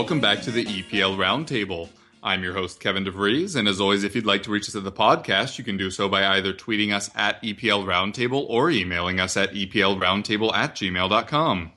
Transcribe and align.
welcome 0.00 0.18
back 0.18 0.40
to 0.40 0.50
the 0.50 0.64
EPL 0.64 1.14
Roundtable. 1.18 1.86
I'm 2.22 2.42
your 2.42 2.54
host, 2.54 2.80
Kevin 2.80 3.04
DeVries, 3.04 3.54
and 3.54 3.68
as 3.68 3.82
always, 3.82 4.02
if 4.02 4.14
you'd 4.14 4.24
like 4.24 4.42
to 4.44 4.50
reach 4.50 4.66
us 4.66 4.74
at 4.74 4.82
the 4.82 4.90
podcast, 4.90 5.58
you 5.58 5.62
can 5.62 5.76
do 5.76 5.90
so 5.90 6.08
by 6.08 6.26
either 6.26 6.54
tweeting 6.54 6.90
us 6.90 7.10
at 7.14 7.40
EPL 7.42 7.84
Roundtable 7.84 8.46
or 8.48 8.70
emailing 8.70 9.20
us 9.20 9.36
at 9.36 9.52
EPLRoundtable 9.52 10.54
at 10.54 10.74
gmail.com. 10.74 11.72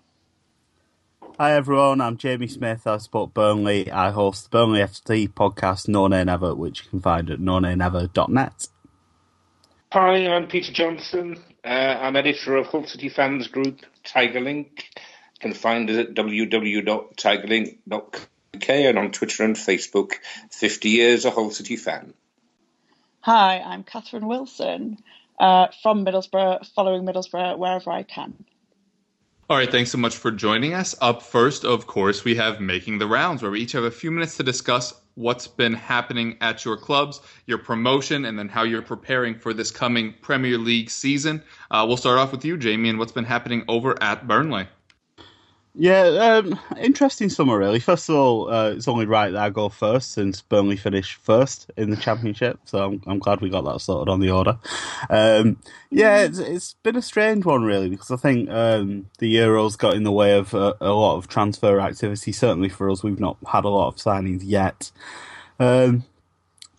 Hi 1.37 1.51
everyone, 1.51 1.99
I'm 1.99 2.15
Jamie 2.15 2.47
Smith. 2.47 2.87
I 2.87 2.95
support 2.95 3.33
Burnley. 3.33 3.91
I 3.91 4.11
host 4.11 4.45
the 4.45 4.49
Burnley 4.51 4.79
FC 4.79 5.27
podcast 5.27 5.89
No 5.89 6.07
Nay 6.07 6.23
Never, 6.23 6.55
which 6.55 6.85
you 6.85 6.89
can 6.91 7.01
find 7.01 7.29
at 7.29 7.39
nonaynever.net. 7.39 8.67
Hi, 9.91 10.27
I'm 10.27 10.47
Peter 10.47 10.71
Johnson. 10.71 11.43
Uh, 11.65 11.67
I'm 11.67 12.15
editor 12.15 12.55
of 12.55 12.67
Hull 12.67 12.87
City 12.87 13.09
Fans 13.09 13.49
Group 13.49 13.81
Tigerlink. 14.05 14.69
You 14.77 15.12
can 15.43 15.53
find 15.53 15.87
us 15.89 15.97
at 15.97 16.13
www.tigerlink.uk 16.15 18.69
and 18.69 18.97
on 18.97 19.11
Twitter 19.11 19.43
and 19.43 19.57
Facebook. 19.57 20.13
50 20.49 20.89
years 20.89 21.25
a 21.25 21.31
Hull 21.31 21.51
City 21.51 21.75
fan. 21.75 22.13
Hi, 23.19 23.59
I'm 23.59 23.83
Catherine 23.83 24.27
Wilson 24.27 24.99
uh, 25.37 25.67
from 25.81 26.05
Middlesbrough, 26.05 26.65
following 26.73 27.03
Middlesbrough 27.03 27.57
wherever 27.57 27.91
I 27.91 28.03
can. 28.03 28.45
All 29.49 29.57
right, 29.57 29.69
thanks 29.69 29.91
so 29.91 29.97
much 29.97 30.15
for 30.15 30.31
joining 30.31 30.73
us. 30.73 30.95
Up 31.01 31.21
first, 31.21 31.65
of 31.65 31.87
course, 31.87 32.23
we 32.23 32.35
have 32.35 32.61
Making 32.61 32.99
the 32.99 33.07
Rounds, 33.07 33.41
where 33.41 33.51
we 33.51 33.59
each 33.59 33.73
have 33.73 33.83
a 33.83 33.91
few 33.91 34.11
minutes 34.11 34.37
to 34.37 34.43
discuss 34.43 34.93
what's 35.15 35.47
been 35.47 35.73
happening 35.73 36.37
at 36.39 36.63
your 36.63 36.77
clubs, 36.77 37.19
your 37.45 37.57
promotion, 37.57 38.23
and 38.23 38.39
then 38.39 38.47
how 38.47 38.63
you're 38.63 38.81
preparing 38.81 39.35
for 39.35 39.53
this 39.53 39.71
coming 39.71 40.13
Premier 40.21 40.57
League 40.57 40.89
season. 40.89 41.43
Uh, 41.69 41.83
we'll 41.85 41.97
start 41.97 42.17
off 42.17 42.31
with 42.31 42.45
you, 42.45 42.55
Jamie, 42.55 42.87
and 42.87 42.97
what's 42.97 43.11
been 43.11 43.25
happening 43.25 43.65
over 43.67 44.01
at 44.01 44.25
Burnley. 44.25 44.69
Yeah, 45.75 46.03
um, 46.03 46.59
interesting 46.77 47.29
summer 47.29 47.57
really. 47.57 47.79
First 47.79 48.07
of 48.07 48.15
all, 48.15 48.53
uh, 48.53 48.69
it's 48.69 48.87
only 48.87 49.07
right 49.07 49.31
that 49.31 49.41
I 49.41 49.49
go 49.49 49.69
first 49.69 50.11
since 50.11 50.39
Burnley 50.39 50.77
finished 50.77 51.15
first 51.15 51.71
in 51.75 51.89
the 51.89 51.97
championship, 51.97 52.59
so 52.65 52.85
I'm, 52.85 53.01
I'm 53.07 53.17
glad 53.17 53.41
we 53.41 53.49
got 53.49 53.65
that 53.65 53.79
sorted 53.79 54.11
on 54.11 54.19
the 54.19 54.29
order. 54.29 54.59
Um, 55.09 55.57
yeah, 55.89 56.19
it's, 56.19 56.37
it's 56.37 56.73
been 56.83 56.95
a 56.95 57.01
strange 57.01 57.43
one 57.43 57.63
really 57.63 57.89
because 57.89 58.11
I 58.11 58.17
think 58.17 58.51
um, 58.51 59.09
the 59.17 59.35
Euros 59.35 59.75
got 59.75 59.95
in 59.95 60.03
the 60.03 60.11
way 60.11 60.37
of 60.37 60.53
a, 60.53 60.75
a, 60.79 60.93
lot 60.93 61.17
of 61.17 61.27
transfer 61.27 61.79
activity. 61.79 62.31
Certainly 62.31 62.69
for 62.69 62.91
us, 62.91 63.01
we've 63.01 63.19
not 63.19 63.37
had 63.47 63.65
a 63.65 63.69
lot 63.69 63.87
of 63.87 63.95
signings 63.95 64.41
yet. 64.43 64.91
Um, 65.59 66.03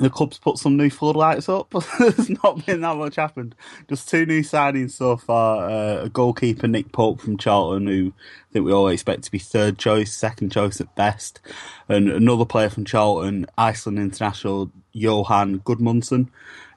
the 0.04 0.10
club's 0.10 0.38
put 0.38 0.58
some 0.58 0.76
new 0.76 0.90
floodlights 0.90 1.48
up. 1.48 1.68
But 1.74 1.88
there's 1.98 2.30
not 2.42 2.64
been 2.66 2.82
that 2.82 2.96
much 2.96 3.16
happened. 3.16 3.54
Just 3.88 4.08
two 4.08 4.26
new 4.26 4.42
signings 4.42 4.92
so 4.92 5.16
far. 5.16 5.68
Uh, 5.68 6.04
a 6.04 6.08
goalkeeper, 6.08 6.68
Nick 6.68 6.92
Pope 6.92 7.20
from 7.20 7.38
Charlton, 7.38 7.86
who 7.86 8.12
I 8.16 8.52
think 8.52 8.64
we 8.64 8.72
all 8.72 8.88
expect 8.88 9.24
to 9.24 9.30
be 9.30 9.38
third 9.38 9.78
choice, 9.78 10.12
second 10.12 10.52
choice 10.52 10.80
at 10.80 10.94
best. 10.94 11.40
And 11.88 12.08
another 12.08 12.44
player 12.44 12.70
from 12.70 12.84
Charlton, 12.84 13.46
Iceland 13.58 13.98
international, 13.98 14.70
Johann 14.92 15.60
Gudmundsson, 15.60 16.28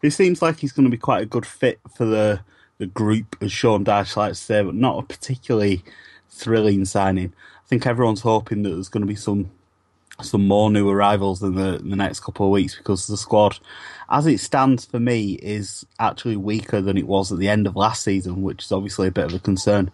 who 0.01 0.09
seems 0.09 0.41
like 0.41 0.59
he's 0.59 0.71
going 0.71 0.85
to 0.85 0.91
be 0.91 0.97
quite 0.97 1.23
a 1.23 1.27
good 1.27 1.45
fit 1.45 1.79
for 1.95 2.05
the, 2.05 2.41
the 2.77 2.87
group, 2.87 3.35
as 3.41 3.51
Sean 3.51 3.85
Dyche 3.85 4.15
likes 4.15 4.39
to 4.39 4.45
say, 4.45 4.63
but 4.63 4.75
not 4.75 4.99
a 4.99 5.05
particularly 5.05 5.83
thrilling 6.29 6.85
signing. 6.85 7.33
I 7.63 7.67
think 7.67 7.85
everyone's 7.85 8.21
hoping 8.21 8.63
that 8.63 8.69
there's 8.69 8.89
going 8.89 9.01
to 9.01 9.07
be 9.07 9.15
some 9.15 9.51
some 10.21 10.47
more 10.47 10.71
new 10.71 10.89
arrivals 10.89 11.43
in 11.43 11.55
the, 11.55 11.79
the 11.83 11.95
next 11.95 12.21
couple 12.21 12.47
of 12.47 12.51
weeks 12.51 12.75
because 12.75 13.07
the 13.07 13.17
squad, 13.17 13.59
as 14.09 14.25
it 14.25 14.39
stands 14.39 14.85
for 14.85 14.99
me, 14.99 15.33
is 15.33 15.85
actually 15.99 16.35
weaker 16.35 16.81
than 16.81 16.97
it 16.97 17.07
was 17.07 17.31
at 17.31 17.37
the 17.37 17.49
end 17.49 17.67
of 17.67 17.75
last 17.75 18.03
season, 18.03 18.41
which 18.41 18.65
is 18.65 18.71
obviously 18.71 19.07
a 19.07 19.11
bit 19.11 19.25
of 19.25 19.33
a 19.35 19.39
concern. 19.39 19.91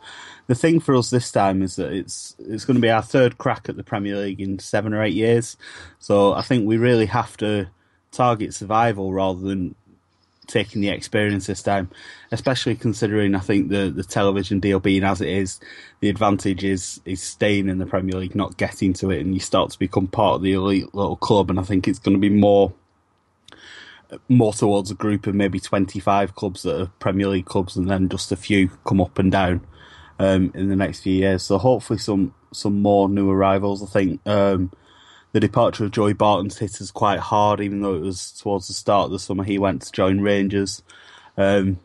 The 0.47 0.56
thing 0.56 0.79
for 0.79 0.95
us 0.95 1.09
this 1.09 1.31
time 1.31 1.62
is 1.62 1.75
that 1.75 1.91
it's 1.91 2.35
it's 2.39 2.66
going 2.66 2.75
to 2.75 2.81
be 2.81 2.89
our 2.89 3.01
third 3.01 3.38
crack 3.38 3.67
at 3.69 3.75
the 3.75 3.83
Premier 3.83 4.17
League 4.17 4.41
in 4.41 4.59
seven 4.59 4.94
or 4.94 5.03
eight 5.03 5.13
years, 5.13 5.57
so 6.00 6.33
I 6.33 6.41
think 6.41 6.66
we 6.66 6.78
really 6.78 7.07
have 7.07 7.38
to 7.38 7.67
target 8.12 8.53
survival 8.53 9.12
rather 9.12 9.41
than 9.41 9.75
taking 10.53 10.81
the 10.81 10.89
experience 10.89 11.47
this 11.47 11.63
time, 11.63 11.89
especially 12.31 12.75
considering 12.75 13.35
I 13.35 13.39
think 13.39 13.69
the, 13.69 13.89
the 13.89 14.03
television 14.03 14.59
deal 14.59 14.79
being 14.79 15.03
as 15.03 15.19
it 15.19 15.27
is, 15.27 15.59
the 15.99 16.09
advantage 16.09 16.63
is 16.63 17.01
is 17.05 17.21
staying 17.21 17.67
in 17.67 17.79
the 17.79 17.85
Premier 17.85 18.19
League, 18.19 18.35
not 18.35 18.57
getting 18.57 18.93
to 18.93 19.09
it, 19.09 19.19
and 19.19 19.33
you 19.33 19.39
start 19.39 19.71
to 19.71 19.79
become 19.79 20.07
part 20.07 20.35
of 20.35 20.41
the 20.43 20.53
elite 20.53 20.93
little 20.93 21.17
club. 21.17 21.49
And 21.49 21.59
I 21.59 21.63
think 21.63 21.87
it's 21.87 21.99
going 21.99 22.15
to 22.15 22.21
be 22.21 22.29
more 22.29 22.73
more 24.29 24.53
towards 24.53 24.91
a 24.91 24.95
group 24.95 25.25
of 25.25 25.33
maybe 25.33 25.59
25 25.59 26.35
clubs 26.35 26.61
that 26.61 26.79
are 26.79 26.91
Premier 26.99 27.27
League 27.27 27.45
clubs, 27.45 27.75
and 27.75 27.89
then 27.89 28.07
just 28.07 28.31
a 28.31 28.35
few 28.35 28.69
come 28.85 29.01
up 29.01 29.17
and 29.17 29.31
down 29.31 29.65
um, 30.19 30.51
in 30.53 30.69
the 30.69 30.75
next 30.75 31.01
few 31.01 31.13
years. 31.13 31.43
So 31.43 31.57
hopefully 31.57 31.99
some 31.99 32.33
some 32.51 32.81
more 32.81 33.09
new 33.09 33.29
arrivals. 33.29 33.83
I 33.83 33.87
think. 33.87 34.21
Um, 34.27 34.71
the 35.33 35.39
departure 35.39 35.83
of 35.83 35.91
Joey 35.91 36.13
Barton's 36.13 36.59
hit 36.59 36.79
us 36.79 36.91
quite 36.91 37.19
hard, 37.19 37.59
even 37.59 37.81
though 37.81 37.95
it 37.95 38.01
was 38.01 38.31
towards 38.31 38.67
the 38.67 38.73
start 38.73 39.05
of 39.05 39.11
the 39.11 39.19
summer. 39.19 39.44
He 39.44 39.57
went 39.57 39.81
to 39.81 39.91
join 39.91 40.21
Rangers, 40.21 40.81
um, 41.38 41.79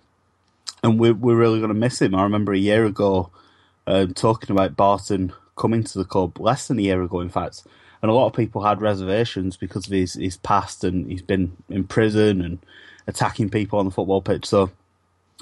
and 0.82 1.00
we're 1.00 1.14
we're 1.14 1.34
really 1.34 1.58
going 1.58 1.72
to 1.72 1.74
miss 1.74 2.00
him. 2.00 2.14
I 2.14 2.22
remember 2.22 2.52
a 2.52 2.58
year 2.58 2.84
ago 2.84 3.30
uh, 3.86 4.06
talking 4.14 4.50
about 4.50 4.76
Barton 4.76 5.32
coming 5.56 5.82
to 5.82 5.98
the 5.98 6.04
club, 6.04 6.38
less 6.38 6.68
than 6.68 6.78
a 6.78 6.82
year 6.82 7.02
ago, 7.02 7.20
in 7.20 7.30
fact, 7.30 7.64
and 8.02 8.10
a 8.10 8.14
lot 8.14 8.26
of 8.26 8.34
people 8.34 8.62
had 8.62 8.82
reservations 8.82 9.56
because 9.56 9.86
of 9.86 9.92
his 9.92 10.12
his 10.14 10.36
past 10.36 10.84
and 10.84 11.10
he's 11.10 11.22
been 11.22 11.56
in 11.70 11.84
prison 11.84 12.42
and 12.42 12.58
attacking 13.06 13.48
people 13.48 13.78
on 13.78 13.86
the 13.86 13.90
football 13.90 14.20
pitch. 14.20 14.44
So 14.44 14.70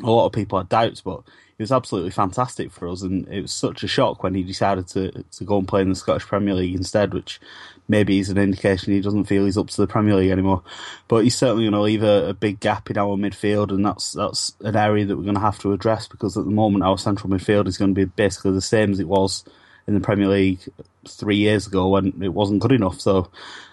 a 0.03 0.11
lot 0.11 0.27
of 0.27 0.33
people 0.33 0.59
had 0.59 0.69
doubts, 0.69 1.01
but 1.01 1.23
he 1.57 1.63
was 1.63 1.73
absolutely 1.73 2.11
fantastic 2.11 2.71
for 2.71 2.89
us, 2.89 3.03
and 3.03 3.27
it 3.29 3.41
was 3.41 3.53
such 3.53 3.83
a 3.83 3.89
shock 3.89 4.23
when 4.23 4.35
he 4.35 4.43
decided 4.43 4.87
to 4.89 5.25
to 5.25 5.45
go 5.45 5.59
and 5.59 5.67
play 5.67 5.81
in 5.81 5.89
the 5.89 5.95
Scottish 5.95 6.27
Premier 6.27 6.55
League 6.55 6.75
instead, 6.75 7.15
which 7.15 7.41
maybe 7.89 8.19
is 8.19 8.29
an 8.29 8.37
indication 8.37 8.93
he 8.93 9.01
doesn't 9.01 9.25
feel 9.25 9.45
he's 9.45 9.57
up 9.57 9.69
to 9.69 9.81
the 9.81 9.87
Premier 9.87 10.17
League 10.17 10.31
anymore. 10.31 10.63
But 11.09 11.25
he's 11.25 11.37
certainly 11.37 11.65
going 11.65 11.73
to 11.73 11.81
leave 11.81 12.03
a, 12.03 12.29
a 12.29 12.35
big 12.35 12.61
gap 12.61 12.91
in 12.91 12.99
our 12.99 13.17
midfield, 13.17 13.71
and 13.71 13.85
that's 13.85 14.13
that's 14.13 14.53
an 14.61 14.77
area 14.77 15.07
that 15.07 15.17
we're 15.17 15.23
going 15.23 15.35
to 15.35 15.41
have 15.41 15.59
to 15.61 15.73
address 15.73 16.07
because 16.07 16.37
at 16.37 16.45
the 16.45 16.51
moment 16.51 16.85
our 16.85 16.99
central 16.99 17.31
midfield 17.31 17.67
is 17.67 17.79
going 17.79 17.95
to 17.95 17.99
be 17.99 18.05
basically 18.05 18.53
the 18.53 18.61
same 18.61 18.93
as 18.93 19.01
it 19.01 19.09
was 19.09 19.45
in 19.87 19.95
the 19.95 20.01
Premier 20.01 20.29
League 20.29 20.61
three 21.09 21.37
years 21.37 21.67
ago 21.67 21.89
when 21.89 22.23
it 22.23 22.35
wasn't 22.35 22.61
good 22.61 22.73
enough. 22.73 23.01
So 23.01 23.31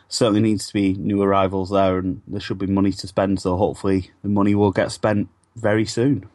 certainly 0.07 0.41
needs 0.41 0.67
to 0.67 0.73
be 0.73 0.93
new 0.93 1.21
arrivals 1.21 1.69
there, 1.69 1.97
and 1.97 2.21
there 2.27 2.39
should 2.39 2.59
be 2.59 2.67
money 2.67 2.93
to 2.93 3.07
spend. 3.07 3.41
So 3.41 3.57
hopefully 3.57 4.11
the 4.21 4.29
money 4.29 4.55
will 4.55 4.71
get 4.71 4.91
spent 4.93 5.27
very 5.55 5.85
soon. 5.85 6.27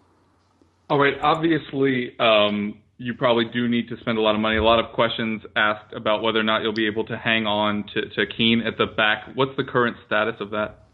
All 0.90 0.98
right. 0.98 1.14
Obviously, 1.20 2.18
um, 2.18 2.78
you 2.98 3.14
probably 3.14 3.44
do 3.44 3.68
need 3.68 3.88
to 3.88 3.96
spend 4.00 4.18
a 4.18 4.20
lot 4.20 4.34
of 4.34 4.40
money. 4.40 4.56
A 4.56 4.62
lot 4.62 4.82
of 4.82 4.92
questions 4.92 5.42
asked 5.54 5.92
about 5.92 6.22
whether 6.22 6.40
or 6.40 6.44
not 6.44 6.62
you'll 6.62 6.72
be 6.72 6.86
able 6.86 7.04
to 7.06 7.16
hang 7.16 7.46
on 7.46 7.84
to, 7.94 8.08
to 8.08 8.26
Keane 8.26 8.62
at 8.62 8.78
the 8.78 8.86
back. 8.86 9.28
What's 9.34 9.56
the 9.56 9.64
current 9.64 9.96
status 10.06 10.36
of 10.40 10.50
that? 10.50 10.84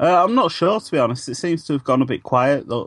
Uh, 0.00 0.24
I'm 0.24 0.34
not 0.34 0.50
sure, 0.50 0.80
to 0.80 0.90
be 0.90 0.98
honest. 0.98 1.28
It 1.28 1.36
seems 1.36 1.64
to 1.66 1.74
have 1.74 1.84
gone 1.84 2.02
a 2.02 2.06
bit 2.06 2.22
quiet. 2.22 2.66
The, 2.66 2.86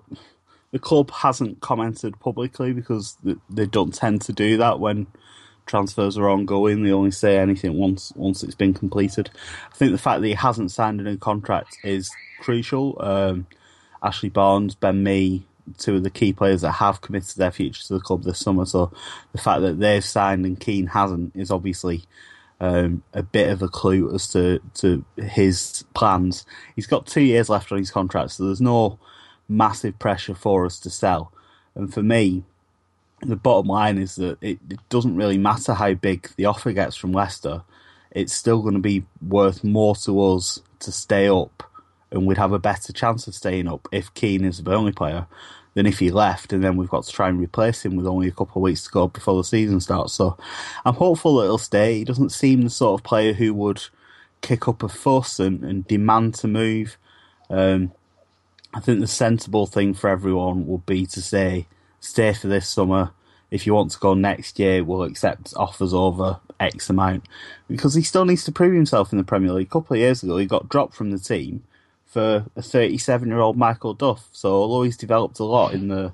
the 0.72 0.80
club 0.80 1.12
hasn't 1.12 1.62
commented 1.62 2.20
publicly 2.20 2.74
because 2.74 3.18
they 3.50 3.66
don't 3.66 3.94
tend 3.94 4.22
to 4.24 4.34
do 4.34 4.58
that 4.58 4.80
when 4.80 5.08
transfers 5.66 6.18
are 6.18 6.30
ongoing. 6.30 6.84
They 6.84 6.92
only 6.92 7.12
say 7.12 7.38
anything 7.38 7.78
once 7.78 8.12
once 8.16 8.44
it's 8.44 8.56
been 8.56 8.74
completed. 8.74 9.30
I 9.72 9.76
think 9.76 9.94
the 9.94 9.98
fact 9.98 10.22
that 10.22 10.28
he 10.28 10.34
hasn't 10.34 10.72
signed 10.72 11.00
a 11.00 11.04
new 11.04 11.18
contract 11.18 11.78
is 11.84 12.12
crucial. 12.42 12.98
Um, 13.00 13.48
Ashley 14.06 14.30
Barnes, 14.30 14.76
Ben 14.76 15.04
Mee, 15.04 15.46
two 15.78 15.96
of 15.96 16.04
the 16.04 16.10
key 16.10 16.32
players 16.32 16.62
that 16.62 16.74
have 16.74 17.02
committed 17.02 17.38
their 17.38 17.52
future 17.52 17.84
to 17.84 17.94
the 17.94 18.00
club 18.00 18.24
this 18.24 18.40
summer. 18.40 18.66
So 18.66 18.92
the 19.32 19.40
fact 19.40 19.62
that 19.62 19.80
they've 19.80 20.04
signed 20.04 20.46
and 20.46 20.60
Keane 20.60 20.88
hasn't 20.88 21.36
is 21.36 21.50
obviously 21.50 22.04
um, 22.60 23.04
a 23.14 23.24
bit 23.24 23.50
of 23.50 23.62
a 23.62 23.68
clue 23.68 24.14
as 24.14 24.28
to, 24.30 24.60
to 24.76 25.04
his 25.18 25.84
plans. 25.94 26.46
He's 26.76 26.88
got 26.88 27.08
two 27.08 27.22
years 27.22 27.50
left 27.50 27.72
on 27.72 27.80
his 27.80 27.92
contract, 27.92 28.32
so 28.32 28.46
there's 28.46 28.62
no 28.62 29.00
massive 29.50 29.98
pressure 30.00 30.36
for 30.36 30.66
us 30.66 30.80
to 30.82 30.90
sell. 30.90 31.32
And 31.74 31.94
for 31.94 32.04
me, 32.04 32.44
the 33.22 33.36
bottom 33.36 33.68
line 33.68 33.98
is 33.98 34.16
that 34.16 34.38
it, 34.42 34.60
it 34.70 34.80
doesn't 34.90 35.16
really 35.16 35.38
matter 35.38 35.74
how 35.74 35.94
big 35.94 36.30
the 36.38 36.46
offer 36.46 36.72
gets 36.72 36.96
from 36.96 37.12
Leicester. 37.12 37.64
It's 38.12 38.34
still 38.34 38.62
going 38.62 38.76
to 38.76 38.80
be 38.80 39.04
worth 39.28 39.64
more 39.64 39.96
to 39.98 40.22
us 40.22 40.62
to 40.80 40.92
stay 40.92 41.28
up 41.28 41.64
and 42.12 42.26
we'd 42.26 42.38
have 42.38 42.54
a 42.54 42.60
better 42.60 42.94
chance 42.94 43.28
of 43.28 43.36
staying 43.36 43.68
up 43.68 43.88
if 43.92 44.14
Keane 44.14 44.46
is 44.46 44.64
the 44.64 44.74
only 44.74 44.92
player 44.92 45.28
than 45.74 45.86
if 45.86 46.00
he 46.00 46.10
left, 46.10 46.54
and 46.54 46.64
then 46.64 46.78
we've 46.78 46.90
got 46.90 47.04
to 47.04 47.12
try 47.12 47.28
and 47.28 47.40
replace 47.40 47.86
him 47.86 47.96
with 47.96 48.08
only 48.08 48.28
a 48.28 48.32
couple 48.32 48.60
of 48.60 48.64
weeks 48.64 48.86
to 48.86 48.92
go 48.92 49.08
before 49.08 49.36
the 49.36 49.44
season 49.44 49.80
starts. 49.82 50.14
So 50.14 50.38
I'm 50.86 50.96
hopeful 50.96 51.36
that 51.38 51.44
he'll 51.44 51.58
stay. 51.58 51.98
He 51.98 52.06
doesn't 52.06 52.32
seem 52.32 52.62
the 52.62 52.70
sort 52.70 53.00
of 53.00 53.04
player 53.04 53.34
who 53.34 53.54
would 53.54 53.84
kick 54.42 54.68
up 54.68 54.84
a 54.84 54.90
fuss 54.90 55.40
and, 55.40 55.64
and 55.64 55.86
demand 55.86 56.36
to 56.36 56.48
move. 56.48 56.98
Um, 57.50 57.92
I 58.74 58.80
think 58.80 59.02
the 59.02 59.08
sensible 59.08 59.66
thing 59.68 59.94
for 59.94 60.10
everyone 60.10 60.66
would 60.68 60.86
be 60.86 61.06
to 61.08 61.22
say, 61.22 61.68
stay 62.00 62.34
for 62.34 62.48
this 62.48 62.70
summer. 62.70 63.12
If 63.52 63.68
you 63.68 63.74
want 63.74 63.92
to 63.92 64.00
go 64.00 64.14
next 64.14 64.60
year, 64.60 64.84
we'll 64.84 65.04
accept 65.04 65.54
offers 65.56 65.94
over 65.94 66.40
X 66.60 66.90
amount 66.90 67.26
because 67.68 67.96
he 67.96 68.02
still 68.02 68.26
needs 68.26 68.46
to 68.46 68.52
prove 68.52 68.74
himself 68.74 69.12
in 69.12 69.18
the 69.18 69.24
Premier 69.24 69.52
League. 69.52 69.68
A 69.68 69.70
couple 69.70 69.96
of 69.96 70.00
years 70.00 70.24
ago, 70.24 70.38
he 70.38 70.46
got 70.46 70.70
dropped 70.70 70.94
from 70.94 71.12
the 71.12 71.20
team 71.20 71.64
for 72.16 72.46
a 72.56 72.62
37 72.62 73.28
year 73.28 73.40
old 73.40 73.58
Michael 73.58 73.94
Duff. 73.94 74.30
So 74.32 74.54
although 74.54 74.84
he's 74.84 74.96
developed 74.96 75.38
a 75.40 75.44
lot 75.44 75.74
in 75.74 75.90
the 75.90 76.14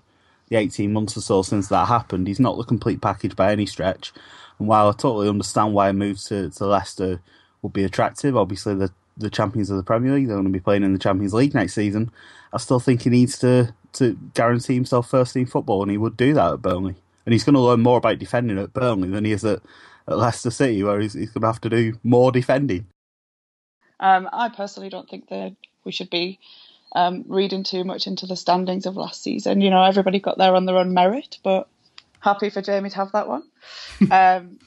the 0.50 0.58
18 0.58 0.92
months 0.92 1.16
or 1.16 1.22
so 1.22 1.44
since 1.44 1.68
that 1.68 1.88
happened, 1.88 2.28
he's 2.28 2.40
not 2.40 2.58
the 2.58 2.64
complete 2.64 3.02
package 3.02 3.36
by 3.36 3.52
any 3.52 3.68
stretch. 3.68 4.12
And 4.58 4.68
while 4.68 4.90
I 4.90 4.94
totally 4.94 5.30
understand 5.30 5.76
why 5.76 5.90
a 5.90 5.94
move 5.94 6.20
to, 6.24 6.50
to 6.50 6.66
Leicester 6.66 7.22
would 7.62 7.72
be 7.72 7.84
attractive, 7.84 8.36
obviously 8.36 8.74
the 8.74 8.92
the 9.16 9.30
champions 9.30 9.70
of 9.70 9.78
the 9.78 9.84
Premier 9.84 10.16
League, 10.16 10.26
they're 10.26 10.38
going 10.38 10.48
to 10.48 10.52
be 10.52 10.60
playing 10.60 10.82
in 10.82 10.94
the 10.94 11.00
Champions 11.00 11.36
League 11.36 11.54
next 11.54 11.76
season. 11.76 12.10
I 12.52 12.58
still 12.58 12.80
think 12.80 13.04
he 13.04 13.12
needs 13.12 13.38
to 13.40 13.76
to 13.94 14.18
guarantee 14.34 14.74
himself 14.74 15.08
first 15.08 15.36
team 15.36 15.46
football, 15.46 15.84
and 15.84 15.92
he 15.92 16.00
would 16.00 16.18
do 16.18 16.34
that 16.34 16.54
at 16.54 16.62
Burnley. 16.64 16.96
And 17.28 17.34
he's 17.34 17.44
going 17.44 17.54
to 17.54 17.62
learn 17.62 17.82
more 17.82 18.00
about 18.00 18.18
defending 18.18 18.58
at 18.58 18.74
Burnley 18.74 19.10
than 19.10 19.26
he 19.26 19.34
is 19.34 19.46
at, 19.46 19.62
at 20.08 20.18
Leicester 20.18 20.50
City, 20.50 20.82
where 20.82 21.00
he's, 21.00 21.14
he's 21.14 21.30
going 21.30 21.42
to 21.42 21.48
have 21.48 21.62
to 21.62 21.70
do 21.70 22.00
more 22.04 22.32
defending. 22.32 22.88
Um, 24.00 24.28
I 24.34 24.50
personally 24.50 24.90
don't 24.90 25.08
think 25.08 25.30
that 25.30 25.56
we 25.84 25.92
should 25.92 26.10
be 26.10 26.40
um, 26.94 27.26
reading 27.28 27.64
too 27.64 27.84
much 27.84 28.08
into 28.08 28.26
the 28.26 28.36
standings 28.36 28.86
of 28.86 28.98
last 28.98 29.22
season. 29.22 29.62
You 29.62 29.70
know, 29.70 29.84
everybody 29.84 30.20
got 30.20 30.38
there 30.38 30.56
on 30.56 30.66
their 30.66 30.78
own 30.78 30.94
merit, 30.94 31.38
but 31.44 31.68
happy 32.20 32.50
for 32.50 32.62
Jamie 32.62 32.90
to 32.90 32.96
have 32.98 33.12
that 33.14 33.28
one. 33.28 33.44
um, 34.12 34.60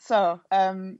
so, 0.00 0.40
um, 0.50 0.98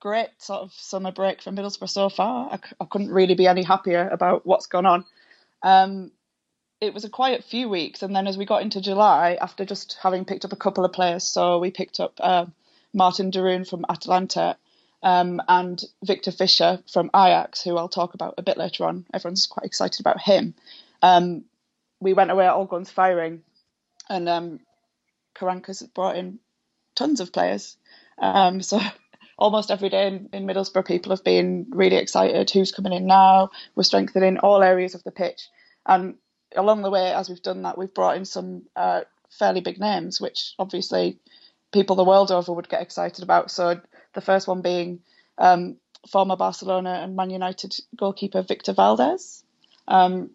great 0.00 0.28
sort 0.38 0.62
of 0.62 0.72
summer 0.72 1.12
break 1.12 1.42
for 1.42 1.50
Middlesbrough 1.50 1.88
so 1.88 2.08
far. 2.08 2.50
I, 2.52 2.58
I 2.80 2.84
couldn't 2.84 3.10
really 3.10 3.34
be 3.34 3.46
any 3.46 3.62
happier 3.62 4.08
about 4.08 4.46
what's 4.46 4.66
gone 4.66 4.86
on. 4.86 5.04
Um, 5.62 6.12
it 6.80 6.92
was 6.92 7.04
a 7.04 7.08
quiet 7.08 7.44
few 7.44 7.68
weeks, 7.68 8.02
and 8.02 8.14
then 8.14 8.26
as 8.26 8.36
we 8.36 8.44
got 8.44 8.62
into 8.62 8.80
July, 8.80 9.38
after 9.40 9.64
just 9.64 9.96
having 10.02 10.24
picked 10.24 10.44
up 10.44 10.52
a 10.52 10.56
couple 10.56 10.84
of 10.84 10.92
players, 10.92 11.24
so 11.24 11.58
we 11.58 11.70
picked 11.70 12.00
up 12.00 12.14
uh, 12.20 12.46
Marten 12.92 13.30
de 13.30 13.42
Roon 13.42 13.64
from 13.64 13.86
Atalanta 13.88 14.56
um, 15.04 15.42
and 15.46 15.84
Viktor 16.02 16.32
Fischer 16.32 16.82
from 16.90 17.10
Ajax, 17.14 17.62
who 17.62 17.76
I'll 17.76 17.90
talk 17.90 18.14
about 18.14 18.34
a 18.38 18.42
bit 18.42 18.56
later 18.56 18.86
on. 18.86 19.04
Everyone's 19.12 19.46
quite 19.46 19.66
excited 19.66 20.00
about 20.00 20.18
him. 20.18 20.54
Um, 21.02 21.44
we 22.00 22.14
went 22.14 22.30
away 22.30 22.46
all 22.46 22.64
guns 22.64 22.90
firing, 22.90 23.42
and 24.08 24.26
um, 24.30 24.60
Karanka's 25.36 25.82
brought 25.82 26.16
in 26.16 26.38
tons 26.96 27.20
of 27.20 27.34
players. 27.34 27.76
Um, 28.18 28.62
so 28.62 28.80
almost 29.38 29.70
every 29.70 29.90
day 29.90 30.06
in, 30.06 30.30
in 30.32 30.46
Middlesbrough, 30.46 30.86
people 30.86 31.10
have 31.12 31.22
been 31.22 31.66
really 31.68 31.96
excited. 31.96 32.50
Who's 32.50 32.72
coming 32.72 32.94
in 32.94 33.06
now? 33.06 33.50
We're 33.74 33.82
strengthening 33.82 34.38
all 34.38 34.62
areas 34.62 34.94
of 34.94 35.04
the 35.04 35.10
pitch, 35.10 35.48
and 35.84 36.14
along 36.56 36.80
the 36.80 36.90
way, 36.90 37.12
as 37.12 37.28
we've 37.28 37.42
done 37.42 37.62
that, 37.62 37.76
we've 37.76 37.92
brought 37.92 38.16
in 38.16 38.24
some 38.24 38.62
uh, 38.74 39.02
fairly 39.28 39.60
big 39.60 39.78
names, 39.78 40.18
which 40.18 40.54
obviously 40.58 41.18
people 41.74 41.96
the 41.96 42.04
world 42.04 42.30
over 42.30 42.54
would 42.54 42.70
get 42.70 42.80
excited 42.80 43.22
about. 43.22 43.50
So 43.50 43.82
the 44.14 44.20
first 44.20 44.48
one 44.48 44.62
being 44.62 45.00
um, 45.38 45.76
former 46.08 46.36
Barcelona 46.36 47.00
and 47.02 47.16
Man 47.16 47.30
United 47.30 47.74
goalkeeper 47.96 48.42
Victor 48.42 48.72
Valdés, 48.72 49.42
um, 49.88 50.30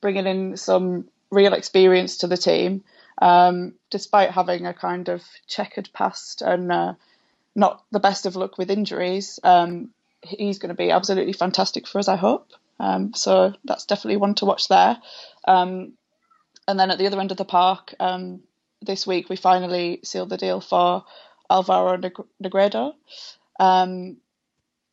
bringing 0.00 0.26
in 0.26 0.56
some 0.56 1.08
real 1.30 1.52
experience 1.52 2.18
to 2.18 2.26
the 2.26 2.36
team, 2.36 2.82
um, 3.20 3.74
despite 3.90 4.30
having 4.30 4.66
a 4.66 4.74
kind 4.74 5.08
of 5.08 5.22
checkered 5.46 5.90
past 5.92 6.42
and 6.42 6.72
uh, 6.72 6.94
not 7.54 7.82
the 7.90 8.00
best 8.00 8.26
of 8.26 8.36
luck 8.36 8.58
with 8.58 8.70
injuries. 8.70 9.38
Um, 9.42 9.90
he's 10.22 10.58
going 10.58 10.68
to 10.68 10.74
be 10.74 10.90
absolutely 10.90 11.32
fantastic 11.32 11.86
for 11.86 11.98
us, 11.98 12.08
I 12.08 12.16
hope. 12.16 12.50
Um, 12.78 13.12
so 13.14 13.52
that's 13.64 13.84
definitely 13.84 14.16
one 14.16 14.34
to 14.36 14.46
watch 14.46 14.68
there. 14.68 14.96
Um, 15.46 15.92
and 16.66 16.78
then 16.78 16.90
at 16.90 16.98
the 16.98 17.06
other 17.06 17.20
end 17.20 17.30
of 17.30 17.36
the 17.36 17.44
park, 17.44 17.94
this 18.82 19.06
week 19.06 19.28
we 19.28 19.36
finally 19.36 20.00
sealed 20.04 20.30
the 20.30 20.36
deal 20.36 20.60
for 20.60 21.04
Alvaro 21.50 21.96
Negredo. 22.42 22.94
Um, 23.58 24.18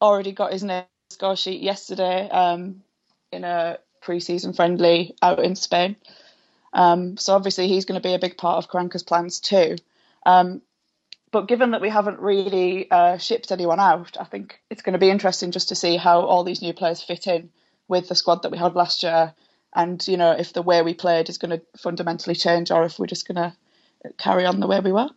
already 0.02 0.32
got 0.32 0.54
his 0.54 0.64
name 0.64 0.86
score 1.10 1.36
sheet 1.36 1.62
yesterday 1.62 2.30
um, 2.30 2.84
in 3.32 3.44
a 3.44 3.78
pre-season 4.02 4.54
friendly 4.54 5.16
out 5.22 5.40
in 5.40 5.56
Spain. 5.56 5.96
Um, 6.74 7.18
so 7.18 7.34
obviously 7.34 7.68
he's 7.68 7.86
going 7.86 8.00
to 8.00 8.08
be 8.08 8.14
a 8.14 8.20
big 8.20 8.38
part 8.38 8.58
of 8.58 8.70
Karanka's 8.70 9.04
plans 9.04 9.40
too. 9.40 9.78
Um, 10.26 10.62
but 11.32 11.48
given 11.48 11.72
that 11.72 11.82
we 11.82 11.90
haven't 11.90 12.20
really 12.20 12.90
uh, 12.90 13.18
shipped 13.18 13.52
anyone 13.52 13.80
out, 13.80 14.18
I 14.20 14.26
think 14.26 14.60
it's 14.70 14.82
going 14.82 14.94
to 14.94 15.00
be 15.00 15.10
interesting 15.10 15.52
just 15.52 15.70
to 15.70 15.76
see 15.76 15.98
how 15.98 16.22
all 16.22 16.44
these 16.44 16.62
new 16.62 16.74
players 16.74 17.02
fit 17.02 17.28
in 17.28 17.50
with 17.88 18.10
the 18.10 18.16
squad 18.16 18.44
that 18.44 18.52
we 18.52 18.58
had 18.58 18.76
last 18.76 19.04
year 19.04 19.34
and 19.74 20.06
you 20.08 20.18
know 20.18 20.32
if 20.32 20.54
the 20.54 20.62
way 20.62 20.82
we 20.82 20.94
played 20.94 21.30
is 21.30 21.38
going 21.38 21.52
to 21.52 21.62
fundamentally 21.78 22.36
change 22.36 22.72
or 22.72 22.84
if 22.84 23.00
we're 23.00 23.06
just 23.06 23.28
going 23.28 23.36
to 23.36 23.54
carry 24.18 24.46
on 24.46 24.60
the 24.60 24.68
way 24.68 24.80
we 24.80 24.92
were. 24.92 25.10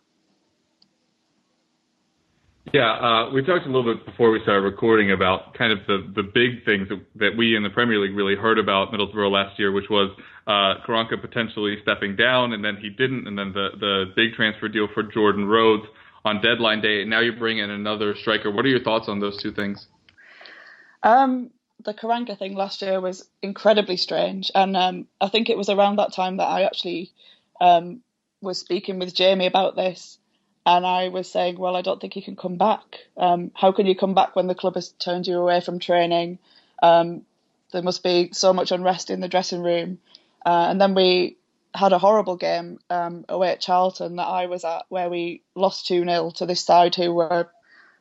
Yeah, 2.73 2.93
uh, 2.93 3.31
we 3.33 3.43
talked 3.43 3.67
a 3.67 3.69
little 3.69 3.95
bit 3.95 4.07
before 4.07 4.31
we 4.31 4.41
started 4.43 4.61
recording 4.61 5.11
about 5.11 5.55
kind 5.55 5.73
of 5.73 5.81
the, 5.89 6.09
the 6.15 6.23
big 6.23 6.65
things 6.65 6.89
that, 6.89 7.05
that 7.17 7.31
we 7.37 7.57
in 7.57 7.65
the 7.65 7.71
Premier 7.71 7.99
League 7.99 8.15
really 8.15 8.37
heard 8.37 8.61
about 8.61 8.93
Middlesbrough 8.93 9.29
last 9.29 9.59
year, 9.59 9.73
which 9.73 9.91
was 9.91 10.17
uh, 10.47 10.81
Karanka 10.87 11.21
potentially 11.21 11.79
stepping 11.83 12.15
down, 12.15 12.53
and 12.53 12.65
then 12.65 12.77
he 12.77 12.89
didn't, 12.89 13.27
and 13.27 13.37
then 13.37 13.53
the, 13.53 13.71
the 13.81 14.05
big 14.15 14.35
transfer 14.35 14.69
deal 14.69 14.87
for 14.95 15.03
Jordan 15.03 15.47
Rhodes 15.47 15.83
on 16.25 16.41
deadline 16.41 16.81
day, 16.81 17.01
and 17.01 17.11
now 17.11 17.19
you 17.19 17.33
bring 17.33 17.59
in 17.59 17.71
another 17.71 18.15
striker. 18.15 18.53
What 18.53 18.65
are 18.65 18.69
your 18.69 18.85
thoughts 18.85 19.09
on 19.09 19.19
those 19.19 19.43
two 19.43 19.51
things? 19.51 19.89
Um, 21.03 21.51
the 21.85 21.93
Karanka 21.95 22.39
thing 22.39 22.55
last 22.55 22.83
year 22.83 23.01
was 23.01 23.29
incredibly 23.43 23.97
strange, 23.97 24.49
and 24.55 24.77
um, 24.77 25.09
I 25.21 25.29
think 25.29 25.51
it 25.51 25.59
was 25.59 25.71
around 25.71 25.97
that 25.97 26.13
time 26.13 26.37
that 26.37 26.47
I 26.47 26.63
actually 26.63 27.11
um, 27.61 28.03
was 28.41 28.59
speaking 28.59 29.01
with 29.01 29.13
Jamie 29.13 29.47
about 29.47 29.75
this, 29.75 30.20
and 30.67 30.87
I 30.87 31.09
was 31.09 31.31
saying, 31.31 31.59
well, 31.59 31.77
I 31.77 31.83
don't 31.83 32.01
think 32.01 32.15
he 32.15 32.23
can 32.23 32.37
come 32.37 32.57
back. 32.57 32.83
Um, 33.17 33.51
how 33.55 33.73
can 33.73 33.87
you 33.87 33.97
come 33.97 34.15
back 34.15 34.37
when 34.37 34.47
the 34.47 34.55
club 34.55 34.75
has 34.75 34.91
turned 34.91 35.27
you 35.27 35.39
away 35.39 35.61
from 35.61 35.79
training? 35.79 36.39
Um, 36.83 37.23
there 37.73 37.83
must 37.83 38.03
be 38.03 38.31
so 38.33 38.53
much 38.53 38.73
unrest 38.73 39.11
in 39.11 39.21
the 39.21 39.29
dressing 39.29 39.63
room, 39.63 39.99
uh, 40.45 40.67
and 40.69 40.81
then 40.81 40.95
we 40.95 41.37
had 41.75 41.93
a 41.93 41.99
horrible 41.99 42.37
game 42.37 42.81
um, 42.91 43.25
away 43.29 43.51
at 43.51 43.61
Charlton 43.61 44.17
that 44.17 44.27
I 44.27 44.47
was 44.47 44.65
at, 44.65 44.85
where 44.89 45.09
we 45.09 45.43
lost 45.55 45.87
two 45.87 46.05
0 46.05 46.33
to 46.37 46.47
this 46.47 46.61
side 46.61 46.95
who 46.95 47.15
were, 47.15 47.49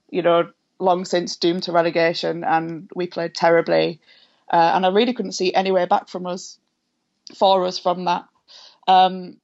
you 0.09 0.21
know 0.21 0.49
long 0.79 1.05
since 1.05 1.35
doomed 1.35 1.63
to 1.63 1.71
relegation, 1.71 2.43
and 2.43 2.89
we 2.95 3.05
played 3.05 3.35
terribly. 3.35 3.99
Uh, 4.51 4.71
and 4.75 4.85
I 4.85 4.89
really 4.89 5.13
couldn't 5.13 5.33
see 5.33 5.53
any 5.53 5.71
way 5.71 5.85
back 5.85 6.07
from 6.07 6.25
us, 6.25 6.57
for 7.35 7.65
us 7.65 7.77
from 7.77 8.05
that. 8.05 8.25
Um, 8.87 9.37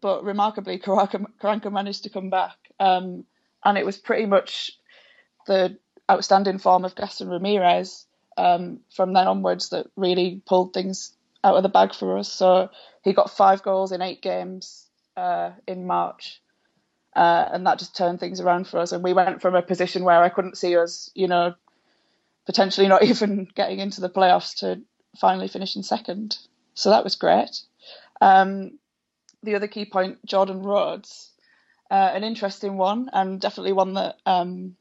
but 0.00 0.24
remarkably, 0.24 0.78
Karanka, 0.78 1.72
managed 1.72 2.04
to 2.04 2.10
come 2.10 2.30
back, 2.30 2.56
um, 2.78 3.24
and 3.64 3.78
it 3.78 3.86
was 3.86 3.96
pretty 3.96 4.26
much 4.26 4.72
the 5.46 5.78
outstanding 6.10 6.58
form 6.58 6.84
of 6.84 6.94
Gaston 6.94 7.28
Ramirez 7.28 8.06
um, 8.36 8.80
from 8.94 9.12
then 9.12 9.26
onwards 9.26 9.70
that 9.70 9.86
really 9.96 10.42
pulled 10.46 10.72
things 10.72 11.12
out 11.42 11.56
of 11.56 11.62
the 11.62 11.68
bag 11.68 11.94
for 11.94 12.18
us. 12.18 12.30
So 12.30 12.70
he 13.02 13.12
got 13.12 13.30
five 13.30 13.62
goals 13.62 13.92
in 13.92 14.02
eight 14.02 14.20
games 14.20 14.86
uh, 15.16 15.52
in 15.66 15.86
March, 15.86 16.42
uh, 17.14 17.48
and 17.52 17.66
that 17.66 17.78
just 17.78 17.96
turned 17.96 18.20
things 18.20 18.40
around 18.40 18.68
for 18.68 18.78
us. 18.78 18.92
And 18.92 19.02
we 19.02 19.12
went 19.12 19.40
from 19.40 19.54
a 19.54 19.62
position 19.62 20.04
where 20.04 20.22
I 20.22 20.28
couldn't 20.28 20.58
see 20.58 20.76
us, 20.76 21.10
you 21.14 21.28
know, 21.28 21.54
potentially 22.44 22.88
not 22.88 23.04
even 23.10 23.48
getting 23.54 23.80
into 23.80 24.00
the 24.00 24.10
playoffs 24.10 24.58
to 24.58 24.80
finally 25.18 25.48
finishing 25.48 25.82
second. 25.82 26.38
So 26.74 26.90
that 26.90 27.04
was 27.04 27.16
great. 27.16 27.62
Um, 28.20 28.78
the 29.42 29.54
other 29.54 29.68
key 29.68 29.84
point, 29.84 30.24
Jordan 30.24 30.62
Rhodes, 30.62 31.30
uh, 31.90 32.10
an 32.14 32.24
interesting 32.24 32.76
one, 32.76 33.10
and 33.12 33.40
definitely 33.40 33.72
one 33.72 33.94
that 33.94 34.16
um, 34.26 34.76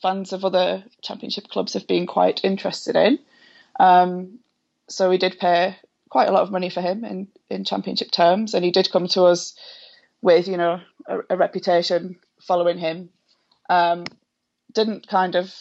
fans 0.00 0.32
of 0.32 0.44
other 0.44 0.84
championship 1.02 1.48
clubs 1.48 1.74
have 1.74 1.86
been 1.86 2.06
quite 2.06 2.40
interested 2.44 2.96
in. 2.96 3.18
Um, 3.78 4.38
so 4.88 5.08
we 5.10 5.18
did 5.18 5.38
pay 5.38 5.76
quite 6.10 6.28
a 6.28 6.32
lot 6.32 6.42
of 6.42 6.50
money 6.50 6.68
for 6.68 6.80
him 6.80 7.04
in, 7.04 7.28
in 7.48 7.64
championship 7.64 8.10
terms, 8.10 8.54
and 8.54 8.64
he 8.64 8.70
did 8.70 8.90
come 8.92 9.08
to 9.08 9.24
us 9.24 9.54
with 10.20 10.46
you 10.46 10.56
know 10.56 10.80
a, 11.06 11.18
a 11.30 11.36
reputation 11.36 12.16
following 12.40 12.78
him. 12.78 13.08
Um, 13.68 14.04
didn't 14.72 15.08
kind 15.08 15.34
of 15.34 15.54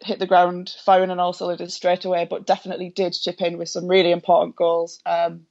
hit 0.00 0.18
the 0.18 0.26
ground 0.26 0.74
firing 0.84 1.10
on 1.10 1.18
all 1.18 1.32
cylinders 1.32 1.74
straight 1.74 2.04
away, 2.04 2.26
but 2.28 2.46
definitely 2.46 2.90
did 2.90 3.14
chip 3.14 3.40
in 3.40 3.58
with 3.58 3.68
some 3.68 3.88
really 3.88 4.12
important 4.12 4.56
goals. 4.56 5.00
Um, 5.06 5.46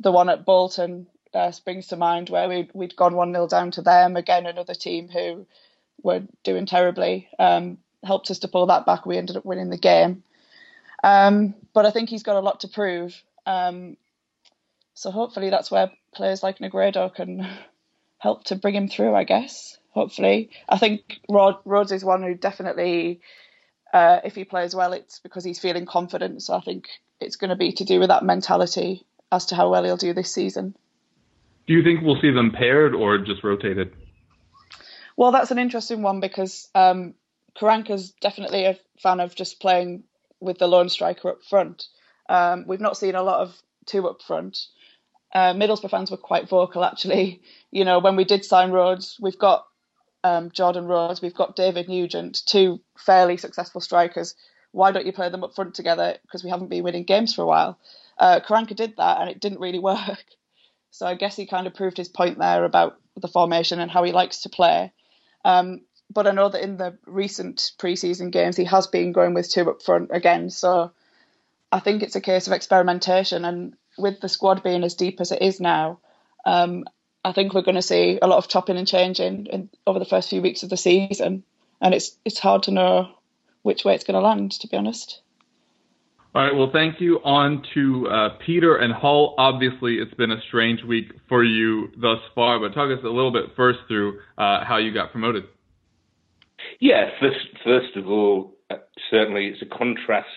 the 0.00 0.12
one 0.12 0.28
at 0.28 0.44
Bolton 0.44 1.06
uh, 1.34 1.50
springs 1.50 1.88
to 1.88 1.96
mind 1.96 2.30
where 2.30 2.48
we'd, 2.48 2.70
we'd 2.74 2.96
gone 2.96 3.14
1 3.14 3.32
0 3.32 3.48
down 3.48 3.70
to 3.72 3.82
them. 3.82 4.16
Again, 4.16 4.46
another 4.46 4.74
team 4.74 5.08
who 5.08 5.46
were 6.02 6.22
doing 6.44 6.66
terribly. 6.66 7.28
Um, 7.38 7.78
helped 8.04 8.30
us 8.30 8.40
to 8.40 8.48
pull 8.48 8.66
that 8.66 8.86
back. 8.86 9.06
We 9.06 9.18
ended 9.18 9.36
up 9.36 9.44
winning 9.44 9.70
the 9.70 9.78
game. 9.78 10.22
Um, 11.02 11.54
but 11.74 11.86
I 11.86 11.90
think 11.90 12.08
he's 12.08 12.22
got 12.22 12.36
a 12.36 12.40
lot 12.40 12.60
to 12.60 12.68
prove. 12.68 13.20
Um, 13.46 13.96
so 14.94 15.10
hopefully 15.10 15.50
that's 15.50 15.70
where 15.70 15.92
players 16.14 16.42
like 16.42 16.58
Negredo 16.58 17.14
can 17.14 17.46
help 18.18 18.44
to 18.44 18.56
bring 18.56 18.74
him 18.74 18.88
through, 18.88 19.14
I 19.14 19.24
guess. 19.24 19.78
Hopefully. 19.92 20.50
I 20.68 20.78
think 20.78 21.18
Rod, 21.28 21.56
Rhodes 21.64 21.92
is 21.92 22.04
one 22.04 22.22
who 22.22 22.34
definitely, 22.34 23.20
uh, 23.92 24.20
if 24.24 24.34
he 24.34 24.44
plays 24.44 24.74
well, 24.74 24.92
it's 24.92 25.18
because 25.18 25.44
he's 25.44 25.58
feeling 25.58 25.86
confident. 25.86 26.42
So 26.42 26.54
I 26.54 26.60
think 26.60 26.88
it's 27.20 27.36
going 27.36 27.50
to 27.50 27.56
be 27.56 27.72
to 27.72 27.84
do 27.84 27.98
with 27.98 28.08
that 28.08 28.24
mentality 28.24 29.04
as 29.30 29.46
to 29.46 29.54
how 29.54 29.70
well 29.70 29.84
he'll 29.84 29.96
do 29.96 30.12
this 30.12 30.32
season. 30.32 30.74
Do 31.66 31.74
you 31.74 31.82
think 31.82 32.02
we'll 32.02 32.20
see 32.20 32.30
them 32.30 32.50
paired 32.50 32.94
or 32.94 33.18
just 33.18 33.44
rotated? 33.44 33.92
Well, 35.16 35.32
that's 35.32 35.50
an 35.50 35.58
interesting 35.58 36.02
one 36.02 36.20
because 36.20 36.68
um, 36.74 37.14
Karanka's 37.60 38.10
definitely 38.20 38.64
a 38.64 38.78
fan 39.02 39.20
of 39.20 39.34
just 39.34 39.60
playing 39.60 40.04
with 40.40 40.58
the 40.58 40.68
lone 40.68 40.88
striker 40.88 41.30
up 41.30 41.42
front. 41.42 41.86
Um, 42.28 42.64
we've 42.66 42.80
not 42.80 42.96
seen 42.96 43.14
a 43.14 43.22
lot 43.22 43.40
of 43.40 43.56
two 43.86 44.08
up 44.08 44.22
front 44.22 44.58
uh, 45.34 45.52
Middlesbrough 45.52 45.90
fans 45.90 46.10
were 46.10 46.16
quite 46.16 46.48
vocal 46.48 46.84
actually. 46.84 47.42
You 47.70 47.84
know, 47.84 47.98
when 47.98 48.16
we 48.16 48.24
did 48.24 48.46
sign 48.46 48.70
Rhodes, 48.70 49.18
we've 49.20 49.38
got 49.38 49.66
um, 50.24 50.50
Jordan 50.52 50.86
Rhodes, 50.86 51.20
we've 51.20 51.34
got 51.34 51.54
David 51.54 51.86
Nugent, 51.86 52.40
two 52.46 52.80
fairly 52.96 53.36
successful 53.36 53.82
strikers. 53.82 54.34
Why 54.72 54.90
don't 54.90 55.04
you 55.04 55.12
play 55.12 55.28
them 55.28 55.44
up 55.44 55.54
front 55.54 55.74
together? 55.74 56.16
Because 56.22 56.42
we 56.42 56.48
haven't 56.48 56.70
been 56.70 56.82
winning 56.82 57.04
games 57.04 57.34
for 57.34 57.42
a 57.42 57.46
while. 57.46 57.78
Uh, 58.18 58.40
Karanka 58.40 58.74
did 58.74 58.96
that, 58.96 59.20
and 59.20 59.30
it 59.30 59.40
didn't 59.40 59.60
really 59.60 59.78
work. 59.78 60.24
So 60.90 61.06
I 61.06 61.14
guess 61.14 61.36
he 61.36 61.46
kind 61.46 61.66
of 61.66 61.74
proved 61.74 61.96
his 61.96 62.08
point 62.08 62.38
there 62.38 62.64
about 62.64 62.98
the 63.16 63.28
formation 63.28 63.78
and 63.80 63.90
how 63.90 64.02
he 64.04 64.12
likes 64.12 64.42
to 64.42 64.48
play. 64.48 64.92
Um, 65.44 65.82
but 66.10 66.26
I 66.26 66.30
know 66.30 66.48
that 66.48 66.62
in 66.62 66.76
the 66.76 66.98
recent 67.06 67.72
preseason 67.78 68.32
games, 68.32 68.56
he 68.56 68.64
has 68.64 68.86
been 68.86 69.12
going 69.12 69.34
with 69.34 69.50
two 69.50 69.70
up 69.70 69.82
front 69.82 70.10
again. 70.12 70.50
So 70.50 70.92
I 71.70 71.80
think 71.80 72.02
it's 72.02 72.16
a 72.16 72.20
case 72.20 72.46
of 72.46 72.52
experimentation. 72.52 73.44
And 73.44 73.74
with 73.98 74.20
the 74.20 74.28
squad 74.28 74.62
being 74.62 74.84
as 74.84 74.94
deep 74.94 75.20
as 75.20 75.32
it 75.32 75.42
is 75.42 75.60
now, 75.60 76.00
um, 76.46 76.84
I 77.24 77.32
think 77.32 77.52
we're 77.52 77.62
going 77.62 77.74
to 77.74 77.82
see 77.82 78.18
a 78.22 78.26
lot 78.26 78.38
of 78.38 78.48
chopping 78.48 78.78
and 78.78 78.88
changing 78.88 79.46
in, 79.46 79.68
over 79.86 79.98
the 79.98 80.06
first 80.06 80.30
few 80.30 80.40
weeks 80.40 80.62
of 80.62 80.70
the 80.70 80.76
season. 80.76 81.44
And 81.80 81.94
it's 81.94 82.16
it's 82.24 82.38
hard 82.38 82.64
to 82.64 82.70
know 82.70 83.10
which 83.62 83.84
way 83.84 83.94
it's 83.94 84.04
going 84.04 84.14
to 84.14 84.26
land, 84.26 84.52
to 84.52 84.68
be 84.68 84.76
honest. 84.76 85.20
All 86.34 86.44
right. 86.44 86.54
Well, 86.54 86.70
thank 86.72 87.00
you. 87.00 87.16
On 87.24 87.64
to 87.74 88.06
uh, 88.08 88.28
Peter 88.44 88.76
and 88.76 88.92
Hull. 88.92 89.34
Obviously, 89.38 89.94
it's 89.94 90.12
been 90.14 90.30
a 90.30 90.40
strange 90.48 90.84
week 90.84 91.12
for 91.28 91.42
you 91.42 91.88
thus 91.96 92.18
far, 92.34 92.60
but 92.60 92.74
talk 92.74 92.90
us 92.96 93.02
a 93.02 93.08
little 93.08 93.32
bit 93.32 93.56
first 93.56 93.78
through 93.88 94.20
uh, 94.36 94.64
how 94.64 94.76
you 94.76 94.92
got 94.92 95.10
promoted. 95.10 95.44
Yeah, 96.80 97.10
first, 97.18 97.46
first 97.64 97.96
of 97.96 98.08
all, 98.08 98.54
uh, 98.70 98.76
certainly 99.10 99.46
it's 99.46 99.62
a 99.62 99.66
contrast, 99.66 100.28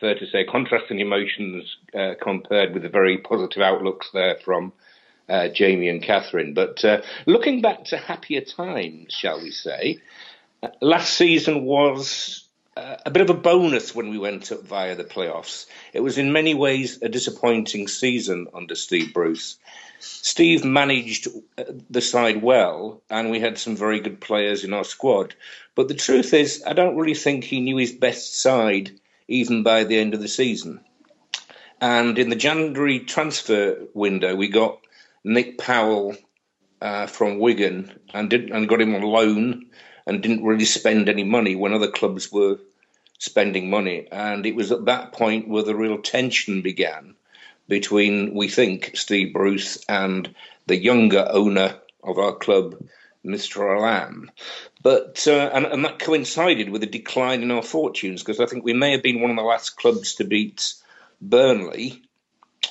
fair 0.00 0.14
to 0.14 0.26
say, 0.26 0.44
contrast 0.44 0.86
in 0.90 0.98
emotions 0.98 1.76
uh, 1.96 2.14
compared 2.22 2.72
with 2.72 2.82
the 2.82 2.88
very 2.88 3.18
positive 3.18 3.62
outlooks 3.62 4.08
there 4.14 4.36
from 4.42 4.72
uh, 5.28 5.48
Jamie 5.54 5.90
and 5.90 6.02
Catherine. 6.02 6.54
But 6.54 6.82
uh, 6.82 7.02
looking 7.26 7.60
back 7.60 7.84
to 7.86 7.98
happier 7.98 8.40
times, 8.40 9.14
shall 9.16 9.42
we 9.42 9.50
say, 9.50 9.98
last 10.80 11.14
season 11.14 11.64
was 11.64 12.43
a 12.76 13.10
bit 13.10 13.22
of 13.22 13.30
a 13.30 13.34
bonus 13.34 13.94
when 13.94 14.10
we 14.10 14.18
went 14.18 14.50
up 14.50 14.62
via 14.62 14.96
the 14.96 15.04
playoffs. 15.04 15.66
It 15.92 16.00
was 16.00 16.18
in 16.18 16.32
many 16.32 16.54
ways 16.54 17.00
a 17.02 17.08
disappointing 17.08 17.88
season 17.88 18.48
under 18.52 18.74
Steve 18.74 19.14
Bruce. 19.14 19.58
Steve 20.00 20.64
managed 20.64 21.28
uh, 21.56 21.64
the 21.88 22.00
side 22.00 22.42
well, 22.42 23.02
and 23.08 23.30
we 23.30 23.40
had 23.40 23.58
some 23.58 23.76
very 23.76 24.00
good 24.00 24.20
players 24.20 24.64
in 24.64 24.72
our 24.72 24.84
squad. 24.84 25.34
But 25.74 25.88
the 25.88 25.94
truth 25.94 26.34
is, 26.34 26.62
I 26.66 26.72
don't 26.72 26.96
really 26.96 27.14
think 27.14 27.44
he 27.44 27.60
knew 27.60 27.76
his 27.76 27.92
best 27.92 28.40
side 28.40 28.90
even 29.28 29.62
by 29.62 29.84
the 29.84 29.98
end 29.98 30.14
of 30.14 30.20
the 30.20 30.28
season. 30.28 30.80
And 31.80 32.18
in 32.18 32.28
the 32.28 32.36
January 32.36 33.00
transfer 33.00 33.86
window, 33.94 34.34
we 34.34 34.48
got 34.48 34.80
Nick 35.22 35.58
Powell 35.58 36.16
uh, 36.80 37.06
from 37.06 37.38
Wigan 37.38 37.98
and 38.12 38.28
did 38.28 38.50
and 38.50 38.68
got 38.68 38.80
him 38.80 38.94
on 38.94 39.02
loan 39.02 39.66
and 40.06 40.22
didn't 40.22 40.44
really 40.44 40.64
spend 40.64 41.08
any 41.08 41.24
money 41.24 41.54
when 41.54 41.72
other 41.72 41.90
clubs 41.90 42.30
were 42.30 42.58
spending 43.18 43.70
money. 43.70 44.06
And 44.10 44.44
it 44.46 44.54
was 44.54 44.72
at 44.72 44.84
that 44.86 45.12
point 45.12 45.48
where 45.48 45.62
the 45.62 45.74
real 45.74 45.98
tension 45.98 46.62
began 46.62 47.14
between, 47.68 48.34
we 48.34 48.48
think, 48.48 48.92
Steve 48.94 49.32
Bruce 49.32 49.82
and 49.88 50.34
the 50.66 50.76
younger 50.76 51.26
owner 51.30 51.76
of 52.02 52.18
our 52.18 52.34
club, 52.36 52.76
Mr. 53.24 53.76
Allam. 53.76 54.30
But 54.82 55.26
uh, 55.26 55.50
and, 55.54 55.64
and 55.64 55.84
that 55.84 55.98
coincided 55.98 56.68
with 56.68 56.82
a 56.82 56.86
decline 56.86 57.42
in 57.42 57.50
our 57.50 57.62
fortunes 57.62 58.22
because 58.22 58.40
I 58.40 58.46
think 58.46 58.64
we 58.64 58.74
may 58.74 58.92
have 58.92 59.02
been 59.02 59.22
one 59.22 59.30
of 59.30 59.36
the 59.36 59.42
last 59.42 59.76
clubs 59.76 60.16
to 60.16 60.24
beat 60.24 60.74
Burnley, 61.22 62.02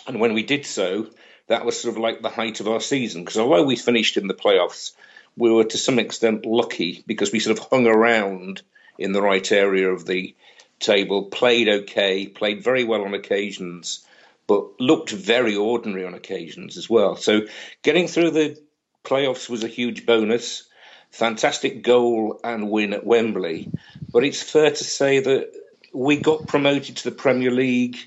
and 0.06 0.20
when 0.20 0.34
we 0.36 0.44
did 0.44 0.66
so, 0.66 1.08
that 1.48 1.66
was 1.66 1.80
sort 1.80 1.96
of 1.96 2.02
like 2.02 2.22
the 2.22 2.30
height 2.30 2.60
of 2.60 2.68
our 2.68 2.80
season. 2.80 3.24
Because 3.24 3.40
although 3.40 3.63
we 3.63 3.75
finished 3.75 4.18
in 4.18 4.28
the 4.28 4.36
playoffs, 4.36 4.92
we 5.36 5.52
were 5.52 5.63
to 5.63 5.78
some 5.78 6.00
extent 6.00 6.46
lucky 6.46 7.04
because 7.08 7.32
we 7.32 7.40
sort 7.40 7.58
of 7.58 7.68
hung 7.70 7.88
around 7.88 8.62
in 8.98 9.12
the 9.12 9.22
right 9.22 9.52
area 9.52 9.90
of 9.90 10.06
the 10.06 10.36
table, 10.80 11.25
played 11.25 11.68
okay, 11.68 12.28
played 12.28 12.63
very 12.63 12.84
well 12.84 13.04
on 13.04 13.13
occasions, 13.13 14.06
but 14.48 14.80
looked 14.80 15.12
very 15.12 15.56
ordinary 15.56 16.06
on 16.06 16.13
occasions 16.13 16.78
as 16.78 16.90
well. 16.90 17.16
So 17.16 17.42
getting 17.82 18.08
through 18.08 18.32
the 18.32 18.60
playoffs 19.04 19.50
was 19.50 19.63
a 19.63 19.68
huge 19.68 20.06
bonus. 20.06 20.63
Fantastic 21.12 21.84
goal 21.84 22.40
and 22.44 22.70
win 22.70 22.94
at 22.94 23.06
Wembley. 23.06 23.70
But 24.12 24.24
it's 24.24 24.42
fair 24.42 24.70
to 24.70 24.84
say 24.84 25.20
that 25.20 25.52
we 25.94 26.18
got 26.18 26.48
promoted 26.48 26.98
to 26.98 27.10
the 27.10 27.16
Premier 27.16 27.52
League, 27.52 27.98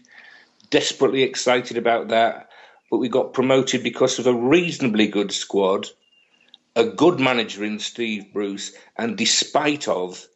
desperately 0.70 1.22
excited 1.22 1.76
about 1.76 2.08
that. 2.08 2.50
But 2.90 2.98
we 2.98 3.08
got 3.08 3.32
promoted 3.32 3.82
because 3.82 4.18
of 4.18 4.26
a 4.26 4.34
reasonably 4.34 5.08
good 5.08 5.32
squad, 5.32 5.88
a 6.76 6.84
good 6.84 7.18
manager 7.18 7.64
in 7.64 7.78
Steve 7.78 8.34
Bruce, 8.34 8.72
and 8.96 9.16
despite 9.16 9.88
of 9.88 10.28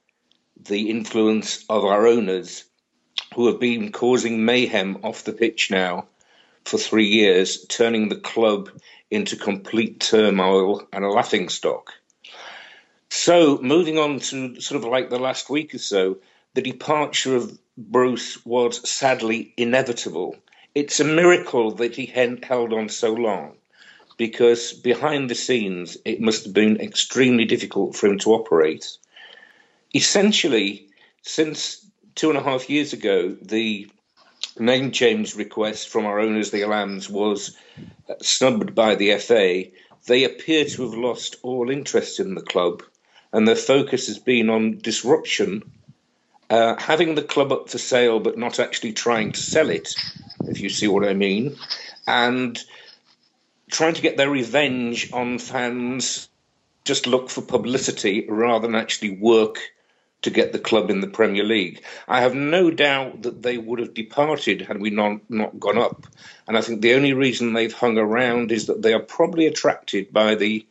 the 0.57 0.89
influence 0.89 1.67
of 1.69 1.85
our 1.85 2.07
owners 2.07 2.65
who 3.35 3.47
have 3.49 3.61
been 3.61 3.93
causing 3.93 4.47
mayhem 4.47 5.01
off 5.03 5.25
the 5.25 5.35
pitch 5.35 5.71
now 5.71 6.07
for 6.65 6.79
three 6.79 7.09
years, 7.09 7.67
turning 7.67 8.09
the 8.09 8.17
club 8.17 8.71
into 9.11 9.37
complete 9.37 10.01
turmoil 10.01 10.89
and 10.95 11.05
a 11.05 11.11
laughing 11.11 11.51
stock. 11.51 11.93
So, 13.11 13.59
moving 13.59 13.99
on 13.99 14.21
to 14.21 14.63
sort 14.63 14.83
of 14.83 14.91
like 14.91 15.11
the 15.11 15.19
last 15.19 15.51
week 15.51 15.75
or 15.75 15.79
so, 15.79 16.21
the 16.55 16.63
departure 16.63 17.37
of 17.37 17.59
Bruce 17.77 18.45
was 18.47 18.89
sadly 18.89 19.53
inevitable. 19.59 20.37
It's 20.75 21.01
a 21.01 21.05
miracle 21.05 21.73
that 21.73 21.97
he 21.97 22.07
held 22.07 22.73
on 22.73 22.89
so 22.89 23.13
long 23.13 23.57
because 24.21 24.75
behind 24.75 25.31
the 25.31 25.35
scenes 25.35 25.97
it 26.05 26.21
must 26.21 26.45
have 26.45 26.53
been 26.53 26.79
extremely 26.79 27.47
difficult 27.47 27.97
for 27.97 28.07
him 28.07 28.19
to 28.19 28.35
operate. 28.35 28.99
Essentially, 29.95 30.87
since 31.23 31.87
two 32.17 32.29
and 32.29 32.39
a 32.39 32.43
half 32.43 32.69
years 32.69 32.93
ago, 32.93 33.35
the 33.41 33.91
name 34.59 34.91
change 34.91 35.35
request 35.37 35.89
from 35.89 36.05
our 36.05 36.21
owners, 36.21 36.51
the 36.51 36.61
Allams, 36.61 37.09
was 37.09 37.57
snubbed 38.21 38.75
by 38.75 38.95
the 38.95 39.17
FA. 39.17 39.65
They 40.07 40.25
appear 40.25 40.67
to 40.67 40.83
have 40.83 40.99
lost 40.99 41.37
all 41.43 41.71
interest 41.71 42.21
in 42.21 42.35
the 42.35 42.43
club, 42.43 42.83
and 43.33 43.49
their 43.49 43.57
focus 43.57 44.07
has 44.09 44.19
been 44.19 44.51
on 44.51 44.81
disruption, 44.81 45.63
uh, 46.51 46.77
having 46.79 47.15
the 47.15 47.23
club 47.23 47.53
up 47.53 47.71
for 47.71 47.79
sale 47.79 48.21
but 48.21 48.37
not 48.37 48.61
actually 48.61 48.93
trying 48.93 49.33
to 49.33 49.41
sell 49.41 49.71
it, 49.71 49.95
if 50.47 50.61
you 50.61 50.69
see 50.69 50.89
what 50.89 51.09
I 51.09 51.15
mean, 51.15 51.57
and 52.07 52.63
trying 53.71 53.95
to 53.95 54.03
get 54.03 54.17
their 54.17 54.31
revenge 54.31 55.13
on 55.13 55.39
fans, 55.39 56.29
just 56.85 57.07
look 57.07 57.31
for 57.31 57.43
publicity 57.43 58.27
rather 58.29 58.67
than 58.67 58.77
actually 58.77 59.11
work 59.11 59.59
to 60.23 60.31
get 60.31 60.53
the 60.53 60.59
club 60.59 60.91
in 60.91 61.01
the 61.01 61.09
Premier 61.09 61.45
League. 61.45 61.83
I 62.07 62.21
have 62.21 62.35
no 62.35 62.71
doubt 62.71 63.23
that 63.23 63.43
they 63.43 63.57
would 63.57 63.79
have 63.79 63.95
departed 63.95 64.61
had 64.63 64.81
we 64.81 64.91
not, 64.91 65.21
not 65.31 65.59
gone 65.59 65.79
up. 65.79 66.07
And 66.47 66.59
I 66.59 66.61
think 66.61 66.83
the 66.83 66.95
only 66.95 67.15
reason 67.15 67.53
they've 67.53 67.73
hung 67.73 67.97
around 67.97 68.53
is 68.53 68.67
that 68.67 68.83
they 68.83 68.93
are 68.93 69.01
probably 69.01 69.47
attracted 69.47 70.13
by 70.13 70.35
the 70.35 70.67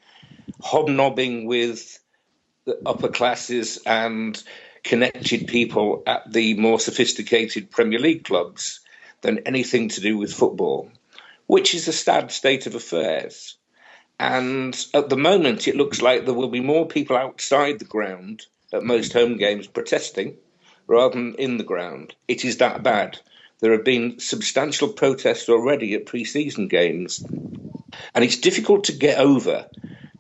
hobnobbing 0.62 1.46
with 1.46 2.00
the 2.66 2.80
upper 2.86 3.08
classes 3.08 3.80
and 3.86 4.42
connected 4.84 5.48
people 5.48 6.04
at 6.06 6.32
the 6.32 6.54
more 6.56 6.80
sophisticated 6.80 7.72
Premier 7.72 8.00
League 8.00 8.26
clubs 8.26 8.82
than 9.22 9.40
anything 9.40 9.90
to 9.90 10.02
do 10.02 10.18
with 10.18 10.34
football, 10.34 10.92
which 11.50 11.74
is 11.74 11.88
a 11.88 11.92
sad 11.92 12.32
state 12.32 12.68
of 12.68 12.76
affairs. 12.76 13.58
And 14.20 14.78
at 14.94 15.10
the 15.10 15.18
moment, 15.18 15.68
it 15.68 15.76
looks 15.76 16.00
like 16.00 16.24
there 16.24 16.36
will 16.36 16.50
be 16.50 16.60
more 16.60 16.86
people 16.88 17.18
outside 17.18 17.80
the 17.80 17.86
ground 17.86 18.46
at 18.72 18.84
most 18.84 19.14
home 19.14 19.36
games 19.36 19.66
protesting 19.66 20.38
rather 20.86 21.16
than 21.16 21.34
in 21.40 21.58
the 21.58 21.64
ground. 21.64 22.14
It 22.28 22.46
is 22.46 22.58
that 22.58 22.84
bad. 22.84 23.18
There 23.62 23.72
have 23.72 23.84
been 23.84 24.20
substantial 24.20 24.90
protests 24.90 25.50
already 25.50 25.96
at 25.96 26.06
pre 26.06 26.24
season 26.24 26.68
games, 26.68 27.20
and 28.14 28.24
it's 28.24 28.38
difficult 28.38 28.84
to 28.84 28.92
get 28.92 29.18
over 29.18 29.66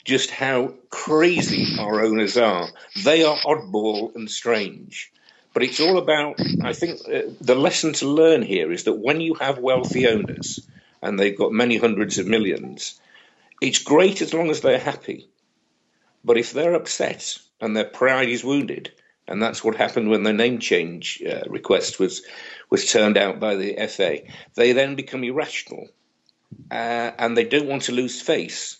just 0.03 0.31
how 0.31 0.73
crazy 0.89 1.79
our 1.79 2.03
owners 2.03 2.37
are. 2.37 2.69
They 3.03 3.23
are 3.23 3.37
oddball 3.37 4.15
and 4.15 4.31
strange. 4.31 5.11
But 5.53 5.61
it's 5.61 5.79
all 5.79 5.99
about, 5.99 6.39
I 6.63 6.73
think, 6.73 7.01
uh, 7.01 7.33
the 7.39 7.53
lesson 7.53 7.93
to 7.93 8.07
learn 8.07 8.41
here 8.41 8.71
is 8.71 8.85
that 8.85 8.93
when 8.93 9.21
you 9.21 9.35
have 9.35 9.59
wealthy 9.59 10.07
owners, 10.07 10.67
and 11.01 11.19
they've 11.19 11.37
got 11.37 11.51
many 11.51 11.77
hundreds 11.77 12.17
of 12.17 12.27
millions, 12.27 12.99
it's 13.61 13.79
great 13.79 14.21
as 14.21 14.33
long 14.33 14.49
as 14.49 14.61
they're 14.61 14.79
happy. 14.79 15.29
But 16.23 16.37
if 16.37 16.51
they're 16.51 16.73
upset 16.73 17.37
and 17.61 17.75
their 17.75 17.85
pride 17.85 18.29
is 18.29 18.43
wounded, 18.43 18.91
and 19.27 19.41
that's 19.41 19.63
what 19.63 19.75
happened 19.75 20.09
when 20.09 20.23
the 20.23 20.33
name 20.33 20.59
change 20.59 21.21
uh, 21.23 21.43
request 21.47 21.99
was 21.99 22.23
was 22.69 22.91
turned 22.91 23.17
out 23.17 23.39
by 23.39 23.55
the 23.55 23.75
FA, 23.87 24.19
they 24.55 24.73
then 24.73 24.95
become 24.95 25.23
irrational, 25.23 25.87
uh, 26.71 27.11
and 27.17 27.37
they 27.37 27.45
don't 27.45 27.67
want 27.67 27.83
to 27.83 27.91
lose 27.91 28.21
face. 28.21 28.77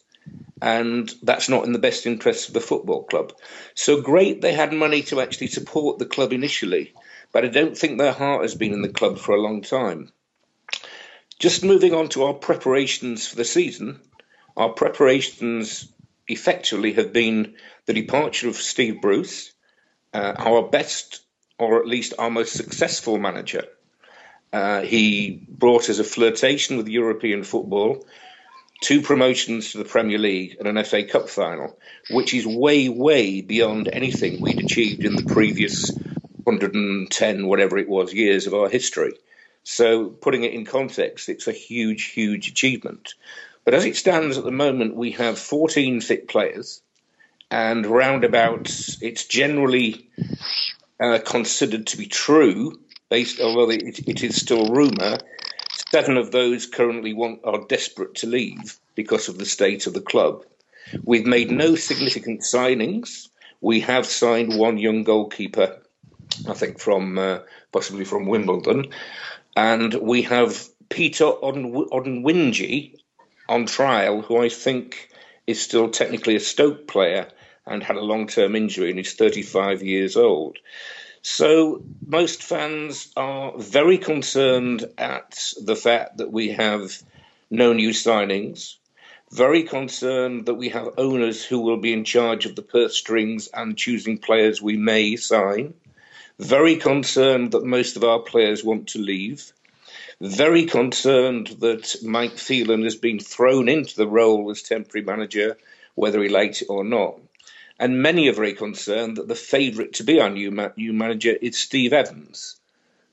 And 0.61 1.11
that's 1.23 1.49
not 1.49 1.65
in 1.65 1.71
the 1.71 1.79
best 1.79 2.05
interests 2.05 2.49
of 2.49 2.53
the 2.53 2.59
football 2.59 3.03
club. 3.03 3.33
So 3.73 4.01
great 4.01 4.41
they 4.41 4.53
had 4.53 4.73
money 4.73 5.01
to 5.03 5.21
actually 5.21 5.47
support 5.47 5.97
the 5.97 6.05
club 6.05 6.33
initially, 6.33 6.93
but 7.31 7.45
I 7.45 7.47
don't 7.47 7.77
think 7.77 7.97
their 7.97 8.11
heart 8.11 8.41
has 8.41 8.55
been 8.55 8.73
in 8.73 8.81
the 8.81 8.89
club 8.89 9.17
for 9.17 9.33
a 9.33 9.41
long 9.41 9.61
time. 9.61 10.11
Just 11.39 11.63
moving 11.63 11.93
on 11.93 12.09
to 12.09 12.23
our 12.23 12.33
preparations 12.33 13.25
for 13.25 13.37
the 13.37 13.45
season, 13.45 14.01
our 14.57 14.69
preparations 14.69 15.87
effectively 16.27 16.91
have 16.93 17.13
been 17.13 17.55
the 17.85 17.93
departure 17.93 18.49
of 18.49 18.57
Steve 18.57 19.01
Bruce, 19.01 19.53
uh, 20.13 20.33
our 20.37 20.67
best 20.67 21.21
or 21.57 21.79
at 21.79 21.87
least 21.87 22.13
our 22.19 22.29
most 22.29 22.53
successful 22.53 23.17
manager. 23.17 23.63
Uh, 24.51 24.81
he 24.81 25.45
brought 25.47 25.89
us 25.89 25.99
a 25.99 26.03
flirtation 26.03 26.75
with 26.75 26.89
European 26.89 27.43
football, 27.43 28.05
two 28.81 29.01
promotions 29.01 29.71
to 29.71 29.77
the 29.77 29.85
Premier 29.85 30.17
League, 30.17 30.57
and 30.59 30.67
an 30.67 30.83
FA 30.83 31.03
Cup 31.03 31.29
final, 31.29 31.77
which 32.09 32.33
is 32.33 32.45
way, 32.45 32.89
way 32.89 33.39
beyond 33.39 33.87
anything 33.91 34.41
we'd 34.41 34.59
achieved 34.59 35.05
in 35.05 35.15
the 35.15 35.25
previous 35.25 35.89
110, 36.43 37.47
whatever 37.47 37.77
it 37.77 37.87
was, 37.87 38.13
years 38.13 38.45
of 38.45 38.53
our 38.53 38.67
history. 38.67 39.13
So, 39.63 40.09
putting 40.09 40.43
it 40.43 40.53
in 40.53 40.65
context, 40.65 41.29
it's 41.29 41.47
a 41.47 41.51
huge, 41.51 42.05
huge 42.05 42.49
achievement. 42.49 43.13
But 43.65 43.73
as 43.73 43.85
it 43.85 43.95
stands 43.95 44.37
at 44.37 44.43
the 44.43 44.51
moment, 44.51 44.95
we 44.95 45.11
have 45.11 45.37
14 45.37 46.01
fit 46.01 46.27
players, 46.27 46.81
and 47.51 47.85
roundabouts, 47.85 49.01
it's 49.01 49.25
generally 49.25 50.09
uh, 50.99 51.19
considered 51.25 51.87
to 51.87 51.97
be 51.97 52.05
true, 52.05 52.79
based 53.09 53.39
although 53.39 53.69
it, 53.69 54.07
it 54.07 54.23
is 54.23 54.35
still 54.35 54.73
rumour. 54.73 55.17
Seven 55.91 56.17
of 56.17 56.31
those 56.31 56.65
currently 56.65 57.13
want, 57.13 57.41
are 57.43 57.65
desperate 57.67 58.15
to 58.15 58.27
leave 58.27 58.79
because 58.95 59.27
of 59.29 59.37
the 59.37 59.45
state 59.45 59.87
of 59.87 59.93
the 59.93 60.01
club. 60.01 60.45
We've 61.03 61.25
made 61.25 61.51
no 61.51 61.75
significant 61.75 62.41
signings. 62.41 63.29
We 63.61 63.81
have 63.81 64.05
signed 64.05 64.57
one 64.57 64.77
young 64.77 65.03
goalkeeper, 65.03 65.81
I 66.47 66.53
think 66.53 66.79
from 66.79 67.17
uh, 67.17 67.39
possibly 67.71 68.05
from 68.05 68.27
Wimbledon, 68.27 68.87
and 69.55 69.93
we 69.93 70.23
have 70.23 70.67
Peter 70.89 71.25
Odemwingie 71.25 72.95
on 73.47 73.65
trial, 73.65 74.21
who 74.21 74.37
I 74.37 74.49
think 74.49 75.09
is 75.47 75.61
still 75.61 75.89
technically 75.89 76.35
a 76.35 76.39
Stoke 76.39 76.87
player 76.87 77.27
and 77.65 77.83
had 77.83 77.95
a 77.95 78.01
long 78.01 78.27
term 78.27 78.55
injury 78.55 78.89
and 78.89 78.99
is 78.99 79.13
35 79.13 79.83
years 79.83 80.17
old. 80.17 80.57
So 81.21 81.83
most 82.05 82.43
fans 82.43 83.11
are 83.17 83.53
very 83.57 83.97
concerned 83.97 84.85
at 84.97 85.53
the 85.61 85.75
fact 85.75 86.17
that 86.17 86.31
we 86.31 86.49
have 86.49 86.91
no 87.49 87.73
new 87.73 87.89
signings, 87.89 88.75
very 89.31 89.63
concerned 89.63 90.45
that 90.45 90.55
we 90.55 90.69
have 90.69 90.97
owners 90.97 91.43
who 91.43 91.59
will 91.59 91.77
be 91.77 91.93
in 91.93 92.03
charge 92.03 92.45
of 92.45 92.55
the 92.55 92.61
purse 92.61 92.97
strings 92.97 93.47
and 93.53 93.77
choosing 93.77 94.17
players 94.17 94.61
we 94.61 94.77
may 94.77 95.15
sign, 95.17 95.73
very 96.39 96.77
concerned 96.77 97.51
that 97.51 97.63
most 97.63 97.97
of 97.97 98.03
our 98.03 98.19
players 98.19 98.63
want 98.63 98.87
to 98.89 98.99
leave, 98.99 99.51
very 100.21 100.65
concerned 100.65 101.47
that 101.59 101.95
Mike 102.03 102.37
Phelan 102.37 102.83
has 102.83 102.95
been 102.95 103.19
thrown 103.19 103.69
into 103.69 103.95
the 103.95 104.07
role 104.07 104.49
as 104.49 104.63
temporary 104.63 105.05
manager, 105.05 105.57
whether 105.95 106.21
he 106.23 106.29
likes 106.29 106.61
it 106.61 106.69
or 106.69 106.83
not 106.83 107.19
and 107.79 108.01
many 108.01 108.27
are 108.27 108.33
very 108.33 108.53
concerned 108.53 109.17
that 109.17 109.27
the 109.27 109.35
favourite 109.35 109.93
to 109.93 110.03
be 110.03 110.19
our 110.19 110.29
new, 110.29 110.51
ma- 110.51 110.69
new 110.75 110.91
manager 110.91 111.31
is 111.31 111.57
Steve 111.57 111.93
Evans, 111.93 112.57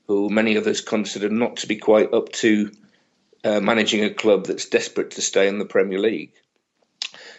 who 0.09 0.29
many 0.29 0.57
others 0.57 0.81
consider 0.81 1.29
not 1.29 1.59
to 1.59 1.69
be 1.69 1.77
quite 1.77 2.13
up 2.13 2.33
to 2.33 2.73
uh, 3.45 3.61
managing 3.61 4.05
a 4.05 4.13
club 4.13 4.47
that's 4.47 4.69
desperate 4.69 5.13
to 5.13 5.23
stay 5.23 5.47
in 5.47 5.59
the 5.59 5.65
Premier 5.65 6.01
League. 6.01 6.33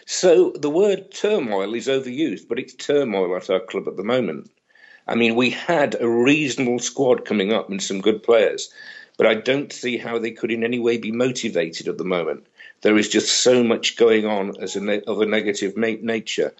So 0.06 0.52
the 0.52 0.70
word 0.70 1.12
turmoil 1.12 1.74
is 1.74 1.86
overused, 1.86 2.48
but 2.48 2.58
it's 2.58 2.74
turmoil 2.74 3.36
at 3.36 3.50
our 3.50 3.60
club 3.60 3.88
at 3.88 3.96
the 3.96 4.04
moment. 4.04 4.50
I 5.08 5.14
mean, 5.14 5.34
we 5.34 5.50
had 5.50 5.96
a 6.00 6.08
reasonable 6.08 6.78
squad 6.78 7.24
coming 7.24 7.52
up 7.52 7.70
and 7.70 7.82
some 7.82 8.00
good 8.00 8.22
players, 8.22 8.70
but 9.16 9.26
I 9.26 9.34
don't 9.34 9.72
see 9.72 9.96
how 9.96 10.18
they 10.18 10.32
could 10.32 10.50
in 10.50 10.64
any 10.64 10.78
way 10.78 10.98
be 10.98 11.12
motivated 11.12 11.88
at 11.88 11.98
the 11.98 12.04
moment. 12.04 12.46
There 12.82 12.98
is 12.98 13.08
just 13.08 13.42
so 13.42 13.64
much 13.64 13.96
going 13.96 14.26
on 14.26 14.60
as 14.60 14.76
a 14.76 14.80
ne- 14.80 15.02
of 15.02 15.20
a 15.20 15.26
negative 15.26 15.76
nature 15.76 16.52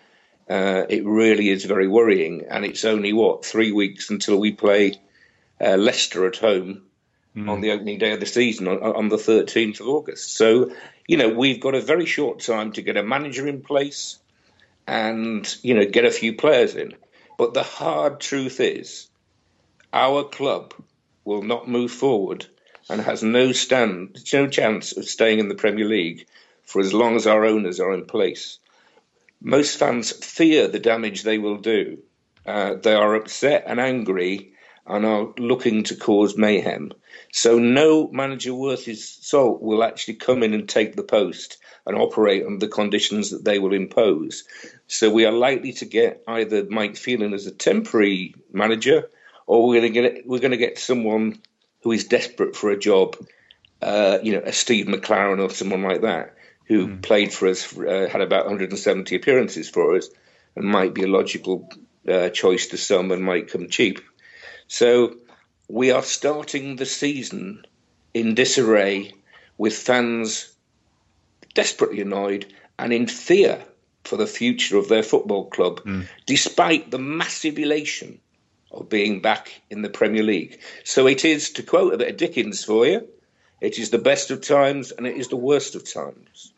uh, 0.48 0.86
it 0.88 1.04
really 1.04 1.50
is 1.50 1.64
very 1.64 1.88
worrying. 1.88 2.46
And 2.48 2.64
it's 2.64 2.84
only 2.84 3.12
what 3.12 3.44
three 3.44 3.72
weeks 3.72 4.10
until 4.10 4.38
we 4.38 4.52
play 4.52 4.94
uh, 5.60 5.76
Leicester 5.76 6.26
at 6.26 6.36
home 6.36 6.82
mm. 7.36 7.48
on 7.48 7.60
the 7.60 7.72
opening 7.72 7.98
day 7.98 8.12
of 8.12 8.20
the 8.20 8.26
season 8.26 8.68
on, 8.68 8.78
on, 8.82 9.08
the 9.08 9.16
13th 9.16 9.80
of 9.80 9.88
August. 9.88 10.34
So 10.36 10.72
you 11.06 11.16
know 11.16 11.28
we've 11.28 11.60
got 11.60 11.74
a 11.74 11.80
very 11.80 12.06
short 12.06 12.40
time 12.40 12.72
to 12.72 12.82
get 12.82 12.96
a 12.96 13.02
manager 13.02 13.46
in 13.46 13.62
place 13.62 14.18
and 14.86 15.56
you 15.62 15.74
know 15.74 15.84
get 15.84 16.04
a 16.04 16.10
few 16.10 16.34
players 16.34 16.74
in. 16.74 16.94
But 17.38 17.54
the 17.54 17.62
hard 17.62 18.20
truth 18.20 18.60
is, 18.60 19.08
our 19.94 20.24
club 20.24 20.74
will 21.24 21.42
not 21.42 21.68
move 21.68 21.92
forward 21.92 22.46
and 22.90 23.00
has 23.00 23.22
no 23.22 23.52
stand, 23.52 24.22
no 24.34 24.46
chance 24.48 24.94
of 24.94 25.06
staying 25.08 25.38
in 25.38 25.48
the 25.48 25.54
Premier 25.54 25.86
League 25.86 26.26
for 26.64 26.80
as 26.80 26.92
long 26.92 27.16
as 27.16 27.26
our 27.26 27.46
owners 27.46 27.80
are 27.80 27.94
in 27.94 28.04
place 28.04 28.58
most 29.40 29.78
fans 29.78 30.12
fear 30.24 30.68
the 30.68 30.80
damage 30.80 31.22
they 31.22 31.38
will 31.38 31.58
do. 31.58 31.98
Uh, 32.46 32.74
they 32.74 32.94
are 32.94 33.14
upset 33.14 33.64
and 33.66 33.78
angry 33.80 34.52
and 34.88 35.04
are 35.04 35.28
looking 35.38 35.84
to 35.84 35.96
cause 35.96 36.36
mayhem. 36.36 36.92
So 37.32 37.58
no 37.58 38.08
manager 38.08 38.54
worth 38.54 38.84
his 38.84 39.08
salt 39.08 39.60
will 39.62 39.84
actually 39.84 40.14
come 40.14 40.42
in 40.42 40.54
and 40.54 40.68
take 40.68 40.96
the 40.96 41.02
post 41.02 41.58
and 41.86 41.96
operate 41.96 42.44
under 42.44 42.66
the 42.66 42.72
conditions 42.72 43.30
that 43.30 43.44
they 43.44 43.58
will 43.58 43.74
impose. 43.74 44.44
So 44.86 45.10
we 45.10 45.26
are 45.26 45.32
likely 45.32 45.72
to 45.74 45.84
get 45.84 46.22
either 46.26 46.64
Mike 46.64 46.96
Phelan 46.96 47.34
as 47.34 47.46
a 47.46 47.50
temporary 47.50 48.34
manager, 48.52 49.10
or 49.46 49.68
we're 49.68 49.80
going 49.80 49.92
to 49.92 50.00
get 50.00 50.26
we're 50.26 50.40
going 50.40 50.52
to 50.52 50.56
get 50.56 50.78
someone 50.78 51.40
who 51.82 51.92
is 51.92 52.04
desperate 52.04 52.56
for 52.56 52.70
a 52.70 52.78
job, 52.78 53.16
uh, 53.82 54.18
you 54.22 54.32
know, 54.32 54.42
a 54.44 54.52
Steve 54.52 54.86
McClaren 54.86 55.40
or 55.40 55.50
someone 55.50 55.82
like 55.82 56.02
that 56.02 56.34
who 56.68 56.86
mm. 56.86 57.02
played 57.02 57.32
for 57.32 57.48
us, 57.48 57.76
uh, 57.76 58.08
had 58.10 58.20
about 58.20 58.44
170 58.44 59.16
appearances 59.16 59.68
for 59.68 59.96
us, 59.96 60.08
and 60.54 60.66
might 60.66 60.92
be 60.92 61.02
a 61.02 61.08
logical 61.08 61.70
uh, 62.06 62.28
choice 62.28 62.68
to 62.68 62.76
some 62.76 63.10
and 63.10 63.22
might 63.24 63.50
come 63.50 63.68
cheap. 63.68 64.00
So 64.68 65.16
we 65.68 65.90
are 65.90 66.02
starting 66.02 66.76
the 66.76 66.86
season 66.86 67.64
in 68.14 68.34
disarray 68.34 69.12
with 69.56 69.74
fans 69.76 70.52
desperately 71.54 72.00
annoyed 72.00 72.46
and 72.78 72.92
in 72.92 73.06
fear 73.06 73.64
for 74.04 74.16
the 74.16 74.26
future 74.26 74.76
of 74.76 74.88
their 74.88 75.02
football 75.02 75.46
club, 75.46 75.84
mm. 75.84 76.06
despite 76.26 76.90
the 76.90 76.98
massive 76.98 77.58
elation 77.58 78.20
of 78.70 78.88
being 78.88 79.20
back 79.20 79.60
in 79.70 79.82
the 79.82 79.88
Premier 79.88 80.22
League. 80.22 80.60
So 80.84 81.06
it 81.06 81.24
is, 81.24 81.50
to 81.52 81.62
quote 81.62 81.94
a 81.94 81.98
bit 81.98 82.10
of 82.10 82.16
Dickens 82.16 82.64
for 82.64 82.86
you, 82.86 83.08
it 83.60 83.78
is 83.78 83.90
the 83.90 83.98
best 83.98 84.30
of 84.30 84.40
times 84.40 84.92
and 84.92 85.06
it 85.06 85.16
is 85.16 85.28
the 85.28 85.36
worst 85.36 85.74
of 85.74 85.90
times. 85.90 86.52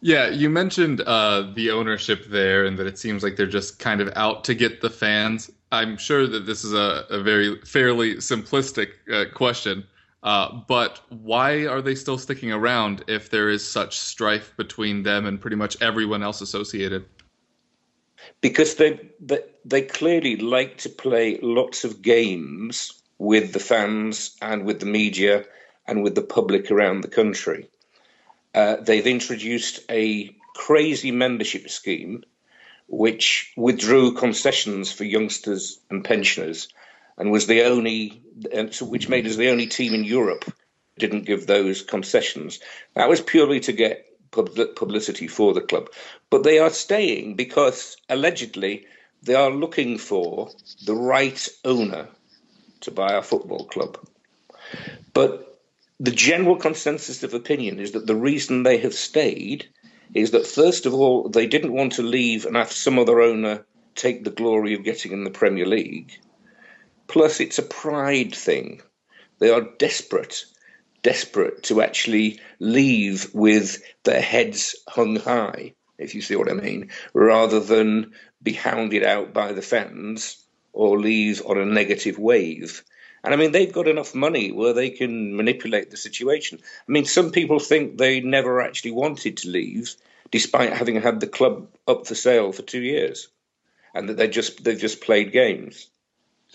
Yeah, 0.00 0.28
you 0.28 0.48
mentioned 0.48 1.00
uh, 1.00 1.50
the 1.54 1.72
ownership 1.72 2.26
there 2.26 2.64
and 2.64 2.78
that 2.78 2.86
it 2.86 2.98
seems 2.98 3.22
like 3.22 3.36
they're 3.36 3.46
just 3.46 3.80
kind 3.80 4.00
of 4.00 4.12
out 4.14 4.44
to 4.44 4.54
get 4.54 4.80
the 4.80 4.90
fans. 4.90 5.50
I'm 5.70 5.96
sure 5.96 6.26
that 6.26 6.46
this 6.46 6.64
is 6.64 6.72
a, 6.72 7.04
a 7.10 7.22
very 7.22 7.60
fairly 7.62 8.16
simplistic 8.16 8.90
uh, 9.12 9.26
question, 9.34 9.84
uh, 10.22 10.60
but 10.66 11.00
why 11.10 11.66
are 11.66 11.82
they 11.82 11.94
still 11.94 12.18
sticking 12.18 12.52
around 12.52 13.04
if 13.06 13.30
there 13.30 13.48
is 13.48 13.66
such 13.66 13.98
strife 13.98 14.56
between 14.56 15.02
them 15.02 15.26
and 15.26 15.40
pretty 15.40 15.56
much 15.56 15.76
everyone 15.80 16.22
else 16.22 16.40
associated? 16.40 17.04
Because 18.40 18.76
they, 18.76 19.10
they, 19.20 19.40
they 19.64 19.82
clearly 19.82 20.36
like 20.36 20.78
to 20.78 20.88
play 20.88 21.38
lots 21.42 21.84
of 21.84 22.02
games 22.02 22.92
with 23.18 23.52
the 23.52 23.60
fans 23.60 24.36
and 24.40 24.64
with 24.64 24.80
the 24.80 24.86
media 24.86 25.44
and 25.86 26.02
with 26.02 26.14
the 26.14 26.22
public 26.22 26.70
around 26.70 27.02
the 27.02 27.08
country. 27.08 27.68
Uh, 28.54 28.76
they've 28.76 29.06
introduced 29.06 29.80
a 29.90 30.34
crazy 30.54 31.10
membership 31.10 31.68
scheme 31.68 32.22
which 32.88 33.52
withdrew 33.56 34.14
concessions 34.14 34.90
for 34.90 35.04
youngsters 35.04 35.78
and 35.90 36.04
pensioners 36.04 36.68
and 37.18 37.30
was 37.30 37.46
the 37.46 37.62
only, 37.64 38.22
uh, 38.54 38.64
which 38.86 39.08
made 39.08 39.26
us 39.26 39.36
the 39.36 39.50
only 39.50 39.66
team 39.66 39.94
in 39.94 40.04
Europe 40.04 40.44
didn't 40.98 41.26
give 41.26 41.46
those 41.46 41.82
concessions. 41.82 42.60
That 42.94 43.08
was 43.08 43.20
purely 43.20 43.60
to 43.60 43.72
get 43.72 44.04
publicity 44.30 45.26
for 45.26 45.54
the 45.54 45.60
club. 45.60 45.90
But 46.30 46.42
they 46.42 46.58
are 46.58 46.70
staying 46.70 47.36
because 47.36 47.96
allegedly 48.08 48.86
they 49.22 49.34
are 49.34 49.50
looking 49.50 49.98
for 49.98 50.50
the 50.84 50.94
right 50.94 51.48
owner 51.64 52.08
to 52.80 52.90
buy 52.90 53.14
our 53.14 53.22
football 53.22 53.64
club. 53.64 53.98
But 55.14 55.60
the 56.00 56.10
general 56.10 56.56
consensus 56.56 57.22
of 57.22 57.34
opinion 57.34 57.80
is 57.80 57.92
that 57.92 58.06
the 58.06 58.14
reason 58.14 58.62
they 58.62 58.78
have 58.78 58.94
stayed 58.94 59.68
is 60.14 60.30
that 60.32 60.46
first 60.46 60.86
of 60.86 60.94
all 60.94 61.28
they 61.28 61.46
didn't 61.46 61.72
want 61.72 61.92
to 61.94 62.02
leave 62.02 62.46
and 62.46 62.56
have 62.56 62.72
some 62.72 62.98
other 62.98 63.20
owner 63.20 63.64
take 63.94 64.24
the 64.24 64.30
glory 64.30 64.74
of 64.74 64.84
getting 64.84 65.12
in 65.12 65.24
the 65.24 65.30
Premier 65.30 65.66
League. 65.66 66.18
Plus, 67.08 67.40
it's 67.40 67.58
a 67.58 67.62
pride 67.62 68.34
thing. 68.34 68.80
They 69.38 69.50
are 69.50 69.68
desperate, 69.78 70.44
desperate 71.02 71.64
to 71.64 71.82
actually 71.82 72.40
leave 72.58 73.34
with 73.34 73.82
their 74.04 74.20
heads 74.20 74.76
hung 74.88 75.16
high, 75.16 75.74
if 75.98 76.14
you 76.14 76.20
see 76.20 76.36
what 76.36 76.50
I 76.50 76.54
mean, 76.54 76.90
rather 77.12 77.60
than 77.60 78.12
be 78.42 78.52
hounded 78.52 79.04
out 79.04 79.32
by 79.32 79.52
the 79.52 79.62
fans 79.62 80.44
or 80.72 81.00
leave 81.00 81.42
on 81.44 81.58
a 81.58 81.64
negative 81.64 82.18
wave. 82.18 82.84
And 83.24 83.34
I 83.34 83.36
mean, 83.36 83.52
they've 83.52 83.72
got 83.72 83.88
enough 83.88 84.14
money 84.14 84.52
where 84.52 84.72
they 84.72 84.90
can 84.90 85.36
manipulate 85.36 85.90
the 85.90 85.96
situation. 85.96 86.60
I 86.62 86.92
mean, 86.92 87.04
some 87.04 87.32
people 87.32 87.58
think 87.58 87.98
they 87.98 88.20
never 88.20 88.60
actually 88.60 88.92
wanted 88.92 89.38
to 89.38 89.48
leave 89.48 89.96
despite 90.30 90.72
having 90.72 91.00
had 91.00 91.20
the 91.20 91.26
club 91.26 91.68
up 91.86 92.06
for 92.06 92.14
sale 92.14 92.52
for 92.52 92.62
two 92.62 92.82
years, 92.82 93.28
and 93.94 94.08
that 94.08 94.16
they 94.16 94.28
just 94.28 94.62
they've 94.62 94.78
just 94.78 95.00
played 95.00 95.32
games. 95.32 95.88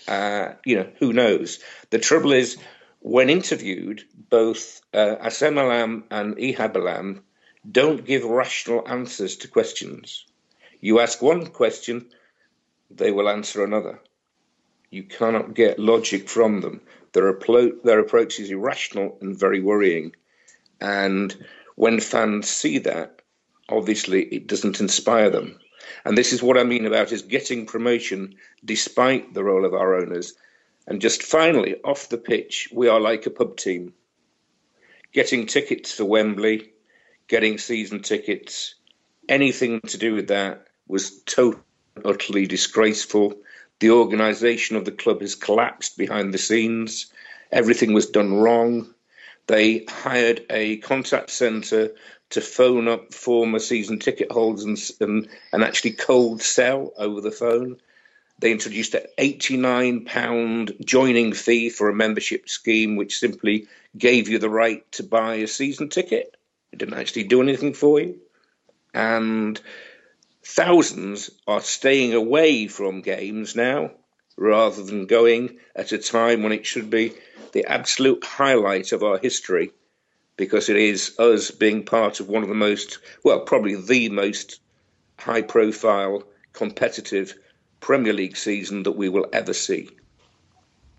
Uh, 0.08 0.54
you 0.64 0.76
know, 0.76 0.90
who 0.98 1.12
knows? 1.12 1.60
The 1.90 1.98
trouble 1.98 2.32
is, 2.32 2.56
when 3.00 3.30
interviewed, 3.30 4.04
both 4.30 4.80
uh, 4.92 5.16
Assem 5.22 5.58
Allam 5.58 6.04
and 6.10 6.36
Ihab 6.36 6.76
Allam 6.76 7.22
don't 7.70 8.04
give 8.04 8.24
rational 8.24 8.86
answers 8.86 9.36
to 9.36 9.48
questions. 9.48 10.26
You 10.80 11.00
ask 11.00 11.22
one 11.22 11.46
question, 11.46 12.06
they 12.90 13.10
will 13.10 13.28
answer 13.28 13.64
another. 13.64 14.00
You 14.94 15.02
cannot 15.02 15.54
get 15.54 15.80
logic 15.80 16.28
from 16.28 16.60
them. 16.60 16.80
Their, 17.14 17.36
their 17.82 17.98
approach 17.98 18.38
is 18.38 18.52
irrational 18.52 19.18
and 19.20 19.36
very 19.36 19.60
worrying. 19.60 20.14
And 20.80 21.34
when 21.74 21.98
fans 21.98 22.48
see 22.48 22.78
that, 22.78 23.20
obviously 23.68 24.22
it 24.22 24.46
doesn't 24.46 24.78
inspire 24.78 25.30
them. 25.30 25.58
And 26.04 26.16
this 26.16 26.32
is 26.32 26.44
what 26.44 26.56
I 26.56 26.62
mean 26.62 26.86
about 26.86 27.10
is 27.10 27.22
getting 27.22 27.66
promotion 27.66 28.36
despite 28.64 29.34
the 29.34 29.42
role 29.42 29.64
of 29.64 29.74
our 29.74 29.96
owners. 29.96 30.34
And 30.86 31.00
just 31.00 31.24
finally, 31.24 31.74
off 31.82 32.08
the 32.08 32.16
pitch, 32.16 32.68
we 32.72 32.86
are 32.86 33.00
like 33.00 33.26
a 33.26 33.30
pub 33.30 33.56
team. 33.56 33.94
Getting 35.12 35.46
tickets 35.46 35.92
for 35.92 36.04
Wembley, 36.04 36.70
getting 37.26 37.58
season 37.58 38.02
tickets, 38.02 38.76
anything 39.28 39.80
to 39.88 39.98
do 39.98 40.14
with 40.14 40.28
that 40.28 40.68
was 40.86 41.20
totally, 41.22 41.64
utterly 42.04 42.46
disgraceful. 42.46 43.34
The 43.80 43.90
organisation 43.90 44.76
of 44.76 44.84
the 44.84 44.92
club 44.92 45.20
has 45.20 45.34
collapsed 45.34 45.98
behind 45.98 46.32
the 46.32 46.38
scenes. 46.38 47.06
Everything 47.50 47.92
was 47.92 48.10
done 48.10 48.34
wrong. 48.34 48.94
They 49.46 49.84
hired 49.88 50.46
a 50.48 50.78
contact 50.78 51.30
centre 51.30 51.94
to 52.30 52.40
phone 52.40 52.88
up 52.88 53.12
former 53.12 53.58
season 53.58 53.98
ticket 53.98 54.32
holders 54.32 54.64
and, 54.64 54.78
and, 55.00 55.28
and 55.52 55.62
actually 55.62 55.92
cold 55.92 56.42
sell 56.42 56.92
over 56.96 57.20
the 57.20 57.30
phone. 57.30 57.76
They 58.38 58.50
introduced 58.50 58.94
an 58.94 59.04
£89 59.18 60.84
joining 60.84 61.32
fee 61.32 61.70
for 61.70 61.88
a 61.88 61.94
membership 61.94 62.48
scheme, 62.48 62.96
which 62.96 63.18
simply 63.18 63.68
gave 63.96 64.28
you 64.28 64.38
the 64.38 64.50
right 64.50 64.90
to 64.92 65.02
buy 65.02 65.36
a 65.36 65.46
season 65.46 65.88
ticket. 65.88 66.36
It 66.72 66.78
didn't 66.78 66.98
actually 66.98 67.24
do 67.24 67.42
anything 67.42 67.74
for 67.74 68.00
you. 68.00 68.18
And 68.92 69.60
thousands 70.46 71.30
are 71.46 71.60
staying 71.60 72.14
away 72.14 72.66
from 72.66 73.00
games 73.00 73.56
now 73.56 73.90
rather 74.36 74.82
than 74.82 75.06
going 75.06 75.58
at 75.74 75.92
a 75.92 75.98
time 75.98 76.42
when 76.42 76.52
it 76.52 76.66
should 76.66 76.90
be 76.90 77.12
the 77.52 77.64
absolute 77.66 78.24
highlight 78.24 78.92
of 78.92 79.02
our 79.02 79.18
history 79.18 79.70
because 80.36 80.68
it 80.68 80.76
is 80.76 81.18
us 81.18 81.50
being 81.50 81.84
part 81.84 82.20
of 82.20 82.28
one 82.28 82.42
of 82.42 82.48
the 82.48 82.54
most, 82.54 82.98
well, 83.22 83.40
probably 83.40 83.76
the 83.76 84.08
most 84.08 84.60
high 85.18 85.42
profile, 85.42 86.24
competitive 86.52 87.34
Premier 87.80 88.12
League 88.12 88.36
season 88.36 88.82
that 88.82 88.92
we 88.92 89.08
will 89.08 89.26
ever 89.32 89.52
see. 89.52 89.88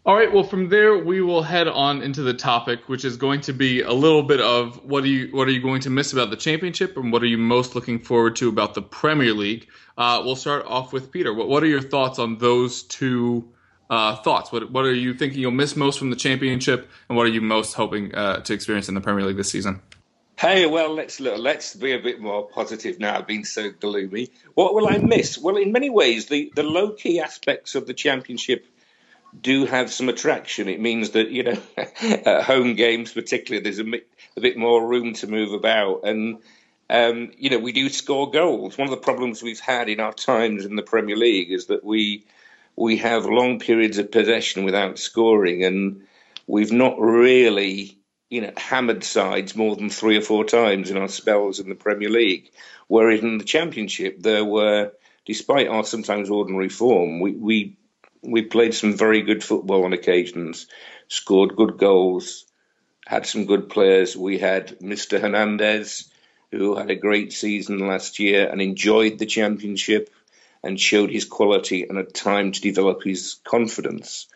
All 0.05 0.15
right. 0.15 0.31
Well, 0.31 0.43
from 0.43 0.69
there 0.69 0.95
we 0.99 1.21
will 1.21 1.41
head 1.41 1.67
on 1.67 2.03
into 2.03 2.21
the 2.21 2.35
topic, 2.35 2.87
which 2.87 3.03
is 3.03 3.17
going 3.17 3.41
to 3.41 3.53
be 3.53 3.81
a 3.81 3.91
little 3.91 4.21
bit 4.21 4.39
of 4.39 4.85
what 4.85 5.03
are 5.03 5.07
you 5.07 5.29
what 5.35 5.47
are 5.47 5.51
you 5.51 5.61
going 5.61 5.81
to 5.81 5.89
miss 5.89 6.13
about 6.13 6.29
the 6.29 6.35
championship, 6.35 6.95
and 6.95 7.11
what 7.11 7.23
are 7.23 7.27
you 7.27 7.39
most 7.39 7.73
looking 7.73 7.97
forward 7.97 8.35
to 8.35 8.47
about 8.47 8.75
the 8.75 8.83
Premier 8.83 9.33
League. 9.33 9.67
Uh, 9.97 10.21
we'll 10.23 10.35
start 10.35 10.63
off 10.67 10.93
with 10.93 11.11
Peter. 11.11 11.33
What 11.33 11.49
what 11.49 11.63
are 11.63 11.67
your 11.67 11.81
thoughts 11.81 12.19
on 12.19 12.37
those 12.37 12.83
two 12.83 13.49
uh, 13.89 14.17
thoughts? 14.17 14.51
What 14.51 14.69
what 14.71 14.85
are 14.85 14.93
you 14.93 15.15
thinking 15.15 15.39
you'll 15.39 15.49
miss 15.49 15.75
most 15.75 15.97
from 15.97 16.11
the 16.11 16.15
championship, 16.15 16.87
and 17.09 17.17
what 17.17 17.25
are 17.25 17.31
you 17.31 17.41
most 17.41 17.73
hoping 17.73 18.13
uh, 18.13 18.41
to 18.41 18.53
experience 18.53 18.87
in 18.87 18.93
the 18.93 19.01
Premier 19.01 19.25
League 19.25 19.37
this 19.37 19.49
season? 19.49 19.81
Hey, 20.37 20.67
well, 20.67 20.93
let's 20.93 21.19
look, 21.19 21.39
let's 21.39 21.75
be 21.75 21.93
a 21.93 21.99
bit 21.99 22.19
more 22.19 22.47
positive 22.47 22.99
now. 22.99 23.17
I've 23.17 23.25
been 23.25 23.45
so 23.45 23.71
gloomy. 23.71 24.29
What 24.53 24.75
will 24.75 24.87
I 24.87 24.97
miss? 24.97 25.37
Well, 25.37 25.55
in 25.55 25.71
many 25.71 25.89
ways, 25.89 26.25
the, 26.25 26.51
the 26.55 26.63
low 26.63 26.91
key 26.91 27.21
aspects 27.21 27.73
of 27.73 27.87
the 27.87 27.93
championship 27.93 28.67
do 29.41 29.65
have 29.65 29.91
some 29.91 30.09
attraction. 30.09 30.69
It 30.69 30.79
means 30.79 31.11
that 31.11 31.29
you 31.29 31.43
know 31.43 31.61
at 31.77 32.43
home 32.43 32.75
games, 32.75 33.13
particularly, 33.13 33.63
there's 33.63 33.79
a, 33.79 33.85
a 34.37 34.41
bit 34.41 34.57
more 34.57 34.85
room 34.85 35.13
to 35.15 35.27
move 35.27 35.53
about, 35.53 36.01
and 36.03 36.39
um, 36.89 37.31
you 37.37 37.49
know 37.49 37.59
we 37.59 37.71
do 37.71 37.89
score 37.89 38.29
goals. 38.31 38.77
One 38.77 38.87
of 38.87 38.91
the 38.91 38.97
problems 38.97 39.41
we've 39.41 39.59
had 39.59 39.89
in 39.89 39.99
our 39.99 40.13
times 40.13 40.65
in 40.65 40.75
the 40.75 40.83
Premier 40.83 41.17
League 41.17 41.51
is 41.51 41.67
that 41.67 41.83
we 41.83 42.25
we 42.75 42.97
have 42.97 43.25
long 43.25 43.59
periods 43.59 43.97
of 43.97 44.11
possession 44.11 44.63
without 44.63 44.99
scoring, 44.99 45.63
and 45.63 46.05
we've 46.47 46.71
not 46.71 46.99
really 46.99 47.97
you 48.29 48.41
know 48.41 48.51
hammered 48.57 49.03
sides 49.03 49.55
more 49.55 49.75
than 49.75 49.89
three 49.89 50.17
or 50.17 50.21
four 50.21 50.43
times 50.45 50.91
in 50.91 50.97
our 50.97 51.07
spells 51.07 51.59
in 51.59 51.69
the 51.69 51.75
Premier 51.75 52.09
League. 52.09 52.51
Whereas 52.87 53.21
in 53.21 53.37
the 53.39 53.43
Championship, 53.43 54.21
there 54.21 54.45
were, 54.45 54.91
despite 55.25 55.67
our 55.67 55.83
sometimes 55.83 56.29
ordinary 56.29 56.69
form, 56.69 57.19
we, 57.19 57.31
we 57.31 57.77
we 58.25 58.41
played 58.43 58.73
some 58.73 58.97
very 58.97 59.21
good 59.21 59.43
football 59.43 59.85
on 59.85 59.93
occasions, 59.93 60.67
scored 61.07 61.55
good 61.55 61.77
goals, 61.77 62.45
had 63.05 63.25
some 63.25 63.45
good 63.45 63.69
players. 63.69 64.17
We 64.17 64.39
had 64.39 64.79
Mr. 64.79 65.21
Hernandez, 65.21 66.09
who 66.51 66.75
had 66.75 66.89
a 66.89 66.95
great 66.95 67.33
season 67.33 67.79
last 67.79 68.19
year 68.19 68.49
and 68.49 68.61
enjoyed 68.61 69.19
the 69.19 69.25
championship 69.25 70.09
and 70.63 70.79
showed 70.79 71.11
his 71.11 71.25
quality 71.25 71.83
and 71.87 71.97
had 71.97 72.13
time 72.13 72.51
to 72.51 72.61
develop 72.61 73.03
his 73.03 73.35
confidence. 73.43 74.27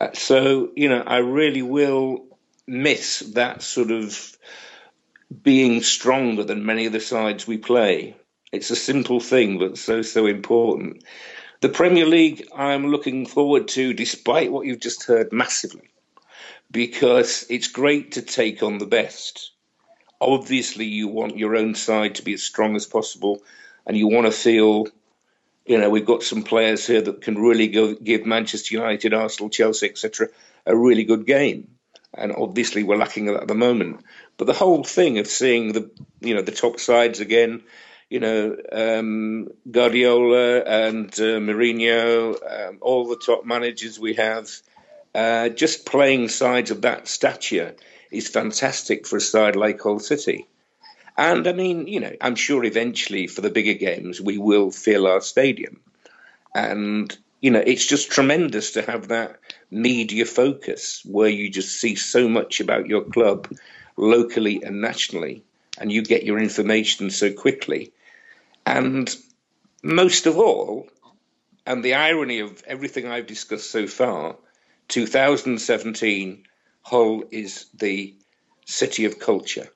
Uh, 0.00 0.08
so, 0.12 0.70
you 0.74 0.88
know, 0.88 1.02
I 1.06 1.18
really 1.18 1.62
will 1.62 2.26
miss 2.66 3.20
that 3.34 3.62
sort 3.62 3.90
of 3.90 4.36
being 5.42 5.82
stronger 5.82 6.44
than 6.44 6.66
many 6.66 6.86
of 6.86 6.92
the 6.92 7.00
sides 7.00 7.46
we 7.46 7.58
play. 7.58 8.16
It's 8.52 8.70
a 8.70 8.76
simple 8.76 9.20
thing, 9.20 9.58
but 9.58 9.78
so, 9.78 10.02
so 10.02 10.26
important. 10.26 11.04
The 11.64 11.70
Premier 11.70 12.04
League, 12.04 12.46
I'm 12.54 12.88
looking 12.88 13.24
forward 13.24 13.68
to, 13.68 13.94
despite 13.94 14.52
what 14.52 14.66
you've 14.66 14.80
just 14.80 15.04
heard, 15.04 15.32
massively, 15.32 15.88
because 16.70 17.46
it's 17.48 17.68
great 17.68 18.12
to 18.12 18.20
take 18.20 18.62
on 18.62 18.76
the 18.76 18.84
best. 18.84 19.50
Obviously, 20.20 20.84
you 20.84 21.08
want 21.08 21.38
your 21.38 21.56
own 21.56 21.74
side 21.74 22.16
to 22.16 22.22
be 22.22 22.34
as 22.34 22.42
strong 22.42 22.76
as 22.76 22.84
possible, 22.84 23.42
and 23.86 23.96
you 23.96 24.08
want 24.08 24.26
to 24.26 24.30
feel, 24.30 24.88
you 25.64 25.78
know, 25.78 25.88
we've 25.88 26.04
got 26.04 26.22
some 26.22 26.42
players 26.42 26.86
here 26.86 27.00
that 27.00 27.22
can 27.22 27.38
really 27.38 27.68
go 27.68 27.94
give 27.94 28.26
Manchester 28.26 28.74
United, 28.74 29.14
Arsenal, 29.14 29.48
Chelsea, 29.48 29.88
etc., 29.88 30.28
a 30.66 30.76
really 30.76 31.04
good 31.04 31.24
game. 31.24 31.68
And 32.12 32.30
obviously, 32.36 32.82
we're 32.82 32.98
lacking 32.98 33.24
that 33.24 33.40
at 33.40 33.48
the 33.48 33.54
moment. 33.54 34.04
But 34.36 34.48
the 34.48 34.52
whole 34.52 34.84
thing 34.84 35.18
of 35.18 35.26
seeing 35.28 35.72
the, 35.72 35.90
you 36.20 36.34
know, 36.34 36.42
the 36.42 36.52
top 36.52 36.78
sides 36.78 37.20
again, 37.20 37.62
you 38.10 38.20
know, 38.20 38.56
um, 38.70 39.48
Guardiola 39.70 40.60
and 40.60 41.08
uh, 41.14 41.40
Mourinho, 41.40 42.68
um, 42.68 42.78
all 42.80 43.08
the 43.08 43.16
top 43.16 43.44
managers 43.44 43.98
we 43.98 44.14
have, 44.14 44.50
uh, 45.14 45.48
just 45.48 45.86
playing 45.86 46.28
sides 46.28 46.70
of 46.70 46.82
that 46.82 47.08
stature 47.08 47.74
is 48.10 48.28
fantastic 48.28 49.06
for 49.06 49.16
a 49.16 49.20
side 49.20 49.56
like 49.56 49.80
Hull 49.80 49.98
City. 49.98 50.46
And 51.16 51.46
I 51.46 51.52
mean, 51.52 51.86
you 51.86 52.00
know, 52.00 52.12
I'm 52.20 52.34
sure 52.34 52.64
eventually 52.64 53.26
for 53.26 53.40
the 53.40 53.50
bigger 53.50 53.74
games 53.74 54.20
we 54.20 54.38
will 54.38 54.70
fill 54.70 55.06
our 55.06 55.20
stadium. 55.20 55.80
And, 56.54 57.16
you 57.40 57.50
know, 57.50 57.62
it's 57.64 57.86
just 57.86 58.10
tremendous 58.10 58.72
to 58.72 58.82
have 58.82 59.08
that 59.08 59.38
media 59.70 60.24
focus 60.24 61.02
where 61.04 61.28
you 61.28 61.50
just 61.50 61.80
see 61.80 61.94
so 61.94 62.28
much 62.28 62.60
about 62.60 62.86
your 62.86 63.02
club 63.02 63.48
locally 63.96 64.62
and 64.62 64.80
nationally 64.80 65.44
and 65.78 65.90
you 65.90 66.02
get 66.02 66.24
your 66.24 66.38
information 66.38 67.10
so 67.10 67.32
quickly. 67.32 67.92
And 68.66 69.14
most 69.82 70.26
of 70.26 70.38
all, 70.38 70.88
and 71.66 71.84
the 71.84 71.94
irony 71.94 72.40
of 72.40 72.62
everything 72.66 73.06
I've 73.06 73.26
discussed 73.26 73.70
so 73.70 73.86
far, 73.86 74.36
2017, 74.88 76.44
Hull 76.82 77.24
is 77.30 77.66
the 77.74 78.14
city 78.66 79.04
of 79.06 79.18
culture. 79.18 79.68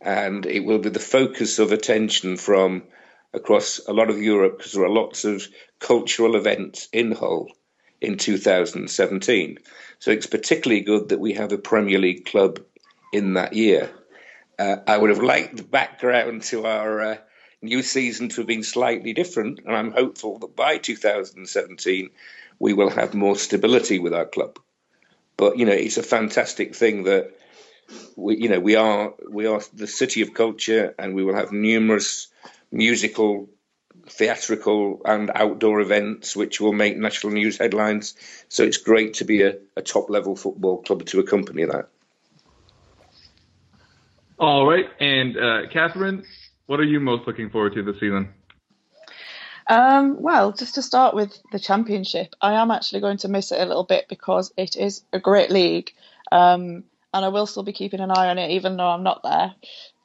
And 0.00 0.46
it 0.46 0.64
will 0.64 0.78
be 0.78 0.90
the 0.90 0.98
focus 0.98 1.58
of 1.58 1.72
attention 1.72 2.36
from 2.36 2.84
across 3.32 3.80
a 3.86 3.92
lot 3.92 4.10
of 4.10 4.20
Europe 4.20 4.58
because 4.58 4.72
there 4.72 4.84
are 4.84 4.90
lots 4.90 5.24
of 5.24 5.46
cultural 5.78 6.36
events 6.36 6.88
in 6.92 7.12
Hull 7.12 7.48
in 8.00 8.16
2017. 8.16 9.58
So 9.98 10.10
it's 10.10 10.26
particularly 10.26 10.82
good 10.82 11.10
that 11.10 11.20
we 11.20 11.34
have 11.34 11.52
a 11.52 11.58
Premier 11.58 11.98
League 11.98 12.24
club 12.24 12.60
in 13.12 13.34
that 13.34 13.52
year. 13.52 13.90
Uh, 14.60 14.76
I 14.86 14.98
would 14.98 15.08
have 15.08 15.22
liked 15.22 15.56
the 15.56 15.62
background 15.62 16.42
to 16.42 16.66
our 16.66 17.00
uh, 17.00 17.16
new 17.62 17.82
season 17.82 18.28
to 18.28 18.42
have 18.42 18.46
been 18.46 18.62
slightly 18.62 19.14
different, 19.14 19.60
and 19.64 19.74
I'm 19.74 19.90
hopeful 19.90 20.38
that 20.40 20.54
by 20.54 20.76
2017 20.76 22.10
we 22.58 22.74
will 22.74 22.90
have 22.90 23.14
more 23.14 23.36
stability 23.36 23.98
with 23.98 24.12
our 24.12 24.26
club. 24.26 24.58
But 25.38 25.56
you 25.56 25.64
know, 25.64 25.72
it's 25.72 25.96
a 25.96 26.02
fantastic 26.02 26.74
thing 26.74 27.04
that 27.04 27.30
we, 28.16 28.36
you 28.36 28.50
know, 28.50 28.60
we 28.60 28.76
are 28.76 29.14
we 29.30 29.46
are 29.46 29.62
the 29.72 29.86
city 29.86 30.20
of 30.20 30.34
culture, 30.34 30.94
and 30.98 31.14
we 31.14 31.24
will 31.24 31.36
have 31.36 31.52
numerous 31.52 32.28
musical, 32.70 33.48
theatrical, 34.08 35.00
and 35.06 35.30
outdoor 35.34 35.80
events 35.80 36.36
which 36.36 36.60
will 36.60 36.74
make 36.74 36.98
national 36.98 37.32
news 37.32 37.56
headlines. 37.56 38.14
So 38.50 38.64
it's 38.64 38.76
great 38.76 39.14
to 39.14 39.24
be 39.24 39.40
a, 39.40 39.56
a 39.74 39.80
top 39.80 40.10
level 40.10 40.36
football 40.36 40.82
club 40.82 41.06
to 41.06 41.20
accompany 41.20 41.64
that. 41.64 41.88
All 44.40 44.66
right, 44.66 44.86
and 44.98 45.36
uh, 45.36 45.68
Catherine, 45.70 46.24
what 46.64 46.80
are 46.80 46.84
you 46.84 46.98
most 46.98 47.26
looking 47.26 47.50
forward 47.50 47.74
to 47.74 47.82
this 47.82 47.96
season? 48.00 48.32
Um, 49.66 50.22
well, 50.22 50.52
just 50.52 50.76
to 50.76 50.82
start 50.82 51.14
with 51.14 51.38
the 51.52 51.58
championship, 51.58 52.34
I 52.40 52.54
am 52.54 52.70
actually 52.70 53.02
going 53.02 53.18
to 53.18 53.28
miss 53.28 53.52
it 53.52 53.60
a 53.60 53.66
little 53.66 53.84
bit 53.84 54.08
because 54.08 54.50
it 54.56 54.76
is 54.76 55.02
a 55.12 55.20
great 55.20 55.50
league, 55.50 55.92
um, 56.32 56.84
and 57.12 57.24
I 57.24 57.28
will 57.28 57.44
still 57.44 57.64
be 57.64 57.74
keeping 57.74 58.00
an 58.00 58.10
eye 58.10 58.30
on 58.30 58.38
it, 58.38 58.52
even 58.52 58.78
though 58.78 58.88
I'm 58.88 59.02
not 59.02 59.22
there 59.22 59.54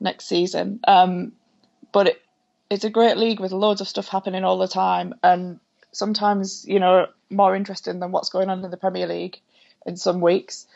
next 0.02 0.26
season. 0.28 0.82
Um, 0.86 1.32
but 1.94 2.08
it, 2.08 2.22
it's 2.70 2.84
a 2.84 2.90
great 2.90 3.16
league 3.16 3.40
with 3.40 3.54
loads 3.54 3.80
of 3.80 3.88
stuff 3.88 4.10
happening 4.10 4.44
all 4.44 4.58
the 4.58 4.68
time, 4.68 5.16
and 5.24 5.62
sometimes 5.94 6.66
you 6.68 6.82
know 6.82 7.08
more 7.30 7.56
interesting 7.56 8.02
than 8.02 8.12
what's 8.12 8.28
going 8.28 8.50
on 8.50 8.66
in 8.66 8.70
the 8.70 8.76
Premier 8.76 9.08
League 9.08 9.40
in 9.86 9.96
some 9.96 10.20
weeks. 10.20 10.68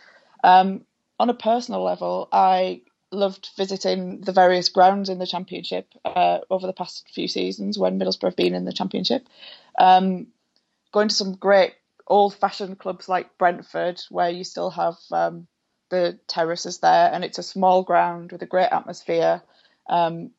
Um, 0.46 0.86
on 1.20 1.30
a 1.30 1.34
personal 1.34 1.84
level, 1.84 2.30
I 2.32 2.84
loved 3.12 3.50
visiting 3.58 4.22
the 4.22 4.32
various 4.32 4.70
grounds 4.70 5.10
in 5.10 5.20
the 5.20 5.28
championship 5.28 5.88
uh, 6.06 6.40
over 6.50 6.68
the 6.68 6.74
past 6.74 7.10
few 7.14 7.28
seasons 7.28 7.78
when 7.78 8.00
Middlesbrough 8.00 8.30
have 8.30 8.36
been 8.36 8.54
in 8.54 8.66
the 8.66 8.74
championship. 8.74 9.28
Um, 9.78 10.28
going 10.92 11.10
to 11.10 11.16
some 11.16 11.36
great 11.36 11.74
old-fashioned 12.08 12.80
clubs 12.80 13.08
like 13.08 13.38
Brentford, 13.38 14.02
where 14.10 14.30
you 14.30 14.44
still 14.44 14.72
have 14.72 14.96
um, 15.12 15.48
the 15.90 16.20
terraces 16.28 16.80
there, 16.80 17.12
and 17.14 17.24
it's 17.24 17.38
a 17.38 17.44
small 17.44 17.84
ground 17.84 18.32
with 18.32 18.42
a 18.42 18.48
great 18.48 18.70
atmosphere. 18.72 19.42
Um, 19.88 20.32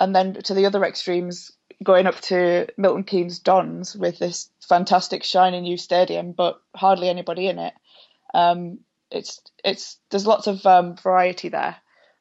and 0.00 0.14
then 0.14 0.34
to 0.34 0.54
the 0.54 0.66
other 0.66 0.84
extremes, 0.84 1.52
going 1.82 2.06
up 2.06 2.20
to 2.20 2.66
Milton 2.76 3.04
Keynes 3.04 3.38
Dons 3.38 3.96
with 3.96 4.18
this 4.18 4.50
fantastic 4.60 5.24
shiny 5.24 5.60
new 5.60 5.76
stadium, 5.76 6.32
but 6.32 6.60
hardly 6.74 7.08
anybody 7.08 7.48
in 7.48 7.58
it. 7.58 7.74
Um, 8.34 8.80
it's 9.10 9.40
it's 9.64 9.96
there's 10.10 10.26
lots 10.26 10.46
of 10.46 10.64
um, 10.66 10.96
variety 10.96 11.48
there, 11.48 11.76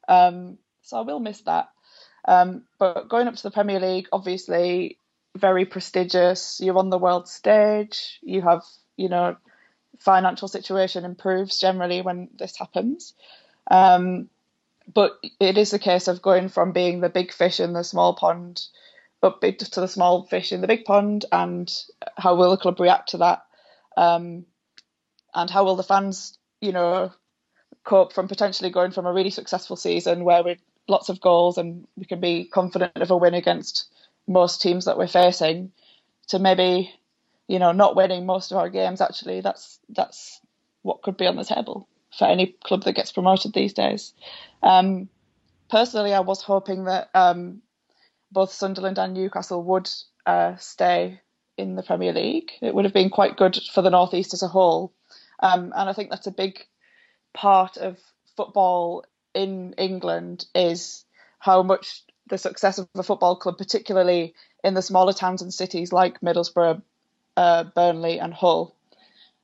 um, 0.08 0.58
so 0.82 0.98
I 0.98 1.02
will 1.02 1.20
miss 1.20 1.42
that. 1.42 1.70
Um, 2.26 2.64
but 2.78 3.10
going 3.10 3.28
up 3.28 3.36
to 3.36 3.44
the 3.44 3.52
Premier 3.52 3.80
League, 3.80 4.08
obviously, 4.12 4.98
very 5.36 5.66
prestigious. 5.66 6.60
You're 6.62 6.78
on 6.78 6.90
the 6.90 6.98
world 6.98 7.28
stage. 7.28 8.20
You 8.22 8.42
have 8.42 8.64
you 8.96 9.10
know 9.10 9.38
financial 10.00 10.48
situation 10.48 11.06
improves 11.06 11.60
generally 11.60 12.02
when 12.02 12.30
this 12.38 12.58
happens. 12.58 13.14
Um, 13.70 14.30
but 14.94 15.20
it 15.40 15.58
is 15.58 15.74
a 15.74 15.80
case 15.80 16.08
of 16.08 16.22
going 16.22 16.50
from 16.50 16.72
being 16.72 17.02
the 17.02 17.10
big 17.10 17.34
fish 17.34 17.60
in 17.60 17.74
the 17.74 17.84
small 17.84 18.16
pond 18.16 18.62
up 19.24 19.42
to 19.42 19.82
the 19.82 19.88
small 19.88 20.24
fish 20.24 20.52
in 20.52 20.62
the 20.62 20.68
big 20.68 20.86
pond, 20.86 21.26
and 21.32 21.72
how 22.18 22.36
will 22.36 22.52
the 22.52 22.58
club 22.58 22.80
react 22.80 23.10
to 23.10 23.18
that? 23.18 23.46
Um, 23.96 24.46
and 25.34 25.50
how 25.50 25.64
will 25.66 25.76
the 25.76 25.84
fans, 25.84 26.38
you 26.62 26.72
know, 26.72 27.12
cope 27.88 28.12
from 28.12 28.28
potentially 28.28 28.70
going 28.70 28.92
from 28.92 29.06
a 29.06 29.14
really 29.14 29.30
successful 29.30 29.78
season 29.78 30.26
where 30.26 30.44
we 30.44 30.58
lots 30.90 31.10
of 31.10 31.22
goals 31.22 31.58
and 31.58 31.88
we 31.96 32.06
can 32.06 32.20
be 32.20 32.46
confident 32.46 32.92
of 32.96 33.12
a 33.12 33.18
win 33.18 33.34
against 33.34 33.88
most 34.28 34.62
teams 34.62 34.86
that 34.86 34.98
we're 34.98 35.08
facing 35.08 35.72
to 36.28 36.38
maybe, 36.38 36.94
you 37.48 37.60
know, 37.60 37.72
not 37.72 37.96
winning 37.96 38.26
most 38.26 38.52
of 38.52 38.58
our 38.58 38.70
games. 38.70 39.02
Actually, 39.02 39.42
that's 39.42 39.80
that's 39.90 40.42
what 40.82 41.02
could 41.02 41.18
be 41.18 41.28
on 41.28 41.38
the 41.38 41.46
table 41.46 41.88
for 42.18 42.28
any 42.28 42.56
club 42.64 42.84
that 42.84 42.96
gets 42.96 43.12
promoted 43.12 43.54
these 43.54 43.74
days. 43.74 44.14
Um, 44.62 45.08
personally, 45.70 46.14
I 46.14 46.20
was 46.20 46.42
hoping 46.42 46.86
that 46.86 47.10
um, 47.14 47.62
both 48.32 48.52
Sunderland 48.52 48.98
and 48.98 49.14
Newcastle 49.14 49.64
would 49.64 49.90
uh, 50.26 50.58
stay 50.58 51.22
in 51.58 51.76
the 51.76 51.84
Premier 51.84 52.14
League. 52.14 52.52
It 52.62 52.76
would 52.76 52.86
have 52.86 52.94
been 52.94 53.10
quite 53.10 53.38
good 53.38 53.58
for 53.74 53.82
the 53.82 53.90
Northeast 53.90 54.34
as 54.34 54.44
a 54.44 54.48
whole. 54.48 54.94
Um, 55.40 55.74
and 55.76 55.90
I 55.90 55.94
think 55.94 56.10
that's 56.10 56.28
a 56.28 56.32
big 56.32 56.66
part 57.38 57.78
of 57.78 58.00
football 58.36 59.06
in 59.36 59.74
England 59.78 60.46
is 60.56 61.06
how 61.38 61.62
much 61.62 62.04
the 62.30 62.38
success 62.38 62.80
of 62.80 62.90
a 62.96 63.04
football 63.04 63.36
club, 63.36 63.60
particularly 63.60 64.34
in 64.64 64.74
the 64.74 64.82
smaller 64.82 65.14
towns 65.14 65.44
and 65.44 65.54
cities 65.54 65.94
like 65.94 66.20
Middlesbrough, 66.22 66.82
uh, 67.38 67.64
Burnley, 67.76 68.20
and 68.20 68.34
Hull, 68.34 68.76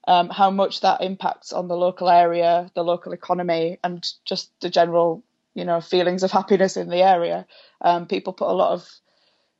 um, 0.07 0.29
how 0.29 0.49
much 0.49 0.81
that 0.81 1.01
impacts 1.01 1.53
on 1.53 1.67
the 1.67 1.77
local 1.77 2.09
area, 2.09 2.71
the 2.73 2.83
local 2.83 3.13
economy, 3.13 3.77
and 3.83 4.03
just 4.25 4.51
the 4.59 4.71
general, 4.71 5.23
you 5.53 5.63
know, 5.63 5.79
feelings 5.79 6.23
of 6.23 6.31
happiness 6.31 6.75
in 6.77 6.89
the 6.89 7.03
area. 7.03 7.45
Um, 7.79 8.07
people 8.07 8.33
put 8.33 8.49
a 8.49 8.53
lot 8.53 8.73
of 8.73 8.89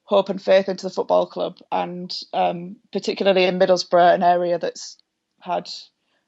hope 0.06 0.30
and 0.30 0.42
faith 0.42 0.70
into 0.70 0.88
the 0.88 0.94
football 0.94 1.28
club, 1.28 1.60
and 1.72 2.12
um, 2.34 2.78
particularly 2.92 3.44
in 3.44 3.60
Middlesbrough, 3.60 4.16
an 4.16 4.24
area 4.24 4.58
that's 4.58 4.98
had 5.40 5.70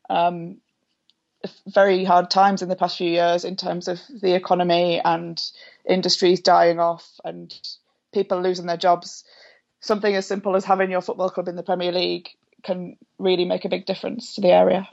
um, 0.08 0.58
very 1.68 2.04
hard 2.04 2.30
times 2.30 2.62
in 2.62 2.70
the 2.70 2.76
past 2.76 2.98
few 2.98 3.10
years 3.10 3.46
in 3.46 3.56
terms 3.56 3.88
of 3.88 4.00
the 4.22 4.36
economy 4.36 5.02
and 5.04 5.42
industries 5.88 6.42
dying 6.42 6.80
off 6.80 7.20
and 7.24 7.54
people 8.14 8.42
losing 8.42 8.66
their 8.66 8.78
jobs. 8.78 9.24
Something 9.80 10.16
as 10.16 10.26
simple 10.26 10.56
as 10.56 10.66
having 10.66 10.90
your 10.90 11.02
football 11.02 11.30
club 11.30 11.48
in 11.48 11.56
the 11.56 11.64
Premier 11.64 11.92
League 11.92 12.30
can 12.64 12.98
really 13.20 13.46
make 13.46 13.66
a 13.66 13.70
big 13.70 13.86
difference 13.86 14.36
to 14.36 14.42
the 14.42 14.52
area. 14.52 14.88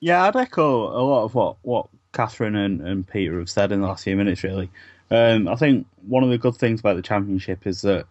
Yeah, 0.00 0.24
I'd 0.24 0.36
echo 0.36 0.88
a 0.88 1.02
lot 1.02 1.24
of 1.24 1.34
what, 1.34 1.56
what 1.62 1.88
Catherine 2.12 2.56
and, 2.56 2.80
and 2.80 3.06
Peter 3.06 3.38
have 3.38 3.50
said 3.50 3.72
in 3.72 3.80
the 3.80 3.86
last 3.86 4.04
few 4.04 4.16
minutes, 4.16 4.44
really. 4.44 4.70
Um, 5.10 5.48
I 5.48 5.56
think 5.56 5.86
one 6.06 6.22
of 6.22 6.30
the 6.30 6.38
good 6.38 6.56
things 6.56 6.80
about 6.80 6.96
the 6.96 7.02
Championship 7.02 7.66
is 7.66 7.82
that 7.82 8.06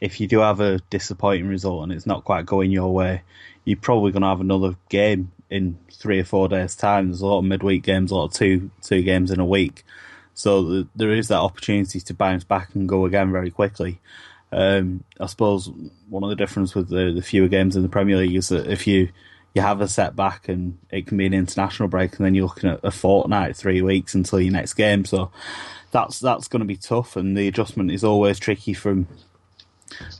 if 0.00 0.20
you 0.20 0.26
do 0.26 0.40
have 0.40 0.60
a 0.60 0.78
disappointing 0.90 1.48
result 1.48 1.82
and 1.82 1.92
it's 1.92 2.06
not 2.06 2.24
quite 2.24 2.46
going 2.46 2.70
your 2.70 2.92
way, 2.92 3.22
you're 3.64 3.76
probably 3.76 4.12
going 4.12 4.22
to 4.22 4.28
have 4.28 4.40
another 4.40 4.74
game 4.88 5.30
in 5.50 5.76
three 5.92 6.20
or 6.20 6.24
four 6.24 6.48
days' 6.48 6.76
time. 6.76 7.08
There's 7.08 7.20
a 7.20 7.26
lot 7.26 7.40
of 7.40 7.44
midweek 7.44 7.82
games, 7.82 8.10
a 8.10 8.14
lot 8.14 8.26
of 8.26 8.32
two 8.32 8.70
two 8.82 9.02
games 9.02 9.30
in 9.30 9.40
a 9.40 9.44
week, 9.44 9.84
so 10.34 10.86
there 10.94 11.12
is 11.12 11.28
that 11.28 11.40
opportunity 11.40 12.00
to 12.00 12.14
bounce 12.14 12.44
back 12.44 12.74
and 12.74 12.88
go 12.88 13.04
again 13.04 13.32
very 13.32 13.50
quickly. 13.50 14.00
Um, 14.52 15.04
I 15.20 15.26
suppose 15.26 15.70
one 16.08 16.24
of 16.24 16.30
the 16.30 16.36
difference 16.36 16.74
with 16.74 16.88
the, 16.88 17.12
the 17.12 17.22
fewer 17.22 17.48
games 17.48 17.76
in 17.76 17.82
the 17.82 17.88
Premier 17.88 18.16
League 18.16 18.34
is 18.34 18.48
that 18.48 18.66
if 18.66 18.86
you 18.86 19.10
you 19.54 19.62
have 19.62 19.80
a 19.80 19.88
setback 19.88 20.48
and 20.48 20.78
it 20.90 21.06
can 21.06 21.16
be 21.16 21.26
an 21.26 21.34
international 21.34 21.88
break, 21.88 22.16
and 22.16 22.24
then 22.24 22.34
you're 22.34 22.46
looking 22.46 22.70
at 22.70 22.80
a 22.84 22.90
fortnight, 22.90 23.56
three 23.56 23.82
weeks 23.82 24.14
until 24.14 24.40
your 24.40 24.52
next 24.52 24.74
game. 24.74 25.04
So 25.04 25.30
that's 25.90 26.20
that's 26.20 26.48
going 26.48 26.60
to 26.60 26.66
be 26.66 26.76
tough, 26.76 27.16
and 27.16 27.36
the 27.36 27.48
adjustment 27.48 27.90
is 27.90 28.04
always 28.04 28.38
tricky 28.38 28.74
from. 28.74 29.08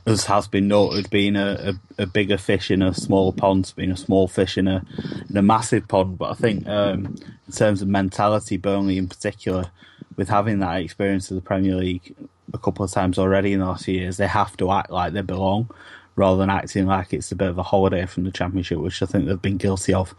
As 0.05 0.25
has 0.25 0.47
been 0.47 0.67
noted, 0.67 1.09
being 1.09 1.35
a, 1.35 1.73
a, 1.97 2.03
a 2.03 2.05
bigger 2.05 2.37
fish 2.37 2.71
in 2.71 2.81
a 2.81 2.93
small 2.93 3.31
pond, 3.31 3.73
being 3.75 3.91
a 3.91 3.97
small 3.97 4.27
fish 4.27 4.57
in 4.57 4.67
a 4.67 4.83
in 5.29 5.37
a 5.37 5.41
massive 5.41 5.87
pond. 5.87 6.17
But 6.17 6.31
I 6.31 6.33
think 6.35 6.67
um, 6.67 7.15
in 7.47 7.53
terms 7.53 7.81
of 7.81 7.87
mentality, 7.87 8.57
Burnley 8.57 8.97
in 8.97 9.07
particular, 9.07 9.71
with 10.15 10.29
having 10.29 10.59
that 10.59 10.81
experience 10.81 11.31
of 11.31 11.35
the 11.35 11.41
Premier 11.41 11.75
League, 11.75 12.15
a 12.53 12.57
couple 12.57 12.85
of 12.85 12.91
times 12.91 13.17
already 13.17 13.53
in 13.53 13.59
the 13.59 13.65
last 13.65 13.87
years, 13.87 14.17
they 14.17 14.27
have 14.27 14.57
to 14.57 14.71
act 14.71 14.91
like 14.91 15.13
they 15.13 15.21
belong 15.21 15.69
rather 16.15 16.37
than 16.37 16.49
acting 16.49 16.85
like 16.85 17.13
it's 17.13 17.31
a 17.31 17.35
bit 17.35 17.47
of 17.47 17.57
a 17.57 17.63
holiday 17.63 18.05
from 18.05 18.23
the 18.23 18.31
Championship, 18.31 18.79
which 18.79 19.01
I 19.01 19.05
think 19.05 19.25
they've 19.25 19.41
been 19.41 19.57
guilty 19.57 19.93
of 19.93 20.13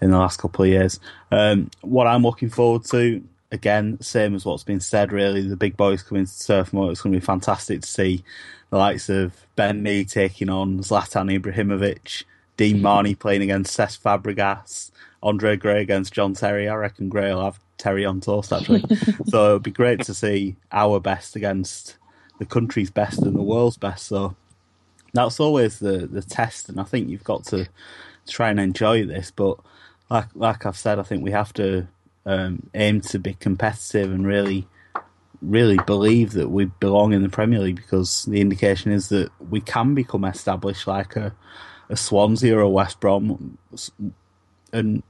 in 0.00 0.10
the 0.10 0.18
last 0.18 0.38
couple 0.38 0.64
of 0.64 0.70
years. 0.70 1.00
Um, 1.30 1.70
what 1.80 2.06
I'm 2.06 2.22
looking 2.22 2.48
forward 2.48 2.84
to, 2.86 3.22
again, 3.50 4.00
same 4.00 4.34
as 4.34 4.44
what's 4.44 4.64
been 4.64 4.80
said, 4.80 5.12
really, 5.12 5.46
the 5.46 5.56
big 5.56 5.76
boys 5.76 6.02
coming 6.02 6.26
to 6.26 6.46
Turf 6.46 6.72
Moor. 6.72 6.90
It's 6.90 7.02
going 7.02 7.12
to 7.12 7.20
be 7.20 7.24
fantastic 7.24 7.82
to 7.82 7.86
see 7.88 8.24
the 8.72 8.78
likes 8.78 9.10
of 9.10 9.46
Ben 9.54 9.82
Mee 9.82 10.02
taking 10.02 10.48
on 10.48 10.78
Zlatan 10.78 11.38
Ibrahimovic, 11.38 12.24
Dean 12.56 12.80
Marney 12.80 13.14
playing 13.14 13.42
against 13.42 13.76
Cesc 13.76 14.00
Fabregas, 14.00 14.90
Andre 15.22 15.56
Gray 15.56 15.82
against 15.82 16.14
John 16.14 16.32
Terry. 16.32 16.70
I 16.70 16.74
reckon 16.76 17.10
Gray 17.10 17.34
will 17.34 17.44
have 17.44 17.60
Terry 17.76 18.06
on 18.06 18.22
toast 18.22 18.50
actually. 18.50 18.82
so 19.26 19.50
it'd 19.50 19.62
be 19.62 19.70
great 19.70 20.00
to 20.04 20.14
see 20.14 20.56
our 20.72 21.00
best 21.00 21.36
against 21.36 21.98
the 22.38 22.46
country's 22.46 22.90
best 22.90 23.20
and 23.20 23.36
the 23.36 23.42
world's 23.42 23.76
best. 23.76 24.06
So 24.06 24.36
that's 25.12 25.38
always 25.38 25.78
the 25.78 26.06
the 26.06 26.22
test, 26.22 26.70
and 26.70 26.80
I 26.80 26.84
think 26.84 27.10
you've 27.10 27.24
got 27.24 27.44
to 27.48 27.68
try 28.26 28.48
and 28.48 28.58
enjoy 28.58 29.04
this. 29.04 29.30
But 29.30 29.58
like 30.08 30.28
like 30.34 30.64
I've 30.64 30.78
said, 30.78 30.98
I 30.98 31.02
think 31.02 31.22
we 31.22 31.32
have 31.32 31.52
to 31.54 31.88
um, 32.24 32.70
aim 32.72 33.02
to 33.02 33.18
be 33.18 33.34
competitive 33.34 34.10
and 34.10 34.26
really 34.26 34.66
really 35.42 35.78
believe 35.86 36.32
that 36.32 36.48
we 36.48 36.66
belong 36.66 37.12
in 37.12 37.22
the 37.22 37.28
Premier 37.28 37.58
League 37.58 37.76
because 37.76 38.24
the 38.24 38.40
indication 38.40 38.92
is 38.92 39.08
that 39.10 39.30
we 39.50 39.60
can 39.60 39.94
become 39.94 40.24
established 40.24 40.86
like 40.86 41.16
a 41.16 41.34
a 41.92 41.96
Swansea 41.96 42.56
or 42.56 42.62
a 42.62 42.68
West 42.68 42.98
Brom 43.00 43.58
and 44.72 45.02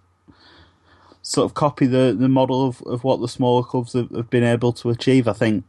sort 1.22 1.44
of 1.44 1.54
copy 1.54 1.86
the, 1.86 2.14
the 2.18 2.28
model 2.28 2.66
of, 2.66 2.82
of 2.82 3.04
what 3.04 3.20
the 3.20 3.28
smaller 3.28 3.62
clubs 3.62 3.92
have, 3.92 4.10
have 4.10 4.28
been 4.28 4.42
able 4.42 4.72
to 4.72 4.90
achieve. 4.90 5.28
I 5.28 5.32
think 5.32 5.64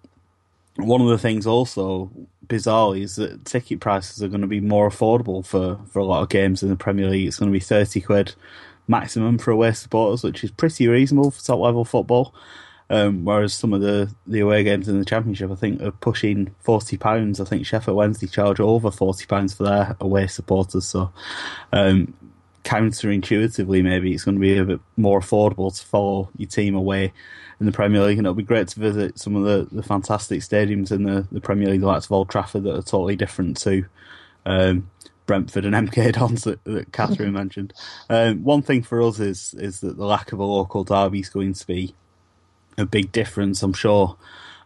one 0.76 1.02
of 1.02 1.08
the 1.08 1.20
things 1.20 1.46
also 1.46 2.10
bizarrely 2.48 3.04
is 3.04 3.16
that 3.18 3.46
ticket 3.46 3.80
prices 3.80 4.24
are 4.24 4.28
going 4.28 4.42
to 4.42 4.48
be 4.48 4.60
more 4.60 4.90
affordable 4.90 5.46
for, 5.46 5.80
for 5.92 6.00
a 6.00 6.04
lot 6.04 6.24
of 6.24 6.30
games 6.30 6.64
in 6.64 6.70
the 6.70 6.76
Premier 6.76 7.10
League. 7.10 7.28
It's 7.28 7.38
going 7.38 7.52
to 7.52 7.56
be 7.56 7.64
30 7.64 8.02
quid 8.02 8.34
maximum 8.88 9.38
for 9.38 9.52
away 9.52 9.72
supporters, 9.74 10.24
which 10.24 10.44
is 10.44 10.50
pretty 10.50 10.88
reasonable 10.88 11.30
for 11.30 11.44
top 11.44 11.60
level 11.60 11.86
football. 11.86 12.34
Um, 12.90 13.26
whereas 13.26 13.54
some 13.54 13.74
of 13.74 13.82
the, 13.82 14.14
the 14.28 14.42
away 14.42 14.64
games 14.64 14.88
in 14.88 15.00
the 15.00 15.06
Championship, 15.06 15.50
I 15.50 15.56
think, 15.56 15.82
are 15.82 15.92
pushing 15.92 16.54
forty 16.60 16.98
pounds. 16.98 17.40
I 17.40 17.46
think 17.46 17.66
Sheffield 17.66 17.98
Wednesday 17.98 18.28
charge 18.28 18.60
over 18.60 18.92
forty 18.92 19.26
pounds 19.26 19.54
for 19.54 19.64
their 19.64 19.96
away 20.00 20.28
supporters. 20.28 20.86
So, 20.86 21.12
um, 21.72 22.14
counterintuitively, 22.64 23.84
maybe 23.84 24.14
it's 24.14 24.24
going 24.24 24.36
to 24.36 24.42
be 24.42 24.58
a 24.58 24.66
bit 24.66 24.80
more 24.98 25.20
affordable 25.20 25.76
to 25.78 25.86
follow 25.86 26.30
your 26.38 26.50
team 26.50 26.76
away 26.76 27.14
in 27.60 27.66
the 27.66 27.72
Premier 27.72 28.04
League, 28.04 28.18
and 28.18 28.28
it'll 28.28 28.36
be 28.36 28.44
great 28.44 28.68
to 28.70 28.80
visit 28.80 29.20
some 29.20 29.36
of 29.36 29.44
the, 29.44 29.68
the 29.74 29.84
fantastic 29.84 30.42
stadiums 30.42 30.92
in 30.92 31.04
the, 31.04 31.28
the 31.32 31.42
Premier 31.42 31.70
League, 31.70 31.84
like 31.84 32.12
Old 32.12 32.30
Trafford, 32.30 32.64
that 32.64 32.76
are 32.76 32.82
totally 32.82 33.16
different 33.16 33.58
to 33.58 33.86
um, 34.46 34.90
Brentford 35.26 35.66
and 35.66 35.76
MK 35.90 36.14
Dons 36.14 36.44
that, 36.44 36.64
that 36.66 36.92
Catherine 36.92 37.34
mentioned. 37.34 37.74
Um, 38.10 38.44
one 38.44 38.62
thing 38.62 38.84
for 38.84 39.02
us 39.02 39.20
is 39.20 39.54
is 39.56 39.80
that 39.82 39.98
the 39.98 40.06
lack 40.06 40.32
of 40.32 40.40
a 40.40 40.46
local 40.46 40.84
derby 40.84 41.20
is 41.20 41.30
going 41.30 41.54
to 41.54 41.68
be 41.68 41.96
a 42.78 42.86
big 42.86 43.12
difference. 43.12 43.64
I'm 43.64 43.74
sure 43.74 44.18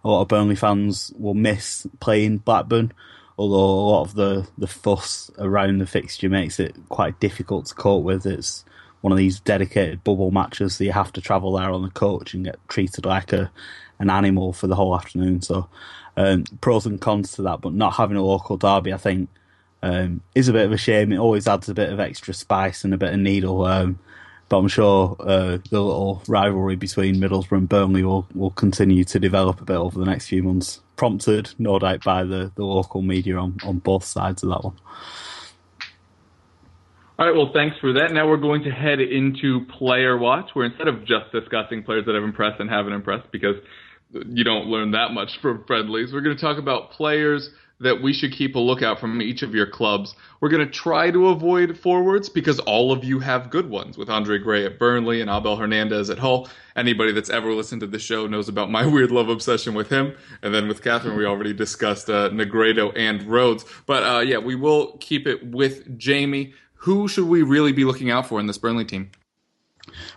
a 0.04 0.10
lot 0.10 0.22
of 0.22 0.28
Burnley 0.28 0.56
fans 0.56 1.14
will 1.18 1.34
miss 1.34 1.88
playing 2.00 2.40
Blackburn 2.40 2.94
although 3.38 3.58
a 3.58 3.90
lot 3.92 4.02
of 4.02 4.16
the, 4.16 4.48
the 4.58 4.68
fuss 4.68 5.30
around 5.38 5.78
the 5.78 5.86
fixture 5.86 6.30
makes 6.30 6.60
it 6.60 6.76
quite 6.90 7.20
difficult 7.20 7.68
to 7.68 7.76
cope 7.76 8.04
with. 8.04 8.26
It's 8.26 8.66
one 9.02 9.12
of 9.12 9.18
these 9.18 9.40
dedicated 9.40 10.04
bubble 10.04 10.32
matches, 10.32 10.76
so 10.76 10.84
you 10.84 10.92
have 10.92 11.14
to 11.14 11.22
travel 11.22 11.54
there 11.54 11.72
on 11.72 11.84
the 11.84 11.92
coach 11.92 12.34
and 12.34 12.46
get 12.46 12.58
treated 12.68 13.06
like 13.06 13.34
a 13.34 13.52
an 14.00 14.10
animal 14.12 14.54
for 14.54 14.68
the 14.68 14.76
whole 14.76 14.96
afternoon. 14.96 15.42
So 15.42 15.70
um, 16.16 16.44
pros 16.62 16.86
and 16.86 17.02
cons 17.02 17.32
to 17.34 17.42
that, 17.44 17.62
but 17.62 17.74
not 17.74 17.96
having 17.96 18.18
a 18.18 18.24
local 18.24 18.58
derby, 18.58 18.94
I 18.94 18.98
think, 18.98 19.30
um, 19.82 20.22
is 20.36 20.48
a 20.48 20.54
bit 20.54 20.66
of 20.66 20.72
a 20.72 20.78
shame. 20.78 21.12
It 21.12 21.18
always 21.18 21.48
adds 21.48 21.68
a 21.68 21.74
bit 21.74 21.92
of 21.92 22.00
extra 22.00 22.34
spice 22.34 22.84
and 22.84 22.94
a 22.94 22.98
bit 22.98 23.14
of 23.14 23.20
needle. 23.20 23.66
Um, 23.66 24.00
but 24.50 24.58
I'm 24.58 24.68
sure 24.68 25.16
uh, 25.20 25.58
the 25.70 25.82
little 25.82 26.24
rivalry 26.28 26.76
between 26.76 27.16
Middlesbrough 27.16 27.58
and 27.58 27.70
Burnley 27.70 28.04
will, 28.04 28.28
will 28.34 28.52
continue 28.52 29.04
to 29.06 29.20
develop 29.20 29.62
a 29.62 29.66
bit 29.66 29.76
over 29.76 30.00
the 30.00 30.06
next 30.06 30.28
few 30.28 30.44
months 30.44 30.82
prompted, 30.96 31.54
no 31.60 31.78
doubt, 31.80 32.04
by 32.04 32.24
the, 32.24 32.52
the 32.56 32.64
local 32.64 33.02
media 33.02 33.38
on, 33.38 33.58
on 33.64 33.80
both 33.80 34.04
sides 34.04 34.44
of 34.44 34.50
that 34.50 34.64
one. 34.64 34.76
All 37.20 37.26
right, 37.26 37.36
well, 37.36 37.52
thanks 37.54 37.76
for 37.80 37.94
that. 37.94 38.14
Now 38.14 38.28
we're 38.28 38.38
going 38.38 38.64
to 38.64 38.72
head 38.72 39.00
into 39.00 39.66
player 39.78 40.18
watch, 40.18 40.52
where 40.54 40.66
instead 40.66 40.88
of 40.88 41.04
just 41.04 41.32
discussing 41.32 41.84
players 41.84 42.06
that 42.06 42.16
have 42.16 42.24
impressed 42.24 42.60
and 42.60 42.70
haven't 42.70 42.94
impressed, 42.94 43.32
because 43.32 43.56
you 44.12 44.44
don't 44.44 44.68
learn 44.68 44.92
that 44.92 45.12
much 45.12 45.32
from 45.42 45.64
friendlies, 45.66 46.14
we're 46.14 46.22
going 46.22 46.36
to 46.36 46.42
talk 46.42 46.58
about 46.58 46.92
players 46.92 47.50
that 47.80 48.02
we 48.02 48.12
should 48.14 48.32
keep 48.32 48.56
a 48.56 48.60
lookout 48.60 49.00
from 49.00 49.22
each 49.22 49.44
of 49.44 49.54
your 49.54 49.68
clubs. 49.68 50.16
We're 50.40 50.50
going 50.50 50.66
to 50.66 50.72
try 50.72 51.12
to 51.12 51.30
avoid 51.30 51.78
forwards 51.78 52.28
because 52.30 52.60
all 52.60 52.92
of 52.92 53.04
you 53.04 53.20
have 53.20 53.50
good 53.50 53.70
ones 53.70 53.98
with 53.98 54.10
Andre 54.10 54.40
Gray 54.40 54.66
at 54.66 54.80
Burnley 54.80 55.22
and 55.22 55.30
Abel 55.30 55.56
Hernandez 55.56 56.10
at 56.10 56.18
Hull. 56.18 56.50
Anybody 56.76 57.12
that's 57.12 57.30
ever 57.30 57.54
listened 57.54 57.82
to 57.82 57.88
the 57.88 58.00
show 58.00 58.26
knows 58.26 58.50
about 58.50 58.72
my 58.72 58.86
weird 58.88 59.12
love 59.12 59.30
obsession 59.30 59.74
with 59.74 59.90
him. 59.90 60.16
And 60.42 60.54
then 60.54 60.68
with 60.68 60.84
Catherine, 60.84 61.18
we 61.18 61.26
already 61.26 61.54
discussed 61.54 62.10
uh, 62.10 62.30
Negredo 62.30 62.92
and 62.96 63.24
Rhodes. 63.24 63.66
But 63.86 64.04
uh, 64.04 64.20
yeah, 64.20 64.40
we 64.40 64.56
will 64.56 64.98
keep 65.00 65.28
it 65.28 65.46
with 65.46 65.98
Jamie. 65.98 66.54
Who 66.82 67.08
should 67.08 67.28
we 67.28 67.44
really 67.44 67.74
be 67.74 67.86
looking 67.86 68.10
out 68.10 68.28
for 68.28 68.40
in 68.40 68.48
this 68.48 68.58
Burnley 68.58 68.86
team? 68.86 69.12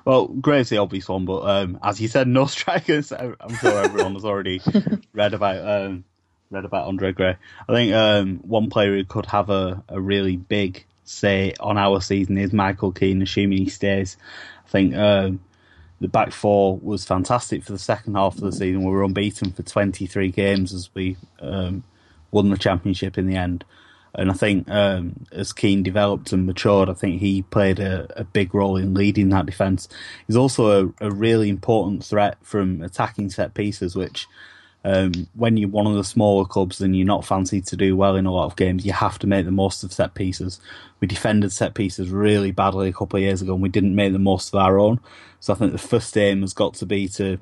Well, 0.05 0.29
Gray's 0.29 0.68
the 0.68 0.79
obvious 0.79 1.09
one, 1.09 1.25
but 1.25 1.42
um, 1.42 1.79
as 1.83 2.01
you 2.01 2.09
said, 2.09 2.29
no 2.29 2.46
strikers. 2.46 3.12
I'm 3.12 3.55
sure 3.61 3.85
everyone 3.85 4.14
has 4.14 4.25
already 4.25 4.61
read 5.12 5.35
about 5.35 5.66
um, 5.66 6.05
read 6.50 6.64
about 6.64 6.88
Andre 6.88 7.12
Gray. 7.12 7.36
I 7.68 7.72
think 7.72 7.94
um, 7.94 8.38
one 8.38 8.70
player 8.70 8.96
who 8.96 9.04
could 9.04 9.26
have 9.26 9.50
a, 9.50 9.82
a 9.88 10.00
really 10.00 10.36
big 10.36 10.84
say 11.04 11.54
on 11.60 11.78
our 11.78 12.00
season 12.00 12.38
is 12.38 12.52
Michael 12.52 12.92
Keane, 12.92 13.22
assuming 13.22 13.58
he 13.58 13.68
stays. 13.68 14.16
I 14.66 14.68
think 14.68 14.94
um, 14.96 15.40
the 16.00 16.08
back 16.08 16.32
four 16.32 16.76
was 16.78 17.04
fantastic 17.04 17.62
for 17.62 17.72
the 17.72 17.78
second 17.78 18.14
half 18.14 18.34
of 18.34 18.40
the 18.40 18.52
season. 18.52 18.84
We 18.84 18.90
were 18.90 19.04
unbeaten 19.04 19.52
for 19.52 19.62
23 19.62 20.30
games 20.32 20.74
as 20.74 20.90
we 20.92 21.16
um, 21.40 21.84
won 22.32 22.50
the 22.50 22.58
championship 22.58 23.16
in 23.16 23.26
the 23.26 23.36
end. 23.36 23.64
And 24.12 24.28
I 24.28 24.34
think 24.34 24.68
um, 24.68 25.24
as 25.30 25.52
Keane 25.52 25.84
developed 25.84 26.32
and 26.32 26.46
matured, 26.46 26.90
I 26.90 26.94
think 26.94 27.20
he 27.20 27.42
played 27.42 27.78
a, 27.78 28.08
a 28.18 28.24
big 28.24 28.56
role 28.56 28.76
in 28.76 28.92
leading 28.92 29.28
that 29.28 29.46
defence. 29.46 29.88
He's 30.26 30.36
also 30.36 30.94
a, 31.00 31.06
a, 31.06 31.10
really 31.12 31.48
important 31.48 32.04
threat 32.04 32.36
from 32.42 32.82
attacking 32.82 33.30
set 33.30 33.54
pieces, 33.54 33.94
which 33.94 34.26
um, 34.84 35.12
when 35.34 35.56
you're 35.56 35.68
one 35.68 35.86
of 35.86 35.94
the 35.94 36.04
smaller 36.04 36.44
clubs 36.44 36.80
and 36.80 36.96
you're 36.96 37.06
not 37.06 37.24
fancied 37.24 37.66
to 37.66 37.76
do 37.76 37.96
well 37.96 38.16
in 38.16 38.26
a 38.26 38.32
lot 38.32 38.46
of 38.46 38.56
games, 38.56 38.86
you 38.86 38.92
have 38.92 39.18
to 39.18 39.26
make 39.26 39.44
the 39.44 39.52
most 39.52 39.84
of 39.84 39.92
set 39.92 40.14
pieces. 40.14 40.60
We 41.00 41.08
defended 41.08 41.52
set 41.52 41.74
pieces 41.74 42.10
really 42.10 42.50
badly 42.50 42.88
a 42.88 42.92
couple 42.92 43.18
of 43.18 43.22
years 43.22 43.42
ago 43.42 43.52
and 43.52 43.62
we 43.62 43.68
didn't 43.68 43.94
make 43.94 44.12
the 44.12 44.18
most 44.18 44.48
of 44.48 44.60
our 44.60 44.78
own. 44.78 45.00
So 45.40 45.52
I 45.52 45.56
think 45.56 45.72
the 45.72 45.78
first 45.78 46.16
aim 46.16 46.40
has 46.40 46.54
got 46.54 46.74
to 46.74 46.86
be 46.86 47.08
to 47.08 47.38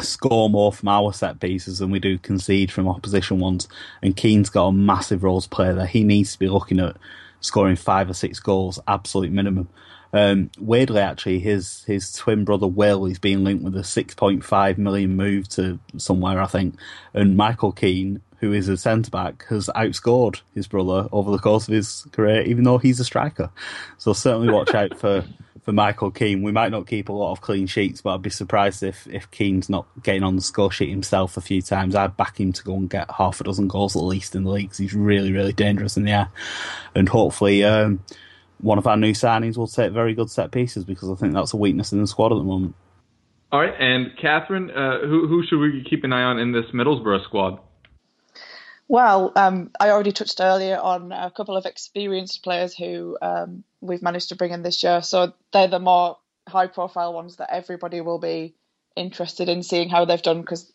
score 0.00 0.48
more 0.48 0.72
from 0.72 0.88
our 0.88 1.12
set 1.12 1.40
pieces 1.40 1.78
than 1.78 1.90
we 1.90 1.98
do 1.98 2.18
concede 2.18 2.72
from 2.72 2.88
opposition 2.88 3.38
ones. 3.38 3.68
And 4.02 4.16
Keane's 4.16 4.50
got 4.50 4.68
a 4.68 4.72
massive 4.72 5.22
role 5.22 5.40
to 5.40 5.48
play 5.48 5.72
there. 5.72 5.86
He 5.86 6.04
needs 6.04 6.32
to 6.32 6.38
be 6.38 6.48
looking 6.48 6.80
at 6.80 6.96
scoring 7.42 7.76
five 7.76 8.08
or 8.08 8.14
six 8.14 8.40
goals, 8.40 8.80
absolute 8.88 9.30
minimum. 9.30 9.68
Um, 10.14 10.50
weirdly, 10.58 11.00
actually, 11.00 11.38
his 11.38 11.84
his 11.84 12.12
twin 12.12 12.44
brother 12.44 12.66
Will 12.66 13.06
is 13.06 13.18
being 13.18 13.44
linked 13.44 13.64
with 13.64 13.76
a 13.76 13.80
6.5 13.80 14.78
million 14.78 15.16
move 15.16 15.48
to 15.50 15.78
somewhere, 15.96 16.40
I 16.40 16.46
think. 16.46 16.76
And 17.14 17.36
Michael 17.36 17.72
Keane, 17.72 18.20
who 18.38 18.52
is 18.52 18.68
a 18.68 18.76
centre 18.76 19.10
back, 19.10 19.46
has 19.48 19.70
outscored 19.74 20.42
his 20.54 20.66
brother 20.66 21.08
over 21.12 21.30
the 21.30 21.38
course 21.38 21.66
of 21.66 21.74
his 21.74 22.06
career, 22.12 22.42
even 22.42 22.64
though 22.64 22.78
he's 22.78 23.00
a 23.00 23.04
striker. 23.04 23.50
So 23.98 24.12
certainly 24.12 24.52
watch 24.52 24.74
out 24.74 24.98
for. 24.98 25.24
For 25.62 25.72
Michael 25.72 26.10
Keane, 26.10 26.42
we 26.42 26.50
might 26.50 26.72
not 26.72 26.88
keep 26.88 27.08
a 27.08 27.12
lot 27.12 27.30
of 27.30 27.40
clean 27.40 27.68
sheets, 27.68 28.00
but 28.00 28.14
I'd 28.14 28.22
be 28.22 28.30
surprised 28.30 28.82
if, 28.82 29.06
if 29.06 29.30
Keane's 29.30 29.68
not 29.68 29.86
getting 30.02 30.24
on 30.24 30.34
the 30.34 30.42
score 30.42 30.72
sheet 30.72 30.90
himself 30.90 31.36
a 31.36 31.40
few 31.40 31.62
times. 31.62 31.94
I'd 31.94 32.16
back 32.16 32.40
him 32.40 32.52
to 32.52 32.64
go 32.64 32.74
and 32.74 32.90
get 32.90 33.08
half 33.10 33.40
a 33.40 33.44
dozen 33.44 33.68
goals 33.68 33.94
at 33.94 34.02
least 34.02 34.34
in 34.34 34.42
the 34.42 34.50
league 34.50 34.66
because 34.66 34.78
he's 34.78 34.94
really, 34.94 35.32
really 35.32 35.52
dangerous 35.52 35.96
in 35.96 36.02
the 36.02 36.10
air. 36.10 36.28
And 36.96 37.08
hopefully, 37.08 37.62
um, 37.62 38.00
one 38.58 38.78
of 38.78 38.88
our 38.88 38.96
new 38.96 39.12
signings 39.12 39.56
will 39.56 39.68
take 39.68 39.92
very 39.92 40.14
good 40.14 40.30
set 40.30 40.50
pieces 40.50 40.84
because 40.84 41.08
I 41.08 41.14
think 41.14 41.32
that's 41.34 41.52
a 41.52 41.56
weakness 41.56 41.92
in 41.92 42.00
the 42.00 42.08
squad 42.08 42.32
at 42.32 42.38
the 42.38 42.44
moment. 42.44 42.74
All 43.52 43.60
right, 43.60 43.74
and 43.78 44.16
Catherine, 44.16 44.70
uh, 44.70 45.00
who 45.00 45.28
who 45.28 45.44
should 45.46 45.58
we 45.60 45.84
keep 45.88 46.04
an 46.04 46.12
eye 46.12 46.22
on 46.22 46.38
in 46.38 46.52
this 46.52 46.64
Middlesbrough 46.72 47.24
squad? 47.24 47.60
Well, 48.92 49.32
um, 49.36 49.70
I 49.80 49.88
already 49.88 50.12
touched 50.12 50.38
earlier 50.42 50.78
on 50.78 51.12
a 51.12 51.30
couple 51.30 51.56
of 51.56 51.64
experienced 51.64 52.42
players 52.42 52.76
who 52.76 53.16
um, 53.22 53.64
we've 53.80 54.02
managed 54.02 54.28
to 54.28 54.36
bring 54.36 54.50
in 54.50 54.62
this 54.62 54.82
year. 54.82 55.00
So 55.00 55.32
they're 55.50 55.66
the 55.66 55.78
more 55.78 56.18
high-profile 56.46 57.14
ones 57.14 57.36
that 57.36 57.50
everybody 57.50 58.02
will 58.02 58.18
be 58.18 58.54
interested 58.94 59.48
in 59.48 59.62
seeing 59.62 59.88
how 59.88 60.04
they've 60.04 60.20
done 60.20 60.42
because 60.42 60.70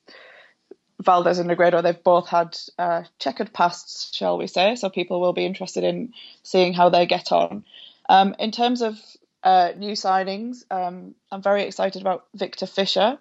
Valdés 1.03 1.39
and 1.39 1.47
Negredo, 1.47 1.83
they've 1.83 2.03
both 2.03 2.27
had 2.27 2.57
uh, 2.79 3.03
checkered 3.19 3.53
pasts, 3.53 4.17
shall 4.17 4.39
we 4.39 4.47
say? 4.47 4.73
So 4.77 4.89
people 4.89 5.21
will 5.21 5.33
be 5.33 5.45
interested 5.45 5.83
in 5.83 6.13
seeing 6.41 6.73
how 6.73 6.89
they 6.89 7.05
get 7.05 7.31
on. 7.31 7.65
Um, 8.09 8.35
in 8.39 8.49
terms 8.49 8.81
of 8.81 8.99
uh, 9.43 9.73
new 9.77 9.91
signings, 9.91 10.63
um, 10.71 11.13
I'm 11.31 11.43
very 11.43 11.65
excited 11.65 12.01
about 12.01 12.25
Viktor 12.33 12.65
Fischer, 12.65 13.19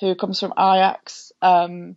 who 0.00 0.14
comes 0.14 0.38
from 0.38 0.52
Ajax. 0.58 1.32
Um, 1.40 1.96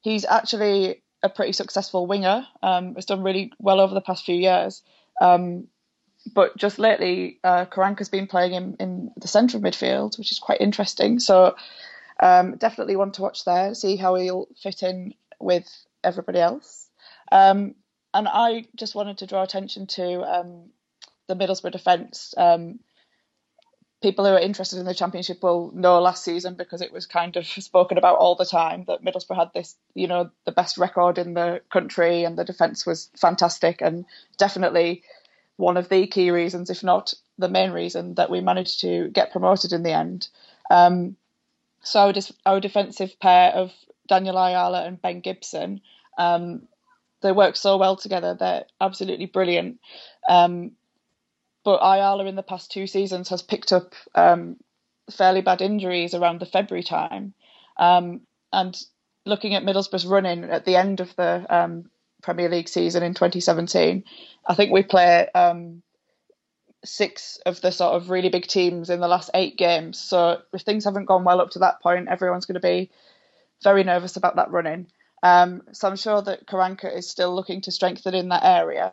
he's 0.00 0.24
actually 0.24 1.04
a 1.22 1.28
pretty 1.28 1.52
successful 1.52 2.06
winger. 2.06 2.46
Um, 2.62 2.94
has 2.94 3.06
done 3.06 3.22
really 3.22 3.52
well 3.58 3.80
over 3.80 3.94
the 3.94 4.00
past 4.00 4.24
few 4.24 4.36
years. 4.36 4.82
Um, 5.20 5.68
but 6.34 6.56
just 6.56 6.78
lately, 6.78 7.38
uh, 7.44 7.66
Karanka's 7.66 8.08
been 8.08 8.26
playing 8.26 8.52
in, 8.52 8.76
in 8.80 9.10
the 9.16 9.28
centre 9.28 9.56
of 9.56 9.62
midfield, 9.62 10.18
which 10.18 10.32
is 10.32 10.38
quite 10.38 10.60
interesting. 10.60 11.20
So 11.20 11.54
um, 12.20 12.56
definitely 12.56 12.96
one 12.96 13.12
to 13.12 13.22
watch 13.22 13.44
there, 13.44 13.74
see 13.74 13.96
how 13.96 14.14
he'll 14.16 14.48
fit 14.60 14.82
in 14.82 15.14
with 15.38 15.68
everybody 16.02 16.40
else. 16.40 16.88
Um, 17.30 17.74
and 18.14 18.28
I 18.28 18.64
just 18.74 18.94
wanted 18.94 19.18
to 19.18 19.26
draw 19.26 19.42
attention 19.42 19.86
to 19.88 20.22
um, 20.22 20.70
the 21.28 21.36
Middlesbrough 21.36 21.72
defence. 21.72 22.34
Um, 22.36 22.80
people 24.06 24.24
who 24.24 24.34
are 24.34 24.38
interested 24.38 24.78
in 24.78 24.86
the 24.86 24.94
championship 24.94 25.42
will 25.42 25.72
know 25.74 26.00
last 26.00 26.22
season 26.22 26.54
because 26.54 26.80
it 26.80 26.92
was 26.92 27.06
kind 27.06 27.36
of 27.36 27.44
spoken 27.44 27.98
about 27.98 28.18
all 28.18 28.36
the 28.36 28.44
time 28.44 28.84
that 28.86 29.02
Middlesbrough 29.02 29.34
had 29.34 29.52
this, 29.52 29.74
you 29.94 30.06
know, 30.06 30.30
the 30.44 30.52
best 30.52 30.78
record 30.78 31.18
in 31.18 31.34
the 31.34 31.60
country 31.72 32.22
and 32.22 32.38
the 32.38 32.44
defence 32.44 32.86
was 32.86 33.10
fantastic 33.16 33.80
and 33.80 34.04
definitely 34.38 35.02
one 35.56 35.76
of 35.76 35.88
the 35.88 36.06
key 36.06 36.30
reasons, 36.30 36.70
if 36.70 36.84
not 36.84 37.14
the 37.36 37.48
main 37.48 37.72
reason, 37.72 38.14
that 38.14 38.30
we 38.30 38.40
managed 38.40 38.82
to 38.82 39.08
get 39.08 39.32
promoted 39.32 39.72
in 39.72 39.82
the 39.82 39.90
end. 39.90 40.28
Um, 40.70 41.16
so 41.82 41.98
our, 41.98 42.14
our 42.44 42.60
defensive 42.60 43.18
pair 43.18 43.50
of 43.50 43.72
Daniel 44.06 44.38
Ayala 44.38 44.84
and 44.84 45.02
Ben 45.02 45.18
Gibson, 45.18 45.80
um, 46.16 46.68
they 47.22 47.32
work 47.32 47.56
so 47.56 47.76
well 47.76 47.96
together. 47.96 48.36
They're 48.38 48.66
absolutely 48.80 49.26
brilliant. 49.26 49.80
Um, 50.28 50.76
but 51.66 51.80
Ayala 51.82 52.26
in 52.26 52.36
the 52.36 52.44
past 52.44 52.70
two 52.70 52.86
seasons 52.86 53.28
has 53.30 53.42
picked 53.42 53.72
up 53.72 53.92
um, 54.14 54.56
fairly 55.10 55.40
bad 55.40 55.60
injuries 55.60 56.14
around 56.14 56.38
the 56.38 56.46
February 56.46 56.84
time. 56.84 57.34
Um, 57.76 58.20
and 58.52 58.80
looking 59.24 59.56
at 59.56 59.64
Middlesbrough's 59.64 60.06
running 60.06 60.44
at 60.44 60.64
the 60.64 60.76
end 60.76 61.00
of 61.00 61.16
the 61.16 61.44
um, 61.50 61.90
Premier 62.22 62.48
League 62.48 62.68
season 62.68 63.02
in 63.02 63.14
2017, 63.14 64.04
I 64.46 64.54
think 64.54 64.70
we 64.70 64.84
play 64.84 65.28
um, 65.34 65.82
six 66.84 67.40
of 67.44 67.60
the 67.60 67.72
sort 67.72 67.94
of 67.94 68.10
really 68.10 68.28
big 68.28 68.46
teams 68.46 68.88
in 68.88 69.00
the 69.00 69.08
last 69.08 69.30
eight 69.34 69.58
games. 69.58 69.98
So 69.98 70.42
if 70.52 70.60
things 70.60 70.84
haven't 70.84 71.06
gone 71.06 71.24
well 71.24 71.40
up 71.40 71.50
to 71.50 71.58
that 71.58 71.82
point, 71.82 72.06
everyone's 72.06 72.46
going 72.46 72.54
to 72.54 72.60
be 72.60 72.92
very 73.64 73.82
nervous 73.82 74.16
about 74.16 74.36
that 74.36 74.52
running. 74.52 74.86
Um, 75.24 75.62
so 75.72 75.88
I'm 75.88 75.96
sure 75.96 76.22
that 76.22 76.46
Karanka 76.46 76.96
is 76.96 77.10
still 77.10 77.34
looking 77.34 77.62
to 77.62 77.72
strengthen 77.72 78.14
in 78.14 78.28
that 78.28 78.44
area. 78.44 78.92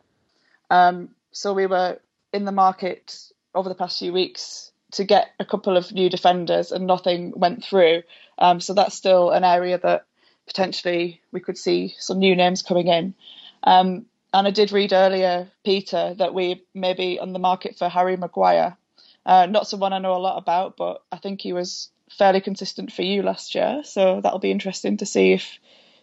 Um, 0.70 1.10
so 1.30 1.52
we 1.52 1.66
were 1.66 2.00
in 2.34 2.44
the 2.44 2.52
market 2.52 3.16
over 3.54 3.68
the 3.68 3.74
past 3.74 3.98
few 3.98 4.12
weeks 4.12 4.72
to 4.92 5.04
get 5.04 5.30
a 5.40 5.44
couple 5.44 5.76
of 5.76 5.92
new 5.92 6.10
defenders, 6.10 6.72
and 6.72 6.86
nothing 6.86 7.32
went 7.36 7.64
through. 7.64 8.02
Um, 8.38 8.60
so 8.60 8.74
that's 8.74 8.94
still 8.94 9.30
an 9.30 9.44
area 9.44 9.78
that 9.78 10.06
potentially 10.46 11.20
we 11.32 11.40
could 11.40 11.58
see 11.58 11.94
some 11.98 12.18
new 12.18 12.36
names 12.36 12.62
coming 12.62 12.88
in. 12.88 13.14
Um, 13.62 14.06
and 14.32 14.46
I 14.46 14.50
did 14.50 14.72
read 14.72 14.92
earlier, 14.92 15.48
Peter, 15.64 16.14
that 16.18 16.34
we 16.34 16.64
may 16.74 16.92
be 16.94 17.18
on 17.18 17.32
the 17.32 17.38
market 17.38 17.78
for 17.78 17.88
Harry 17.88 18.16
Maguire. 18.16 18.76
Uh, 19.24 19.46
not 19.46 19.68
someone 19.68 19.92
I 19.92 19.98
know 19.98 20.14
a 20.14 20.18
lot 20.18 20.38
about, 20.38 20.76
but 20.76 21.02
I 21.10 21.16
think 21.16 21.40
he 21.40 21.52
was 21.52 21.90
fairly 22.10 22.40
consistent 22.40 22.92
for 22.92 23.02
you 23.02 23.22
last 23.22 23.54
year. 23.54 23.82
So 23.84 24.20
that'll 24.20 24.38
be 24.38 24.50
interesting 24.50 24.98
to 24.98 25.06
see 25.06 25.32
if 25.32 25.58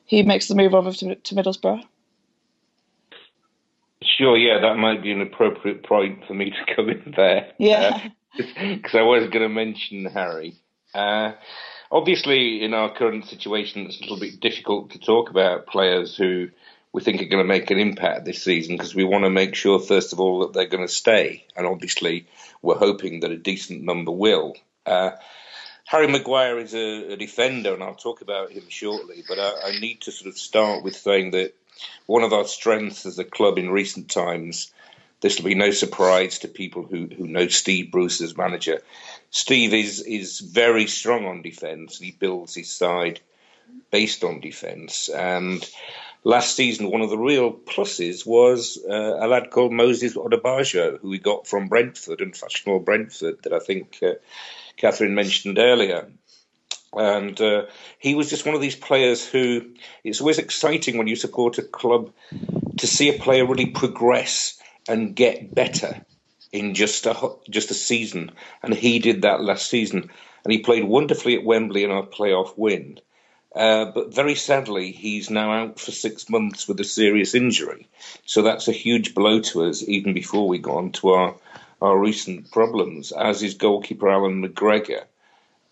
he 0.06 0.24
makes 0.24 0.48
the 0.48 0.56
move 0.56 0.74
over 0.74 0.92
to, 0.92 1.16
to 1.16 1.36
Middlesbrough. 1.36 1.84
Sure, 4.22 4.38
yeah, 4.38 4.60
that 4.60 4.78
might 4.78 5.02
be 5.02 5.12
an 5.12 5.22
appropriate 5.22 5.82
point 5.82 6.28
for 6.28 6.36
me 6.36 6.52
to 6.52 6.76
come 6.76 6.90
in 6.90 7.14
there. 7.18 7.54
Yeah. 7.58 8.10
Because 8.38 8.94
uh, 8.94 9.00
I 9.00 9.02
was 9.02 9.30
going 9.30 9.42
to 9.42 9.50
mention 9.50 10.06
Harry. 10.06 10.58
Uh, 10.94 11.32
obviously, 11.92 12.64
in 12.64 12.76
our 12.76 12.94
current 12.94 13.26
situation, 13.26 13.88
it's 13.88 13.98
a 13.98 14.02
little 14.02 14.20
bit 14.20 14.40
difficult 14.40 14.92
to 14.92 15.00
talk 15.00 15.32
about 15.32 15.66
players 15.66 16.16
who 16.16 16.50
we 16.94 17.02
think 17.02 17.20
are 17.20 17.26
going 17.26 17.44
to 17.44 17.48
make 17.48 17.72
an 17.72 17.80
impact 17.80 18.26
this 18.26 18.44
season 18.44 18.78
because 18.78 18.94
we 18.94 19.04
want 19.04 19.24
to 19.24 19.32
make 19.32 19.56
sure, 19.56 19.80
first 19.80 20.14
of 20.14 20.20
all, 20.20 20.42
that 20.42 20.54
they're 20.54 20.68
going 20.68 20.88
to 20.88 20.94
stay. 20.94 21.48
And 21.56 21.66
obviously, 21.66 22.28
we're 22.62 22.78
hoping 22.78 23.22
that 23.22 23.32
a 23.32 23.38
decent 23.38 23.82
number 23.82 24.12
will. 24.12 24.56
Uh, 24.86 25.12
Harry 25.86 26.08
Maguire 26.08 26.60
is 26.60 26.76
a, 26.76 27.14
a, 27.14 27.18
defender, 27.18 27.74
and 27.74 27.82
I'll 27.82 27.96
talk 27.96 28.22
about 28.22 28.52
him 28.52 28.66
shortly. 28.70 29.24
But 29.28 29.40
I, 29.40 29.70
I, 29.70 29.80
need 29.80 30.02
to 30.02 30.12
sort 30.12 30.30
of 30.30 30.38
start 30.38 30.84
with 30.84 30.96
saying 30.96 31.32
that 31.32 31.56
one 32.06 32.24
of 32.24 32.34
our 32.34 32.46
strengths 32.46 33.06
as 33.06 33.20
a 33.20 33.26
club 33.26 33.58
in 33.58 33.70
recent 33.70 34.10
times, 34.10 34.72
this 35.22 35.38
will 35.38 35.46
be 35.46 35.56
no 35.56 35.72
surprise 35.72 36.40
to 36.40 36.48
people 36.48 36.84
who, 36.84 37.08
who 37.08 37.28
know 37.28 37.48
Steve 37.48 37.92
Bruce 37.92 38.22
as 38.22 38.36
manager. 38.36 38.82
Steve 39.30 39.74
is 39.74 40.02
is 40.02 40.40
very 40.40 40.88
strong 40.88 41.26
on 41.26 41.42
defence. 41.42 42.00
He 42.00 42.12
builds 42.12 42.56
his 42.56 42.72
side 42.72 43.20
based 43.92 44.24
on 44.24 44.40
defence, 44.40 45.10
and 45.10 45.68
last 46.24 46.56
season, 46.56 46.90
one 46.92 47.02
of 47.02 47.10
the 47.10 47.18
real 47.18 47.52
pluses 47.52 48.26
was 48.26 48.78
uh, 48.90 49.18
a 49.20 49.28
lad 49.28 49.52
called 49.52 49.74
Moses 49.74 50.16
Odubajo, 50.16 51.00
who 51.00 51.10
we 51.10 51.20
got 51.20 51.48
from 51.48 51.68
Brentford 51.68 52.22
and 52.22 52.36
fashionable 52.36 52.80
Brentford, 52.80 53.44
that 53.44 53.54
I 53.54 53.60
think 53.60 54.00
uh, 54.04 54.14
Catherine 54.78 55.16
mentioned 55.16 55.58
earlier. 55.58 56.12
And 56.94 57.40
uh, 57.40 57.66
he 58.00 58.16
was 58.16 58.30
just 58.30 58.46
one 58.46 58.56
of 58.56 58.62
these 58.62 58.76
players 58.76 59.26
who 59.26 59.66
it's 60.04 60.20
always 60.20 60.40
exciting 60.40 60.98
when 60.98 61.08
you 61.08 61.16
support 61.16 61.58
a 61.58 61.64
club 61.64 62.12
to 62.78 62.88
see 62.88 63.10
a 63.10 63.20
player 63.20 63.46
really 63.46 63.68
progress 63.68 64.60
and 64.90 65.16
get 65.16 65.56
better 65.56 66.02
in 66.52 66.74
just 66.74 67.06
a 67.06 67.36
just 67.50 67.72
a 67.72 67.76
season. 67.76 68.32
And 68.62 68.74
he 68.74 69.00
did 69.00 69.22
that 69.22 69.42
last 69.42 69.70
season, 69.70 70.10
and 70.44 70.52
he 70.52 70.60
played 70.60 70.84
wonderfully 70.84 71.38
at 71.38 71.46
Wembley 71.46 71.84
in 71.84 71.92
our 71.92 72.06
playoff 72.06 72.58
win. 72.58 73.00
Uh, 73.56 73.86
but 73.86 74.14
very 74.14 74.36
sadly, 74.36 74.92
he's 74.92 75.30
now 75.30 75.52
out 75.52 75.80
for 75.80 75.92
six 75.92 76.30
months 76.30 76.68
with 76.68 76.80
a 76.80 76.86
serious 76.86 77.36
injury. 77.36 77.88
So 78.26 78.42
that's 78.42 78.68
a 78.68 78.74
huge 78.74 79.14
blow 79.14 79.42
to 79.42 79.66
us, 79.66 79.84
even 79.88 80.14
before 80.14 80.48
we 80.48 80.58
go 80.58 80.78
on 80.78 80.94
to 80.94 81.10
our, 81.10 81.36
our 81.82 81.98
recent 81.98 82.50
problems, 82.52 83.12
as 83.12 83.44
is 83.44 83.56
goalkeeper 83.56 84.10
Allan 84.10 84.42
McGregor. 84.42 85.04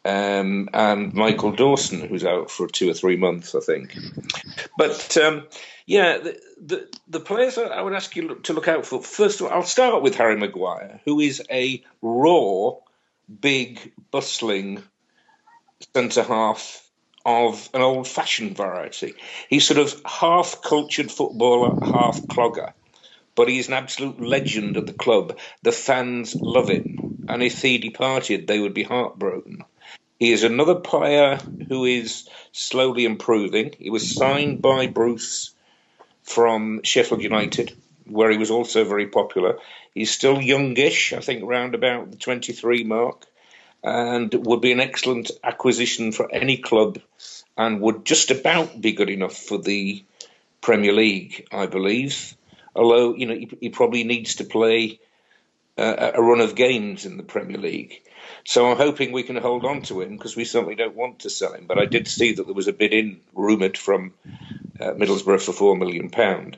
Um, 0.06 0.70
and 0.74 1.14
Michael 1.14 1.52
Dawson, 1.52 2.08
who's 2.08 2.24
out 2.24 2.50
for 2.50 2.68
two 2.68 2.90
or 2.90 2.94
three 2.94 3.18
months, 3.18 3.54
I 3.54 3.60
think. 3.60 3.96
But 4.78 5.18
um, 5.18 5.48
yeah, 5.86 6.20
the, 6.20 6.40
the, 6.62 6.88
the 7.08 7.20
players 7.20 7.58
I 7.58 7.82
would 7.82 7.94
ask 7.94 8.16
you 8.16 8.36
to 8.36 8.54
look 8.54 8.68
out 8.68 8.86
for. 8.86 9.04
First 9.04 9.42
of 9.42 9.48
all, 9.48 9.54
I'll 9.54 9.64
start 9.64 10.02
with 10.02 10.16
Harry 10.16 10.38
Maguire, 10.38 11.02
who 11.04 11.20
is 11.20 11.44
a 11.52 11.84
raw, 12.02 12.76
big, 13.42 13.92
bustling 14.10 14.84
centre 15.94 16.24
half 16.24 16.90
of 17.26 17.70
an 17.74 17.82
old 17.82 18.08
fashioned 18.08 18.56
variety. 18.56 19.14
He's 19.50 19.68
sort 19.68 19.80
of 19.80 20.02
half 20.06 20.62
cultured 20.62 21.12
footballer, 21.12 21.76
half 21.82 22.22
clogger. 22.28 22.74
But 23.36 23.50
he's 23.50 23.68
an 23.68 23.74
absolute 23.74 24.20
legend 24.22 24.78
at 24.78 24.86
the 24.86 24.94
club. 24.94 25.38
The 25.62 25.72
fans 25.72 26.36
love 26.36 26.70
him. 26.70 27.26
And 27.28 27.44
if 27.44 27.62
he 27.62 27.78
departed, 27.78 28.48
they 28.48 28.60
would 28.60 28.74
be 28.74 28.84
heartbroken. 28.84 29.64
He 30.20 30.34
is 30.34 30.44
another 30.44 30.76
player 30.76 31.38
who 31.70 31.86
is 31.86 32.28
slowly 32.52 33.06
improving. 33.06 33.74
He 33.80 33.90
was 33.90 34.14
signed 34.14 34.62
by 34.62 34.88
Bruce 34.88 35.54
from 36.24 36.82
Sheffield 36.84 37.24
United, 37.24 37.74
where 38.06 38.30
he 38.30 38.38
was 38.38 38.52
also 38.52 38.84
very 38.84 39.08
popular. 39.08 39.60
He's 39.94 40.12
still 40.12 40.42
youngish, 40.42 41.14
I 41.14 41.22
think, 41.22 41.44
around 41.44 41.74
about 41.74 42.12
the 42.12 42.18
23 42.18 42.84
mark 42.84 43.26
and 43.82 44.34
would 44.34 44.60
be 44.60 44.74
an 44.74 44.82
excellent 44.82 45.32
acquisition 45.42 46.12
for 46.12 46.30
any 46.30 46.58
club 46.58 47.00
and 47.58 47.80
would 47.80 48.04
just 48.04 48.30
about 48.30 48.80
be 48.80 48.92
good 48.92 49.10
enough 49.10 49.38
for 49.38 49.58
the 49.58 50.04
Premier 50.60 50.92
League, 50.92 51.48
I 51.50 51.68
believe. 51.68 52.36
Although, 52.76 53.16
you 53.16 53.26
know, 53.26 53.36
he, 53.36 53.50
he 53.62 53.70
probably 53.70 54.04
needs 54.04 54.36
to 54.36 54.44
play 54.44 55.00
uh, 55.80 56.12
a 56.16 56.22
run 56.22 56.42
of 56.42 56.56
games 56.56 57.06
in 57.06 57.18
the 57.18 57.24
Premier 57.24 57.58
League. 57.58 58.02
So 58.46 58.70
I'm 58.70 58.78
hoping 58.78 59.12
we 59.12 59.24
can 59.24 59.36
hold 59.36 59.66
on 59.66 59.82
to 59.84 60.02
him 60.02 60.18
because 60.18 60.36
we 60.36 60.46
certainly 60.46 60.76
don't 60.76 60.96
want 60.96 61.20
to 61.20 61.30
sell 61.30 61.54
him. 61.54 61.66
But 61.68 61.78
I 61.78 61.86
did 61.86 62.08
see 62.08 62.34
that 62.34 62.46
there 62.46 62.54
was 62.54 62.68
a 62.68 62.74
bid 62.74 62.94
in 62.94 63.22
rumoured 63.34 63.78
from 63.78 64.14
uh, 64.80 64.92
Middlesbrough 64.92 65.42
for 65.42 65.54
four 65.54 65.78
million 65.78 66.10
pound. 66.10 66.58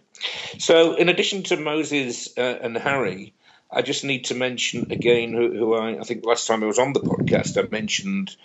So 0.58 0.96
in 0.96 1.10
addition 1.10 1.44
to 1.44 1.58
Moses 1.58 2.30
uh, 2.38 2.60
and 2.62 2.78
Harry, 2.78 3.34
I 3.70 3.82
just 3.82 4.04
need 4.04 4.26
to 4.26 4.36
mention 4.36 4.92
again 4.92 5.34
who, 5.34 5.52
who 5.52 5.74
I, 5.76 6.00
I, 6.00 6.04
think 6.04 6.26
last 6.26 6.48
time 6.48 6.64
I 6.64 6.68
was 6.68 6.80
on 6.80 6.94
the 6.94 7.00
podcast, 7.00 7.58
I 7.58 7.68
mentioned 7.70 8.36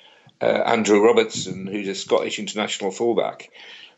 uh, 0.40 0.46
Andrew 0.46 1.04
Robertson, 1.04 1.66
who's 1.66 1.88
a 1.88 1.94
Scottish 1.94 2.38
international 2.38 2.90
fullback. 2.90 3.50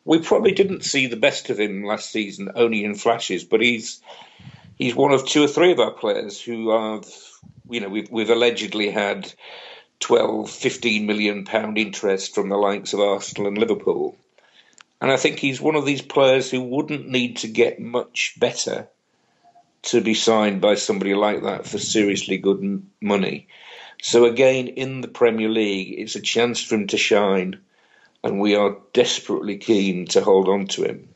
We 0.05 0.21
probably 0.21 0.53
didn't 0.53 0.85
see 0.85 1.07
the 1.07 1.17
best 1.17 1.51
of 1.51 1.61
him 1.61 1.85
last 1.85 2.11
season, 2.11 2.53
only 2.55 2.85
in 2.85 2.95
flashes, 2.95 3.45
but 3.45 3.61
he's 3.61 4.01
he's 4.79 4.95
one 4.95 5.13
of 5.13 5.27
two 5.27 5.45
or 5.45 5.49
three 5.49 5.73
of 5.73 5.81
our 5.81 5.91
players 5.91 6.41
who 6.41 6.71
are, 6.71 7.01
you 7.69 7.81
know, 7.81 7.89
we've, 7.89 8.11
we've 8.11 8.31
allegedly 8.31 8.91
had 8.91 9.33
12, 10.01 10.51
15 10.51 11.07
million 11.07 11.45
pound 11.45 11.77
interest 11.79 12.35
from 12.35 12.49
the 12.49 12.57
likes 12.57 12.93
of 12.93 13.01
Arsenal 13.01 13.49
and 13.49 13.59
Liverpool. 13.59 14.17
And 15.01 15.11
I 15.11 15.17
think 15.17 15.39
he's 15.39 15.61
one 15.61 15.77
of 15.77 15.87
these 15.87 16.03
players 16.03 16.51
who 16.51 16.63
wouldn't 16.63 17.09
need 17.09 17.39
to 17.39 17.49
get 17.49 17.81
much 17.81 18.35
better 18.39 18.89
to 19.83 20.01
be 20.01 20.15
signed 20.15 20.61
by 20.61 20.75
somebody 20.75 21.15
like 21.15 21.43
that 21.43 21.67
for 21.67 21.79
seriously 21.79 22.37
good 22.37 22.85
money. 23.01 23.49
So 24.03 24.25
again, 24.25 24.69
in 24.69 25.01
the 25.01 25.09
Premier 25.09 25.49
League, 25.49 25.99
it's 25.99 26.17
a 26.17 26.21
chance 26.21 26.63
for 26.63 26.77
him 26.77 26.89
to 26.89 26.97
shine, 26.97 27.61
and 28.23 28.41
we 28.41 28.55
are 28.57 28.77
desperately 28.93 29.59
keen 29.59 30.07
to 30.07 30.21
hold 30.21 30.49
on 30.49 30.67
to 30.69 30.85
him. 30.85 31.09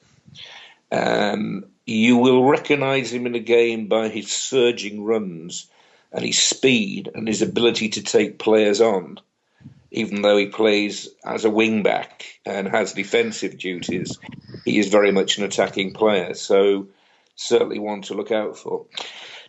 Um, 0.91 1.65
you 1.87 2.17
will 2.17 2.45
recognise 2.45 3.13
him 3.13 3.27
in 3.27 3.35
a 3.35 3.41
game 3.41 3.89
by 3.89 4.09
his 4.09 4.31
surging 4.31 5.05
runs 5.05 5.69
and 6.13 6.25
his 6.25 6.39
speed 6.39 7.11
and 7.15 7.27
his 7.27 7.43
ability 7.43 7.91
to 7.91 8.03
take 8.03 8.39
players 8.39 8.81
on, 8.81 9.19
even 9.91 10.23
though 10.23 10.37
he 10.37 10.47
plays 10.47 11.09
as 11.25 11.45
a 11.45 11.51
wing 11.51 11.83
back 11.83 12.25
and 12.47 12.69
has 12.69 12.93
defensive 12.93 13.59
duties. 13.59 14.19
He 14.65 14.79
is 14.79 14.89
very 14.89 15.11
much 15.11 15.39
an 15.39 15.45
attacking 15.45 15.93
player. 15.93 16.35
So 16.35 16.89
certainly 17.35 17.79
one 17.79 18.03
to 18.03 18.15
look 18.15 18.31
out 18.31 18.57
for. 18.57 18.87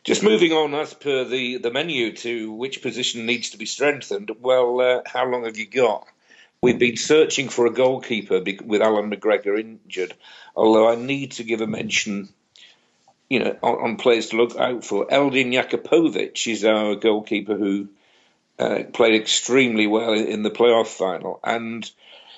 Just 0.03 0.23
moving 0.23 0.51
on 0.51 0.73
as 0.73 0.93
per 0.93 1.23
the, 1.23 1.59
the 1.59 1.71
menu 1.71 2.13
to 2.17 2.51
which 2.51 2.81
position 2.81 3.25
needs 3.25 3.51
to 3.51 3.57
be 3.57 3.65
strengthened. 3.65 4.31
Well, 4.41 4.81
uh, 4.81 5.01
how 5.05 5.25
long 5.25 5.45
have 5.45 5.57
you 5.57 5.65
got? 5.65 6.05
We've 6.63 6.79
been 6.79 6.95
searching 6.95 7.49
for 7.49 7.65
a 7.65 7.71
goalkeeper 7.73 8.41
with 8.63 8.81
Allan 8.81 9.11
McGregor 9.11 9.59
injured, 9.59 10.13
although 10.55 10.89
I 10.89 10.95
need 10.95 11.33
to 11.33 11.43
give 11.43 11.59
a 11.59 11.67
mention 11.67 12.29
you 13.27 13.39
know, 13.39 13.57
on, 13.61 13.83
on 13.83 13.95
players 13.97 14.29
to 14.29 14.37
look 14.37 14.55
out 14.55 14.85
for. 14.85 15.05
Eldin 15.07 15.51
Jakupovic 15.51 16.49
is 16.49 16.63
our 16.63 16.95
goalkeeper 16.95 17.55
who 17.55 17.89
uh, 18.57 18.83
played 18.93 19.19
extremely 19.19 19.87
well 19.87 20.13
in 20.13 20.41
the 20.41 20.51
playoff 20.51 20.87
final 20.87 21.41
and 21.43 21.91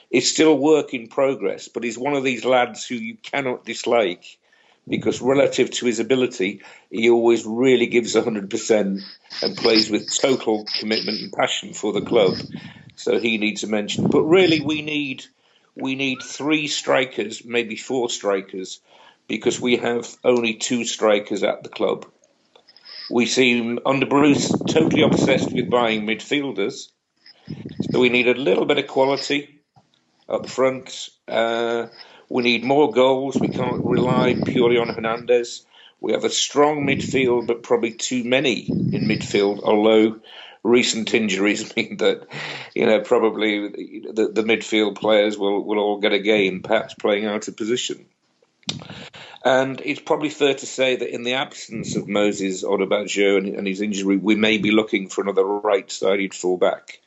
is 0.09 0.31
still 0.31 0.57
work 0.57 0.95
in 0.95 1.07
progress, 1.07 1.67
but 1.67 1.83
he's 1.83 1.95
one 1.95 2.15
of 2.15 2.23
these 2.23 2.43
lads 2.43 2.83
who 2.83 2.95
you 2.95 3.17
cannot 3.21 3.63
dislike 3.63 4.39
because 4.87 5.21
relative 5.21 5.69
to 5.69 5.85
his 5.85 5.99
ability, 5.99 6.61
he 6.89 7.11
always 7.11 7.45
really 7.45 7.85
gives 7.85 8.15
100% 8.15 9.01
and 9.43 9.57
plays 9.57 9.91
with 9.91 10.11
total 10.19 10.65
commitment 10.79 11.21
and 11.21 11.31
passion 11.31 11.73
for 11.73 11.93
the 11.93 12.01
club. 12.01 12.33
So 12.95 13.19
he 13.19 13.37
needs 13.37 13.63
a 13.63 13.67
mention. 13.67 14.09
But 14.09 14.23
really, 14.23 14.61
we 14.61 14.81
need 14.81 15.25
we 15.75 15.95
need 15.95 16.21
three 16.23 16.67
strikers, 16.67 17.43
maybe 17.43 17.75
four 17.75 18.09
strikers, 18.09 18.79
because 19.27 19.59
we 19.59 19.77
have 19.77 20.07
only 20.23 20.55
two 20.55 20.85
strikers 20.85 21.43
at 21.43 21.63
the 21.63 21.69
club. 21.69 22.05
We 23.09 23.25
seem 23.25 23.79
under 23.85 24.05
Bruce 24.05 24.49
totally 24.49 25.03
obsessed 25.03 25.53
with 25.53 25.69
buying 25.69 26.07
midfielders, 26.07 26.89
so 27.91 27.99
we 27.99 28.09
need 28.09 28.27
a 28.27 28.33
little 28.33 28.65
bit 28.65 28.79
of 28.79 28.87
quality 28.87 29.61
up 30.27 30.47
front. 30.49 31.09
Uh, 31.27 31.87
we 32.29 32.43
need 32.43 32.63
more 32.63 32.91
goals. 32.91 33.35
We 33.39 33.49
can't 33.49 33.83
rely 33.83 34.35
purely 34.45 34.77
on 34.77 34.89
Hernandez. 34.89 35.65
We 36.01 36.13
have 36.13 36.23
a 36.23 36.29
strong 36.29 36.85
midfield, 36.85 37.47
but 37.47 37.63
probably 37.63 37.93
too 37.93 38.23
many 38.23 38.67
in 38.67 39.07
midfield, 39.07 39.61
although 39.63 40.19
recent 40.65 41.13
injuries 41.13 41.75
mean 41.77 41.97
that, 41.97 42.27
you 42.73 42.85
know, 42.85 42.99
probably 43.01 43.69
the, 44.11 44.31
the 44.33 44.43
midfield 44.43 44.95
players 44.95 45.37
will, 45.37 45.63
will 45.63 45.79
all 45.79 45.99
get 45.99 46.13
a 46.13 46.19
game, 46.19 46.61
perhaps 46.61 46.93
playing 46.95 47.25
out 47.25 47.47
of 47.47 47.55
position. 47.55 48.05
And 49.43 49.79
it's 49.85 50.01
probably 50.01 50.29
fair 50.29 50.55
to 50.55 50.65
say 50.65 50.95
that 50.95 51.13
in 51.13 51.21
the 51.21 51.35
absence 51.35 51.95
of 51.95 52.07
Moses 52.07 52.63
Odubajo 52.63 53.37
and, 53.37 53.47
and 53.55 53.67
his 53.67 53.79
injury, 53.79 54.17
we 54.17 54.35
may 54.35 54.57
be 54.57 54.71
looking 54.71 55.07
for 55.07 55.21
another 55.21 55.45
right-sided 55.45 56.33
fullback. 56.33 56.99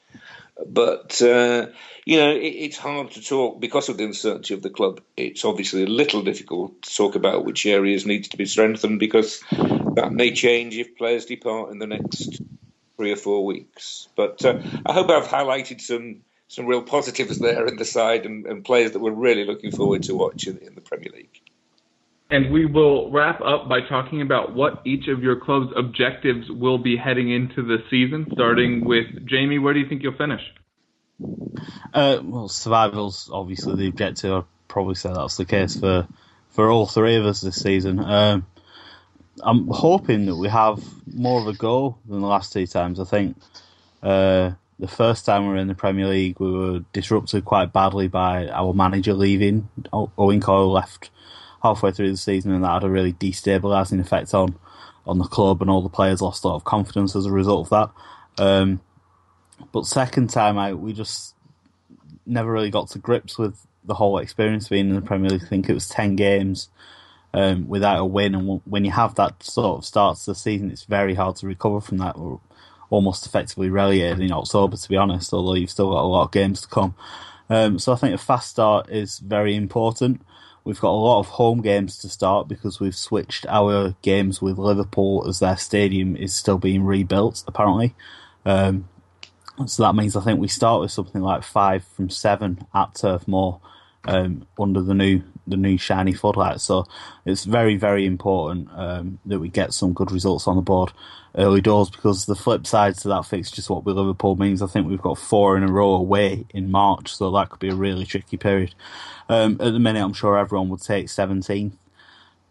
But 0.64 1.20
uh, 1.20 1.66
you 2.04 2.18
know, 2.18 2.30
it, 2.30 2.38
it's 2.38 2.76
hard 2.76 3.12
to 3.12 3.22
talk 3.22 3.60
because 3.60 3.88
of 3.88 3.96
the 3.96 4.04
uncertainty 4.04 4.54
of 4.54 4.62
the 4.62 4.70
club. 4.70 5.00
It's 5.16 5.44
obviously 5.44 5.82
a 5.82 5.86
little 5.86 6.22
difficult 6.22 6.82
to 6.82 6.94
talk 6.94 7.14
about 7.16 7.44
which 7.44 7.66
areas 7.66 8.06
needs 8.06 8.28
to 8.28 8.36
be 8.36 8.46
strengthened 8.46 8.98
because 8.98 9.40
that 9.50 10.10
may 10.12 10.32
change 10.32 10.76
if 10.76 10.96
players 10.96 11.26
depart 11.26 11.70
in 11.70 11.78
the 11.78 11.86
next 11.86 12.40
three 12.98 13.12
or 13.12 13.16
four 13.16 13.46
weeks. 13.46 14.08
But 14.16 14.44
uh, 14.44 14.60
I 14.84 14.92
hope 14.92 15.08
I've 15.08 15.28
highlighted 15.28 15.80
some 15.80 16.22
some 16.48 16.66
real 16.66 16.82
positives 16.82 17.38
there 17.38 17.66
in 17.66 17.76
the 17.76 17.84
side 17.84 18.26
and, 18.26 18.46
and 18.46 18.64
players 18.64 18.92
that 18.92 19.00
we're 19.00 19.12
really 19.12 19.44
looking 19.44 19.70
forward 19.70 20.02
to 20.02 20.14
watching 20.14 20.58
in 20.62 20.74
the 20.74 20.80
Premier 20.80 21.10
League. 21.14 21.40
And 22.30 22.50
we 22.50 22.66
will 22.66 23.10
wrap 23.10 23.40
up 23.42 23.68
by 23.68 23.80
talking 23.82 24.22
about 24.22 24.54
what 24.54 24.82
each 24.84 25.08
of 25.08 25.22
your 25.22 25.36
club's 25.36 25.72
objectives 25.76 26.50
will 26.50 26.78
be 26.78 26.96
heading 26.96 27.30
into 27.30 27.62
the 27.62 27.78
season, 27.90 28.26
starting 28.32 28.84
with 28.84 29.26
Jamie. 29.26 29.58
Where 29.58 29.74
do 29.74 29.80
you 29.80 29.88
think 29.88 30.02
you'll 30.02 30.16
finish? 30.16 30.42
Uh, 31.92 32.20
well, 32.22 32.48
survival's 32.48 33.30
obviously 33.32 33.76
the 33.76 33.88
objective. 33.88 34.32
I'd 34.32 34.44
probably 34.68 34.94
say 34.94 35.12
that's 35.12 35.36
the 35.36 35.44
case 35.44 35.78
for, 35.78 36.06
for 36.50 36.70
all 36.70 36.86
three 36.86 37.16
of 37.16 37.26
us 37.26 37.40
this 37.42 37.60
season. 37.60 37.98
Um, 37.98 38.46
I'm 39.42 39.68
hoping 39.68 40.26
that 40.26 40.36
we 40.36 40.48
have 40.48 40.82
more 41.12 41.40
of 41.40 41.46
a 41.46 41.52
goal 41.52 41.98
than 42.08 42.20
the 42.20 42.26
last 42.26 42.52
two 42.52 42.66
times. 42.66 43.00
I 43.00 43.04
think 43.04 43.36
uh, 44.02 44.52
the 44.78 44.88
first 44.88 45.26
time 45.26 45.42
we 45.42 45.48
were 45.50 45.56
in 45.56 45.68
the 45.68 45.74
Premier 45.74 46.06
League, 46.06 46.38
we 46.38 46.50
were 46.50 46.80
disrupted 46.92 47.44
quite 47.44 47.72
badly 47.72 48.08
by 48.08 48.48
our 48.48 48.72
manager 48.72 49.14
leaving. 49.14 49.68
Owen 49.92 50.40
Coyle 50.40 50.70
left 50.70 51.10
halfway 51.62 51.90
through 51.90 52.10
the 52.10 52.16
season, 52.16 52.52
and 52.52 52.64
that 52.64 52.74
had 52.74 52.84
a 52.84 52.90
really 52.90 53.12
destabilising 53.12 54.00
effect 54.00 54.34
on 54.34 54.56
on 55.06 55.18
the 55.18 55.24
club, 55.24 55.62
and 55.62 55.70
all 55.70 55.82
the 55.82 55.88
players 55.88 56.20
lost 56.20 56.44
a 56.44 56.48
lot 56.48 56.56
of 56.56 56.64
confidence 56.64 57.16
as 57.16 57.26
a 57.26 57.32
result 57.32 57.70
of 57.72 57.90
that. 58.38 58.42
Um, 58.44 58.80
but 59.72 59.86
second 59.86 60.28
time 60.30 60.58
out, 60.58 60.78
we 60.78 60.92
just 60.92 61.34
never 62.26 62.52
really 62.52 62.70
got 62.70 62.88
to 62.90 62.98
grips 62.98 63.38
with 63.38 63.66
the 63.84 63.94
whole 63.94 64.18
experience 64.18 64.68
being 64.68 64.90
in 64.90 64.94
the 64.94 65.00
Premier 65.00 65.30
League. 65.30 65.42
I 65.42 65.46
think 65.46 65.68
it 65.68 65.74
was 65.74 65.88
ten 65.88 66.14
games 66.14 66.68
um, 67.34 67.68
without 67.68 68.00
a 68.00 68.04
win, 68.04 68.34
and 68.34 68.60
when 68.64 68.84
you 68.84 68.90
have 68.90 69.14
that 69.16 69.42
sort 69.42 69.78
of 69.78 69.84
start 69.84 70.18
to 70.18 70.26
the 70.26 70.34
season, 70.34 70.70
it's 70.70 70.84
very 70.84 71.14
hard 71.14 71.36
to 71.36 71.46
recover 71.46 71.80
from 71.80 71.98
that. 71.98 72.18
We're 72.18 72.38
almost 72.90 73.26
effectively 73.26 73.68
relegated 73.68 74.20
in 74.20 74.32
October, 74.32 74.76
to 74.76 74.88
be 74.88 74.96
honest. 74.96 75.32
Although 75.32 75.54
you've 75.54 75.70
still 75.70 75.90
got 75.90 76.04
a 76.04 76.06
lot 76.06 76.24
of 76.24 76.32
games 76.32 76.62
to 76.62 76.68
come. 76.68 76.94
Um, 77.50 77.78
so 77.78 77.92
I 77.92 77.96
think 77.96 78.14
a 78.14 78.18
fast 78.18 78.50
start 78.50 78.90
is 78.90 79.18
very 79.18 79.54
important. 79.54 80.22
We've 80.64 80.80
got 80.80 80.90
a 80.90 81.00
lot 81.00 81.20
of 81.20 81.28
home 81.28 81.62
games 81.62 81.96
to 81.98 82.08
start 82.10 82.46
because 82.46 82.78
we've 82.78 82.94
switched 82.94 83.46
our 83.46 83.94
games 84.02 84.42
with 84.42 84.58
Liverpool 84.58 85.24
as 85.26 85.38
their 85.38 85.56
stadium 85.56 86.14
is 86.14 86.34
still 86.34 86.58
being 86.58 86.84
rebuilt, 86.84 87.42
apparently. 87.46 87.94
Um, 88.44 88.88
so 89.66 89.82
that 89.82 89.94
means 89.94 90.14
I 90.14 90.20
think 90.20 90.40
we 90.40 90.48
start 90.48 90.82
with 90.82 90.90
something 90.90 91.22
like 91.22 91.42
five 91.42 91.84
from 91.84 92.10
seven 92.10 92.66
at 92.74 92.94
Turf 92.94 93.26
Moor 93.26 93.60
um, 94.04 94.46
under 94.58 94.82
the 94.82 94.94
new 94.94 95.22
the 95.48 95.56
new 95.56 95.78
shiny 95.78 96.12
floodlights. 96.12 96.64
So 96.64 96.86
it's 97.24 97.44
very 97.44 97.76
very 97.76 98.06
important 98.06 98.68
um, 98.72 99.18
that 99.26 99.40
we 99.40 99.48
get 99.48 99.72
some 99.72 99.92
good 99.92 100.12
results 100.12 100.46
on 100.46 100.56
the 100.56 100.62
board 100.62 100.92
early 101.34 101.60
doors 101.60 101.90
because 101.90 102.26
the 102.26 102.34
flip 102.34 102.66
side 102.66 102.96
to 102.96 103.08
that 103.08 103.24
fix 103.24 103.50
just 103.50 103.70
what 103.70 103.86
Liverpool 103.86 104.36
means 104.36 104.60
I 104.60 104.66
think 104.66 104.88
we've 104.88 105.00
got 105.00 105.18
four 105.18 105.56
in 105.56 105.62
a 105.62 105.70
row 105.70 105.94
away 105.94 106.46
in 106.50 106.70
March, 106.70 107.14
so 107.14 107.30
that 107.30 107.50
could 107.50 107.60
be 107.60 107.68
a 107.68 107.74
really 107.74 108.04
tricky 108.04 108.36
period. 108.36 108.74
Um, 109.28 109.52
at 109.60 109.72
the 109.72 109.78
minute, 109.78 110.02
I'm 110.02 110.14
sure 110.14 110.38
everyone 110.38 110.68
would 110.70 110.82
take 110.82 111.06
17th, 111.06 111.72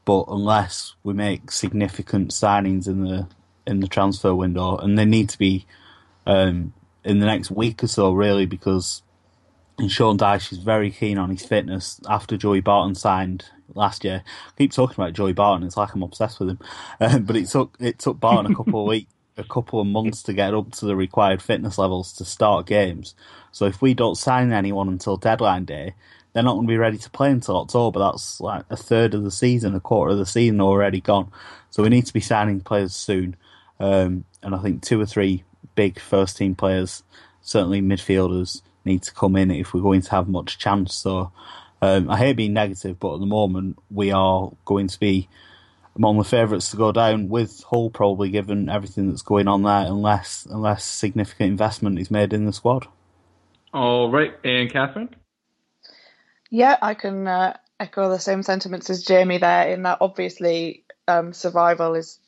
but 0.05 0.25
unless 0.27 0.93
we 1.03 1.13
make 1.13 1.51
significant 1.51 2.31
signings 2.31 2.87
in 2.87 3.03
the 3.03 3.27
in 3.65 3.81
the 3.81 3.87
transfer 3.87 4.33
window, 4.33 4.77
and 4.77 4.97
they 4.97 5.03
need 5.03 5.27
to 5.29 5.37
be 5.37 5.65
um, 6.25 6.73
in 7.03 7.19
the 7.19 7.25
next 7.25 7.51
week 7.51 7.83
or 7.83 7.87
so, 7.87 8.13
really, 8.13 8.45
because 8.45 9.01
Sean 9.87 10.17
Dyche 10.17 10.51
is 10.51 10.57
very 10.57 10.89
keen 10.89 11.17
on 11.17 11.29
his 11.29 11.45
fitness 11.45 11.99
after 12.09 12.35
Joey 12.35 12.61
Barton 12.61 12.95
signed 12.95 13.45
last 13.75 14.03
year. 14.03 14.23
I 14.25 14.51
keep 14.57 14.71
talking 14.71 14.95
about 14.95 15.13
Joey 15.13 15.33
Barton; 15.33 15.65
it's 15.65 15.77
like 15.77 15.93
I'm 15.93 16.03
obsessed 16.03 16.39
with 16.39 16.49
him. 16.49 16.59
Um, 16.99 17.23
but 17.25 17.35
it 17.35 17.47
took 17.47 17.77
it 17.79 17.99
took 17.99 18.19
Barton 18.19 18.51
a 18.51 18.55
couple 18.55 18.81
of 18.81 18.87
weeks, 18.89 19.13
a 19.37 19.43
couple 19.43 19.79
of 19.79 19.87
months 19.87 20.23
to 20.23 20.33
get 20.33 20.53
up 20.53 20.71
to 20.73 20.85
the 20.85 20.95
required 20.95 21.41
fitness 21.41 21.77
levels 21.77 22.11
to 22.13 22.25
start 22.25 22.65
games. 22.65 23.13
So 23.51 23.65
if 23.65 23.81
we 23.81 23.93
don't 23.93 24.15
sign 24.15 24.51
anyone 24.51 24.89
until 24.89 25.15
deadline 25.15 25.65
day, 25.65 25.93
they're 26.33 26.43
not 26.43 26.55
going 26.55 26.67
to 26.67 26.71
be 26.71 26.77
ready 26.77 26.97
to 26.97 27.09
play 27.11 27.29
until 27.29 27.57
October. 27.57 27.99
That's 27.99 28.41
like 28.41 28.65
a 28.69 28.77
third 28.77 29.13
of 29.13 29.23
the 29.23 29.31
season, 29.31 29.75
a 29.75 29.79
quarter 29.79 30.11
of 30.11 30.17
the 30.17 30.25
season 30.25 30.59
already 30.59 31.01
gone. 31.01 31.31
So 31.69 31.83
we 31.83 31.89
need 31.89 32.05
to 32.07 32.13
be 32.13 32.19
signing 32.19 32.61
players 32.61 32.95
soon. 32.95 33.35
Um, 33.79 34.25
and 34.41 34.55
I 34.55 34.59
think 34.59 34.81
two 34.81 34.99
or 34.99 35.05
three 35.05 35.43
big 35.75 35.99
first 35.99 36.37
team 36.37 36.55
players, 36.55 37.03
certainly 37.41 37.81
midfielders, 37.81 38.61
need 38.87 39.03
to 39.03 39.13
come 39.13 39.35
in 39.35 39.51
if 39.51 39.73
we're 39.73 39.81
going 39.81 40.01
to 40.01 40.11
have 40.11 40.27
much 40.27 40.57
chance. 40.57 40.95
So 40.95 41.31
um, 41.81 42.09
I 42.09 42.17
hate 42.17 42.37
being 42.37 42.53
negative, 42.53 42.99
but 42.99 43.15
at 43.15 43.19
the 43.19 43.25
moment 43.25 43.77
we 43.91 44.11
are 44.11 44.51
going 44.65 44.87
to 44.87 44.99
be 44.99 45.29
among 45.95 46.17
the 46.17 46.23
favourites 46.23 46.71
to 46.71 46.77
go 46.77 46.91
down 46.91 47.27
with 47.27 47.63
Hull 47.63 47.89
probably 47.89 48.29
given 48.29 48.69
everything 48.69 49.09
that's 49.09 49.23
going 49.23 49.47
on 49.47 49.63
there 49.63 49.85
unless 49.87 50.45
unless 50.49 50.83
significant 50.85 51.49
investment 51.49 51.99
is 51.99 52.11
made 52.11 52.33
in 52.33 52.45
the 52.45 52.53
squad. 52.53 52.87
All 53.73 54.09
right, 54.09 54.33
and 54.43 54.71
Catherine? 54.71 55.09
Yeah, 56.49 56.77
I 56.81 56.93
can 56.93 57.27
uh, 57.27 57.57
echo 57.79 58.09
the 58.09 58.19
same 58.19 58.43
sentiments 58.43 58.89
as 58.89 59.03
Jamie 59.03 59.39
there. 59.39 59.67
In 59.69 59.83
that, 59.83 59.97
obviously, 60.01 60.83
um, 61.07 61.33
survival 61.33 61.95
is 61.95 62.19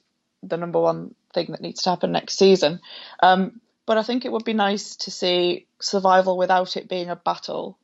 the 0.43 0.57
number 0.57 0.79
one 0.79 1.15
thing 1.33 1.47
that 1.49 1.61
needs 1.61 1.83
to 1.83 1.91
happen 1.91 2.11
next 2.11 2.37
season. 2.37 2.81
Um, 3.21 3.61
but 3.89 3.97
I 3.97 4.03
think 4.03 4.23
it 4.23 4.31
would 4.31 4.45
be 4.45 4.53
nice 4.53 4.97
to 4.97 5.09
see 5.09 5.65
survival 5.81 6.37
without 6.37 6.77
it 6.77 6.87
being 6.87 7.09
a 7.09 7.15
battle. 7.15 7.75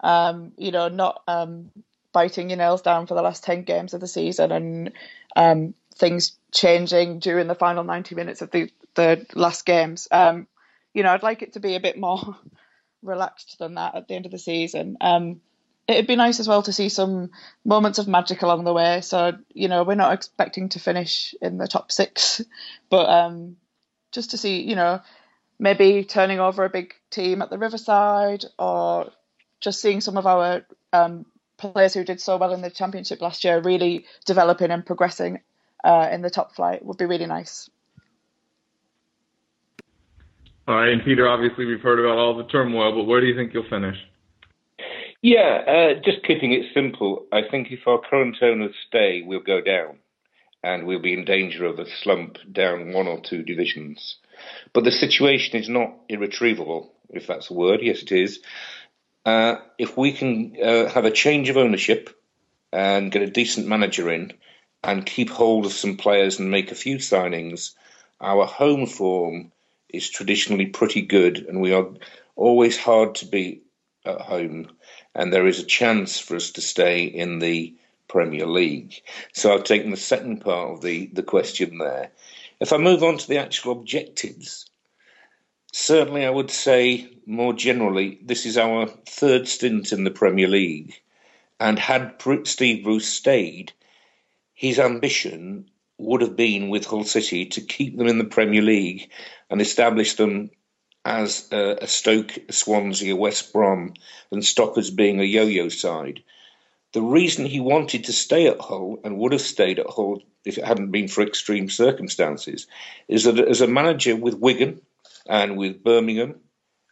Um, 0.00 0.50
you 0.56 0.72
know, 0.72 0.88
not 0.88 1.22
um, 1.28 1.70
biting 2.12 2.50
your 2.50 2.56
nails 2.56 2.82
down 2.82 3.06
for 3.06 3.14
the 3.14 3.22
last 3.22 3.44
ten 3.44 3.62
games 3.62 3.94
of 3.94 4.00
the 4.00 4.08
season 4.08 4.50
and 4.50 4.92
um, 5.36 5.74
things 5.94 6.36
changing 6.50 7.20
during 7.20 7.46
the 7.46 7.54
final 7.54 7.84
ninety 7.84 8.16
minutes 8.16 8.42
of 8.42 8.50
the 8.50 8.72
the 8.96 9.24
last 9.36 9.64
games. 9.64 10.08
Um, 10.10 10.48
you 10.92 11.04
know, 11.04 11.10
I'd 11.10 11.22
like 11.22 11.42
it 11.42 11.52
to 11.52 11.60
be 11.60 11.76
a 11.76 11.80
bit 11.80 11.96
more 11.96 12.36
relaxed 13.04 13.60
than 13.60 13.74
that 13.74 13.94
at 13.94 14.08
the 14.08 14.14
end 14.14 14.26
of 14.26 14.32
the 14.32 14.40
season. 14.40 14.96
Um, 15.00 15.40
it'd 15.86 16.08
be 16.08 16.16
nice 16.16 16.40
as 16.40 16.48
well 16.48 16.64
to 16.64 16.72
see 16.72 16.88
some 16.88 17.30
moments 17.64 18.00
of 18.00 18.08
magic 18.08 18.42
along 18.42 18.64
the 18.64 18.72
way. 18.72 19.00
So 19.00 19.38
you 19.54 19.68
know, 19.68 19.84
we're 19.84 19.94
not 19.94 20.12
expecting 20.12 20.70
to 20.70 20.80
finish 20.80 21.36
in 21.40 21.56
the 21.56 21.68
top 21.68 21.92
six, 21.92 22.42
but 22.90 23.08
um, 23.08 23.58
just 24.10 24.32
to 24.32 24.38
see, 24.38 24.62
you 24.62 24.74
know, 24.74 25.02
maybe 25.58 26.04
turning 26.04 26.40
over 26.40 26.64
a 26.64 26.70
big 26.70 26.94
team 27.10 27.42
at 27.42 27.50
the 27.50 27.58
Riverside, 27.58 28.44
or 28.58 29.10
just 29.60 29.80
seeing 29.80 30.00
some 30.00 30.16
of 30.16 30.26
our 30.26 30.66
um, 30.92 31.26
players 31.56 31.94
who 31.94 32.04
did 32.04 32.20
so 32.20 32.36
well 32.36 32.52
in 32.52 32.62
the 32.62 32.70
championship 32.70 33.20
last 33.20 33.44
year 33.44 33.60
really 33.60 34.04
developing 34.24 34.70
and 34.70 34.84
progressing 34.84 35.40
uh, 35.84 36.08
in 36.12 36.22
the 36.22 36.30
top 36.30 36.54
flight 36.54 36.84
would 36.84 36.98
be 36.98 37.06
really 37.06 37.26
nice. 37.26 37.70
All 40.68 40.74
right, 40.74 40.92
and 40.92 41.04
Peter, 41.04 41.28
obviously 41.28 41.64
we've 41.64 41.80
heard 41.80 42.00
about 42.00 42.18
all 42.18 42.36
the 42.36 42.44
turmoil, 42.44 42.92
but 42.92 43.04
where 43.04 43.20
do 43.20 43.26
you 43.26 43.36
think 43.36 43.54
you'll 43.54 43.68
finish? 43.68 43.96
Yeah, 45.22 45.62
uh, 45.66 46.00
just 46.04 46.24
keeping 46.26 46.52
it 46.52 46.66
simple. 46.74 47.26
I 47.32 47.42
think 47.48 47.68
if 47.70 47.86
our 47.86 48.00
current 48.00 48.36
owners 48.42 48.74
stay, 48.88 49.22
we'll 49.24 49.40
go 49.40 49.60
down, 49.60 49.98
and 50.64 50.84
we'll 50.84 51.00
be 51.00 51.14
in 51.14 51.24
danger 51.24 51.64
of 51.66 51.78
a 51.78 51.86
slump 52.02 52.38
down 52.50 52.92
one 52.92 53.06
or 53.06 53.20
two 53.20 53.42
divisions. 53.42 54.16
But 54.72 54.84
the 54.84 54.92
situation 54.92 55.58
is 55.58 55.68
not 55.68 55.94
irretrievable, 56.08 56.92
if 57.10 57.26
that's 57.26 57.50
a 57.50 57.54
word. 57.54 57.80
Yes, 57.82 58.02
it 58.02 58.12
is. 58.12 58.40
Uh, 59.24 59.56
if 59.78 59.96
we 59.96 60.12
can 60.12 60.56
uh, 60.62 60.88
have 60.88 61.04
a 61.04 61.10
change 61.10 61.48
of 61.48 61.56
ownership 61.56 62.10
and 62.72 63.10
get 63.10 63.22
a 63.22 63.30
decent 63.30 63.66
manager 63.66 64.10
in, 64.10 64.32
and 64.84 65.06
keep 65.06 65.30
hold 65.30 65.66
of 65.66 65.72
some 65.72 65.96
players 65.96 66.38
and 66.38 66.50
make 66.50 66.70
a 66.70 66.76
few 66.76 66.96
signings, 66.96 67.74
our 68.20 68.46
home 68.46 68.86
form 68.86 69.50
is 69.88 70.08
traditionally 70.08 70.66
pretty 70.66 71.02
good, 71.02 71.38
and 71.48 71.60
we 71.60 71.72
are 71.72 71.88
always 72.36 72.76
hard 72.76 73.16
to 73.16 73.26
beat 73.26 73.64
at 74.04 74.20
home 74.20 74.68
and 75.16 75.32
there 75.32 75.46
is 75.46 75.58
a 75.58 75.64
chance 75.64 76.18
for 76.20 76.36
us 76.36 76.50
to 76.52 76.60
stay 76.60 77.04
in 77.04 77.38
the 77.38 77.74
Premier 78.06 78.46
League. 78.46 79.00
So 79.32 79.52
I've 79.52 79.64
taken 79.64 79.90
the 79.90 79.96
second 79.96 80.42
part 80.42 80.74
of 80.74 80.82
the, 80.82 81.06
the 81.06 81.22
question 81.22 81.78
there. 81.78 82.10
If 82.58 82.72
I 82.72 82.78
move 82.78 83.02
on 83.02 83.18
to 83.18 83.28
the 83.28 83.38
actual 83.38 83.72
objectives, 83.72 84.70
certainly 85.72 86.24
I 86.24 86.30
would 86.30 86.50
say 86.50 87.08
more 87.26 87.52
generally, 87.52 88.18
this 88.24 88.46
is 88.46 88.56
our 88.56 88.86
third 88.86 89.46
stint 89.46 89.92
in 89.92 90.04
the 90.04 90.10
Premier 90.10 90.48
League. 90.48 90.94
And 91.60 91.78
had 91.78 92.22
Steve 92.44 92.84
Bruce 92.84 93.08
stayed, 93.08 93.72
his 94.54 94.78
ambition 94.78 95.70
would 95.98 96.20
have 96.20 96.36
been 96.36 96.68
with 96.68 96.86
Hull 96.86 97.04
City 97.04 97.46
to 97.46 97.60
keep 97.60 97.96
them 97.96 98.06
in 98.06 98.18
the 98.18 98.24
Premier 98.24 98.62
League 98.62 99.10
and 99.50 99.60
establish 99.60 100.14
them 100.14 100.50
as 101.04 101.50
a, 101.52 101.86
Stoke, 101.86 102.32
Swansea, 102.50 103.14
West 103.14 103.52
Brom, 103.52 103.94
and 104.30 104.44
stop 104.44 104.76
us 104.76 104.90
being 104.90 105.20
a 105.20 105.24
yo-yo 105.24 105.68
side. 105.68 106.22
The 106.92 107.02
reason 107.02 107.44
he 107.44 107.60
wanted 107.60 108.04
to 108.04 108.12
stay 108.12 108.46
at 108.46 108.60
Hull 108.60 109.00
and 109.04 109.18
would 109.18 109.32
have 109.32 109.40
stayed 109.40 109.78
at 109.78 109.90
Hull 109.90 110.22
if 110.44 110.58
it 110.58 110.64
hadn't 110.64 110.92
been 110.92 111.08
for 111.08 111.22
extreme 111.22 111.68
circumstances 111.68 112.66
is 113.08 113.24
that 113.24 113.38
as 113.38 113.60
a 113.60 113.66
manager 113.66 114.16
with 114.16 114.34
Wigan 114.34 114.80
and 115.28 115.56
with 115.56 115.82
Birmingham, 115.82 116.36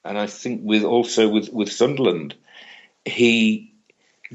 and 0.04 0.18
I 0.18 0.26
think 0.26 0.60
with 0.64 0.84
also 0.84 1.28
with, 1.28 1.52
with 1.52 1.72
Sunderland, 1.72 2.34
he 3.04 3.72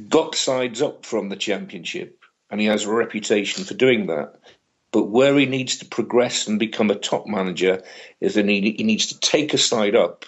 got 0.07 0.35
sides 0.35 0.81
up 0.81 1.05
from 1.05 1.29
the 1.29 1.35
Championship, 1.35 2.23
and 2.49 2.59
he 2.59 2.67
has 2.67 2.85
a 2.85 2.93
reputation 2.93 3.63
for 3.63 3.73
doing 3.73 4.07
that. 4.07 4.35
But 4.91 5.09
where 5.09 5.37
he 5.37 5.45
needs 5.45 5.77
to 5.77 5.85
progress 5.85 6.47
and 6.47 6.57
become 6.57 6.89
a 6.89 6.95
top 6.95 7.27
manager 7.27 7.83
is 8.19 8.33
that 8.33 8.47
he, 8.47 8.71
he 8.71 8.83
needs 8.83 9.07
to 9.07 9.19
take 9.19 9.53
a 9.53 9.57
side 9.59 9.95
up 9.95 10.25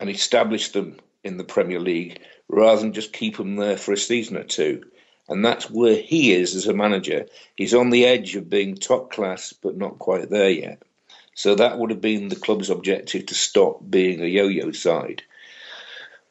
and 0.00 0.10
establish 0.10 0.72
them 0.72 0.96
in 1.22 1.36
the 1.36 1.44
Premier 1.44 1.78
League 1.78 2.20
rather 2.48 2.80
than 2.80 2.92
just 2.92 3.12
keep 3.12 3.36
them 3.36 3.56
there 3.56 3.76
for 3.76 3.92
a 3.92 3.96
season 3.96 4.36
or 4.36 4.44
two. 4.44 4.84
And 5.28 5.44
that's 5.44 5.70
where 5.70 5.96
he 5.96 6.32
is 6.32 6.54
as 6.54 6.66
a 6.66 6.72
manager. 6.72 7.26
He's 7.56 7.74
on 7.74 7.90
the 7.90 8.06
edge 8.06 8.34
of 8.34 8.48
being 8.48 8.74
top 8.74 9.10
class, 9.12 9.52
but 9.52 9.76
not 9.76 9.98
quite 9.98 10.30
there 10.30 10.50
yet. 10.50 10.82
So 11.34 11.54
that 11.54 11.78
would 11.78 11.90
have 11.90 12.00
been 12.00 12.28
the 12.28 12.36
club's 12.36 12.70
objective 12.70 13.26
to 13.26 13.34
stop 13.34 13.80
being 13.88 14.20
a 14.20 14.26
yo 14.26 14.48
yo 14.48 14.72
side. 14.72 15.22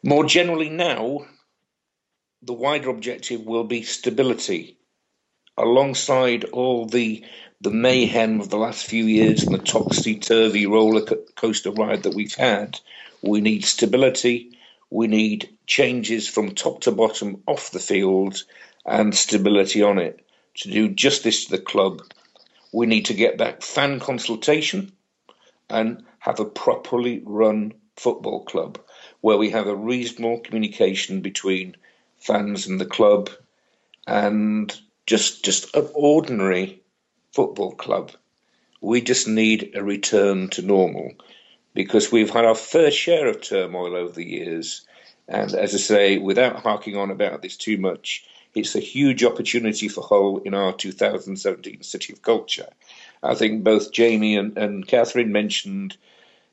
More 0.04 0.26
generally, 0.26 0.70
now, 0.70 1.28
the 2.42 2.54
wider 2.54 2.90
objective 2.90 3.46
will 3.46 3.64
be 3.64 3.84
stability 3.84 4.78
alongside 5.58 6.44
all 6.46 6.86
the 6.86 7.26
the 7.60 7.72
mayhem 7.72 8.40
of 8.40 8.50
the 8.50 8.58
last 8.58 8.86
few 8.86 9.06
years 9.06 9.44
and 9.44 9.54
the 9.56 9.58
topsy 9.58 10.20
turvy 10.20 10.68
roller 10.68 11.02
coaster 11.36 11.72
ride 11.72 12.04
that 12.04 12.14
we've 12.14 12.36
had, 12.36 12.80
we 13.24 13.42
need 13.42 13.66
stability. 13.66 14.57
We 14.90 15.08
need 15.08 15.58
changes 15.68 16.28
from 16.28 16.56
top 16.56 16.82
to 16.82 16.92
bottom 16.92 17.44
off 17.48 17.72
the 17.72 17.80
field 17.80 18.44
and 18.86 19.16
stability 19.16 19.84
on 19.84 20.00
it. 20.00 20.26
To 20.60 20.72
do 20.72 20.90
justice 20.90 21.46
to 21.46 21.52
the 21.52 21.62
club, 21.64 22.02
we 22.74 22.86
need 22.88 23.06
to 23.06 23.14
get 23.14 23.38
back 23.38 23.62
fan 23.62 24.00
consultation 24.00 24.92
and 25.70 26.04
have 26.20 26.40
a 26.40 26.46
properly 26.46 27.22
run 27.26 27.74
football 27.96 28.46
club 28.46 28.80
where 29.22 29.38
we 29.38 29.50
have 29.52 29.68
a 29.68 29.76
reasonable 29.76 30.40
communication 30.40 31.22
between 31.22 31.76
fans 32.20 32.68
and 32.68 32.80
the 32.80 32.86
club 32.86 33.30
and 34.08 34.80
just 35.06 35.44
just 35.46 35.76
an 35.76 35.88
ordinary 35.94 36.82
football 37.34 37.74
club. 37.74 38.12
We 38.82 39.02
just 39.02 39.28
need 39.28 39.72
a 39.76 39.84
return 39.84 40.50
to 40.52 40.62
normal 40.62 41.14
because 41.78 42.12
we've 42.12 42.32
had 42.32 42.44
our 42.44 42.56
fair 42.56 42.90
share 42.90 43.28
of 43.28 43.40
turmoil 43.40 43.96
over 43.96 44.12
the 44.12 44.26
years. 44.26 44.84
And 45.28 45.54
as 45.54 45.76
I 45.76 45.78
say, 45.78 46.18
without 46.18 46.64
harking 46.64 46.98
on 46.98 47.12
about 47.12 47.44
this 47.44 47.56
too 47.56 47.78
much, 47.78 48.26
it's 48.56 48.74
a 48.74 48.80
huge 48.80 49.24
opportunity 49.24 49.88
for 49.88 50.02
Hull 50.02 50.40
in 50.40 50.56
our 50.56 50.74
2017 50.74 51.84
City 51.84 52.14
of 52.14 52.24
Culture. 52.24 52.66
I 53.22 53.36
think 53.36 53.64
both 53.64 53.92
Jamie 53.92 54.38
and, 54.38 54.58
and 54.58 54.88
Catherine 54.88 55.32
mentioned, 55.32 55.96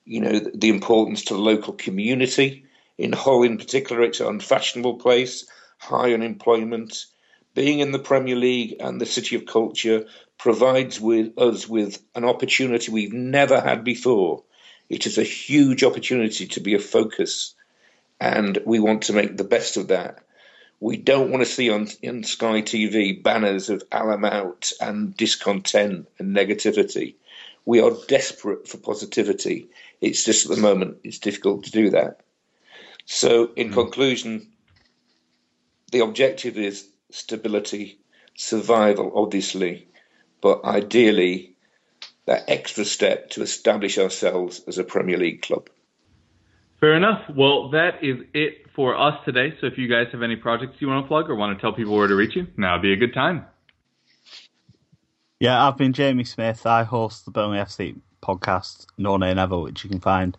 you 0.05 0.21
know, 0.21 0.39
the, 0.39 0.51
the 0.55 0.69
importance 0.69 1.25
to 1.25 1.35
the 1.35 1.41
local 1.41 1.73
community. 1.73 2.67
In 2.99 3.15
Hull, 3.15 3.45
in 3.45 3.57
particular, 3.57 4.03
it's 4.03 4.21
an 4.21 4.27
unfashionable 4.27 4.97
place, 4.97 5.47
high 5.79 6.13
unemployment, 6.13 7.07
being 7.55 7.79
in 7.79 7.93
the 7.93 7.99
Premier 7.99 8.37
League 8.37 8.77
and 8.79 9.01
the 9.01 9.07
City 9.07 9.37
of 9.37 9.47
Culture 9.47 10.05
provides 10.37 11.01
with 11.01 11.39
us 11.39 11.67
with 11.67 12.03
an 12.15 12.27
opportunity 12.27 12.93
we've 12.93 13.15
never 13.15 13.59
had 13.59 13.85
before. 13.85 14.43
It 14.89 15.07
is 15.07 15.19
a 15.19 15.23
huge 15.23 15.83
opportunity 15.83 16.47
to 16.49 16.61
be 16.61 16.75
a 16.75 16.79
focus, 16.79 17.55
and 18.21 18.59
we 18.65 18.81
want 18.81 19.03
to 19.03 19.13
make 19.13 19.37
the 19.37 19.45
best 19.45 19.77
of 19.77 19.89
that. 19.89 20.21
We 20.81 20.97
don't 20.97 21.31
want 21.31 21.43
to 21.43 21.51
see 21.51 21.71
on, 21.71 21.89
on 22.07 22.25
Sky 22.25 22.63
TV 22.63 23.23
banners 23.23 23.71
of 23.71 23.83
Allam 23.91 24.25
out 24.25 24.73
and 24.81 25.17
discontent 25.17 26.09
and 26.19 26.37
negativity. 26.37 27.15
We 27.65 27.81
are 27.81 27.93
desperate 28.09 28.69
for 28.69 28.77
positivity. 28.77 29.69
It's 30.01 30.25
just 30.25 30.45
at 30.45 30.55
the 30.55 30.63
moment 30.63 30.99
it's 31.03 31.19
difficult 31.19 31.65
to 31.65 31.71
do 31.71 31.91
that. 31.91 32.21
So, 33.07 33.51
in 33.57 33.71
mm. 33.71 33.75
conclusion, 33.75 34.53
the 35.93 36.01
objective 36.01 36.59
is 36.59 36.87
stability, 37.11 37.99
survival, 38.35 39.13
obviously, 39.15 39.89
but 40.41 40.65
ideally 40.65 41.54
that 42.27 42.45
extra 42.49 42.85
step 42.85 43.31
to 43.31 43.43
establish 43.43 43.99
ourselves 43.99 44.63
as 44.67 44.79
a 44.79 44.85
Premier 44.85 45.19
League 45.19 45.43
club. 45.43 45.69
Fair 46.81 46.95
enough. 46.95 47.23
Well, 47.35 47.71
that 47.71 48.03
is 48.03 48.19
it 48.35 48.67
for 48.75 48.99
us 48.99 49.15
today. 49.25 49.55
So 49.61 49.67
if 49.67 49.79
you 49.79 49.89
guys 49.89 50.09
have 50.13 50.23
any 50.23 50.37
projects 50.37 50.77
you 50.81 50.89
want 50.89 51.05
to 51.05 51.09
plug 51.09 51.31
or 51.31 51.35
want 51.35 51.57
to 51.57 51.61
tell 51.61 51.73
people 51.73 51.97
where 51.97 52.09
to 52.09 52.15
reach 52.15 52.37
you, 52.37 52.47
now 52.57 52.75
would 52.75 52.83
be 52.83 52.93
a 52.93 52.97
good 52.97 53.15
time. 53.15 53.47
Yeah, 55.41 55.67
I've 55.67 55.77
been 55.77 55.93
Jamie 55.93 56.25
Smith. 56.25 56.67
I 56.67 56.85
host 56.85 57.25
the 57.25 57.31
Burnley 57.31 57.59
FC 57.59 58.01
podcast, 58.23 58.87
No 58.97 59.17
Nay 59.17 59.35
Never, 59.35 59.59
which 59.59 59.85
you 59.85 59.91
can 59.91 60.01
find 60.01 60.37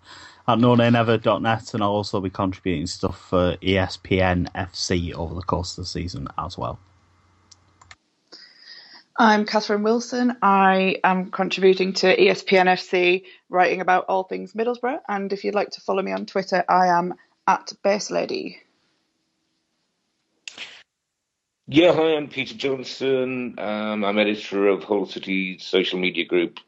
at 0.48 0.60
nonaynever.net, 0.60 1.74
and 1.74 1.84
I'll 1.84 1.90
also 1.90 2.20
be 2.22 2.30
contributing 2.30 2.88
stuff 2.88 3.20
for 3.30 3.58
ESPN 3.58 4.52
FC 4.54 5.14
over 5.14 5.34
the 5.36 5.42
course 5.42 5.78
of 5.78 5.84
the 5.84 5.88
season 5.88 6.28
as 6.38 6.58
well. 6.58 6.80
I'm 9.18 9.46
Catherine 9.46 9.84
Wilson. 9.84 10.36
I 10.42 10.98
am 11.02 11.32
contributing 11.32 11.94
to 11.94 12.14
ESPN 12.14 12.66
FC, 12.66 13.24
writing 13.48 13.80
about 13.80 14.08
all 14.10 14.24
things 14.24 14.52
Middlesbrough. 14.52 15.00
And 15.08 15.32
if 15.32 15.46
you'd 15.46 15.56
like 15.56 15.70
to 15.72 15.82
follow 15.82 16.02
me 16.02 16.12
on 16.12 16.26
Twitter, 16.26 16.66
I 16.68 16.88
am 16.88 17.14
at 17.48 17.72
Bass 17.82 18.12
Lady. 18.12 18.60
Yeah, 21.68 21.94
hi, 21.94 22.18
I'm 22.18 22.28
Peter 22.28 22.56
Johnson. 22.56 23.56
Um, 23.58 24.04
I'm 24.04 24.20
editor 24.20 24.68
of 24.68 24.84
Hull 24.84 25.06
City's 25.06 25.64
social 25.64 25.98
media 25.98 26.26
group 26.26 26.60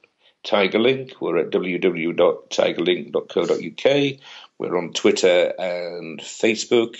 Tigerlink. 0.45 1.15
We're 1.19 1.39
at 1.39 1.49
www.tigerlink.co.uk. 1.49 4.19
We're 4.57 4.77
on 4.77 4.93
Twitter 4.93 5.53
and 5.59 6.21
Facebook. 6.21 6.95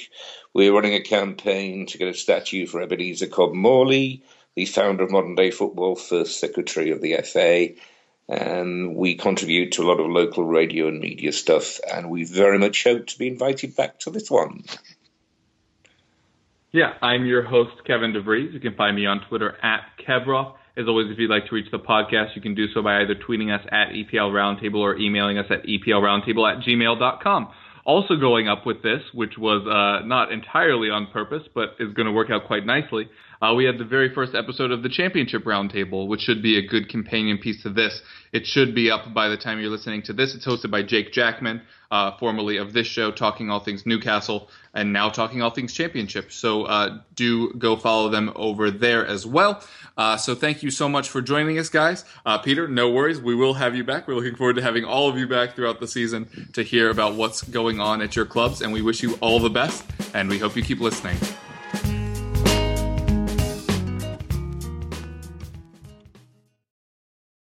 We're 0.54 0.74
running 0.74 0.96
a 0.96 1.02
campaign 1.02 1.86
to 1.86 1.98
get 1.98 2.10
a 2.10 2.14
statue 2.14 2.68
for 2.68 2.82
Ebenezer 2.82 3.28
Cobb 3.28 3.54
Morley, 3.54 4.26
the 4.58 4.66
founder 4.66 5.04
of 5.04 5.12
modern 5.12 5.36
day 5.36 5.52
football, 5.52 5.96
first 5.96 6.40
secretary 6.40 6.90
of 6.90 7.00
the 7.00 7.16
FA. 7.24 7.80
And 8.28 8.96
we 8.96 9.14
contribute 9.16 9.74
to 9.74 9.84
a 9.84 9.88
lot 9.88 10.00
of 10.00 10.10
local 10.10 10.44
radio 10.44 10.88
and 10.88 11.00
media 11.00 11.32
stuff. 11.32 11.80
And 11.94 12.10
we 12.10 12.24
very 12.26 12.58
much 12.58 12.84
hope 12.84 13.06
to 13.06 13.20
be 13.20 13.28
invited 13.28 13.76
back 13.76 14.00
to 14.00 14.10
this 14.10 14.32
one. 14.32 14.64
Yeah, 16.72 16.94
I'm 17.04 17.28
your 17.28 17.44
host, 17.44 17.86
Kevin 17.86 18.14
DeVries. 18.14 18.52
You 18.52 18.60
can 18.60 18.74
find 18.74 18.96
me 18.96 19.06
on 19.06 19.22
Twitter 19.30 19.56
at 19.64 19.82
Kevroff. 20.06 20.56
As 20.76 20.88
always, 20.88 21.12
if 21.12 21.20
you'd 21.20 21.30
like 21.30 21.46
to 21.50 21.56
reach 21.56 21.70
the 21.72 21.78
podcast, 21.78 22.36
you 22.36 22.42
can 22.42 22.56
do 22.56 22.66
so 22.74 22.82
by 22.82 23.02
either 23.02 23.14
tweeting 23.14 23.56
us 23.56 23.66
at 23.72 23.90
EPL 23.90 24.32
Roundtable 24.32 24.80
or 24.80 24.98
emailing 24.98 25.38
us 25.38 25.46
at 25.52 25.64
EPLRoundtable 25.66 26.52
at 26.52 26.64
gmail.com. 26.66 27.50
Also 27.86 28.16
going 28.16 28.50
up 28.50 28.66
with 28.66 28.82
this, 28.82 29.02
which 29.14 29.38
was 29.38 29.66
uh, 29.66 30.06
not 30.06 30.32
entirely 30.32 30.90
on 30.90 31.08
purpose, 31.08 31.44
but 31.54 31.76
is 31.80 31.94
going 31.94 32.08
to 32.08 32.12
work 32.12 32.30
out 32.32 32.48
quite 32.48 32.66
nicely, 32.66 33.08
uh, 33.42 33.54
we 33.56 33.66
had 33.66 33.78
the 33.78 33.86
very 33.86 34.14
first 34.14 34.36
episode 34.36 34.72
of 34.72 34.84
the 34.84 34.90
Championship 34.90 35.44
Roundtable, 35.44 36.08
which 36.08 36.22
should 36.22 36.42
be 36.42 36.58
a 36.58 36.68
good 36.68 36.90
companion 36.90 37.38
piece 37.38 37.64
to 37.64 37.70
this. 37.70 38.02
It 38.32 38.46
should 38.46 38.74
be 38.74 38.92
up 38.92 39.14
by 39.14 39.30
the 39.30 39.38
time 39.38 39.60
you're 39.60 39.70
listening 39.70 40.02
to 40.04 40.14
this. 40.14 40.36
It's 40.36 40.46
hosted 40.46 40.72
by 40.72 40.84
Jake 40.84 41.14
Jackman, 41.14 41.62
uh, 41.92 42.18
formerly 42.18 42.58
of 42.58 42.74
this 42.74 42.88
show, 42.88 43.12
talking 43.12 43.50
all 43.50 43.60
things 43.60 43.86
Newcastle, 43.86 44.50
and 44.74 44.92
now 44.92 45.10
talking 45.10 45.42
all 45.42 45.52
things 45.52 45.74
Championship. 45.74 46.32
So 46.32 46.64
uh, 46.64 47.00
do 47.16 47.54
go 47.54 47.76
follow 47.76 48.10
them 48.10 48.34
over 48.36 48.72
there 48.72 49.06
as 49.06 49.26
well. 49.26 49.64
Uh, 49.98 50.18
so 50.18 50.36
thank 50.36 50.62
you 50.62 50.70
so 50.70 50.88
much 50.88 51.10
for 51.10 51.22
joining 51.22 51.58
us, 51.58 51.70
guys. 51.70 52.06
Uh, 52.26 52.38
Peter, 52.38 52.68
no 52.68 52.92
worries. 52.92 53.20
We 53.22 53.36
will 53.36 53.56
have 53.56 53.76
you 53.76 53.84
back. 53.84 54.08
We're 54.08 54.16
looking 54.16 54.36
forward 54.36 54.58
to 54.58 54.62
having 54.62 54.84
all 54.84 55.10
of 55.10 55.18
you 55.18 55.28
back 55.28 55.56
throughout 55.56 55.80
the 55.80 55.88
season 55.88 56.50
to 56.54 56.64
hear 56.64 56.90
about 56.90 57.16
what's 57.16 57.42
going 57.42 57.80
on 57.80 58.02
at 58.02 58.16
your 58.16 58.26
clubs, 58.26 58.62
and 58.62 58.72
we 58.74 58.82
wish 58.82 59.02
you 59.02 59.16
all 59.22 59.40
the 59.40 59.50
best, 59.50 59.84
and 60.14 60.30
we 60.30 60.38
hope 60.38 60.56
you 60.56 60.64
keep 60.64 60.80
listening. 60.80 61.18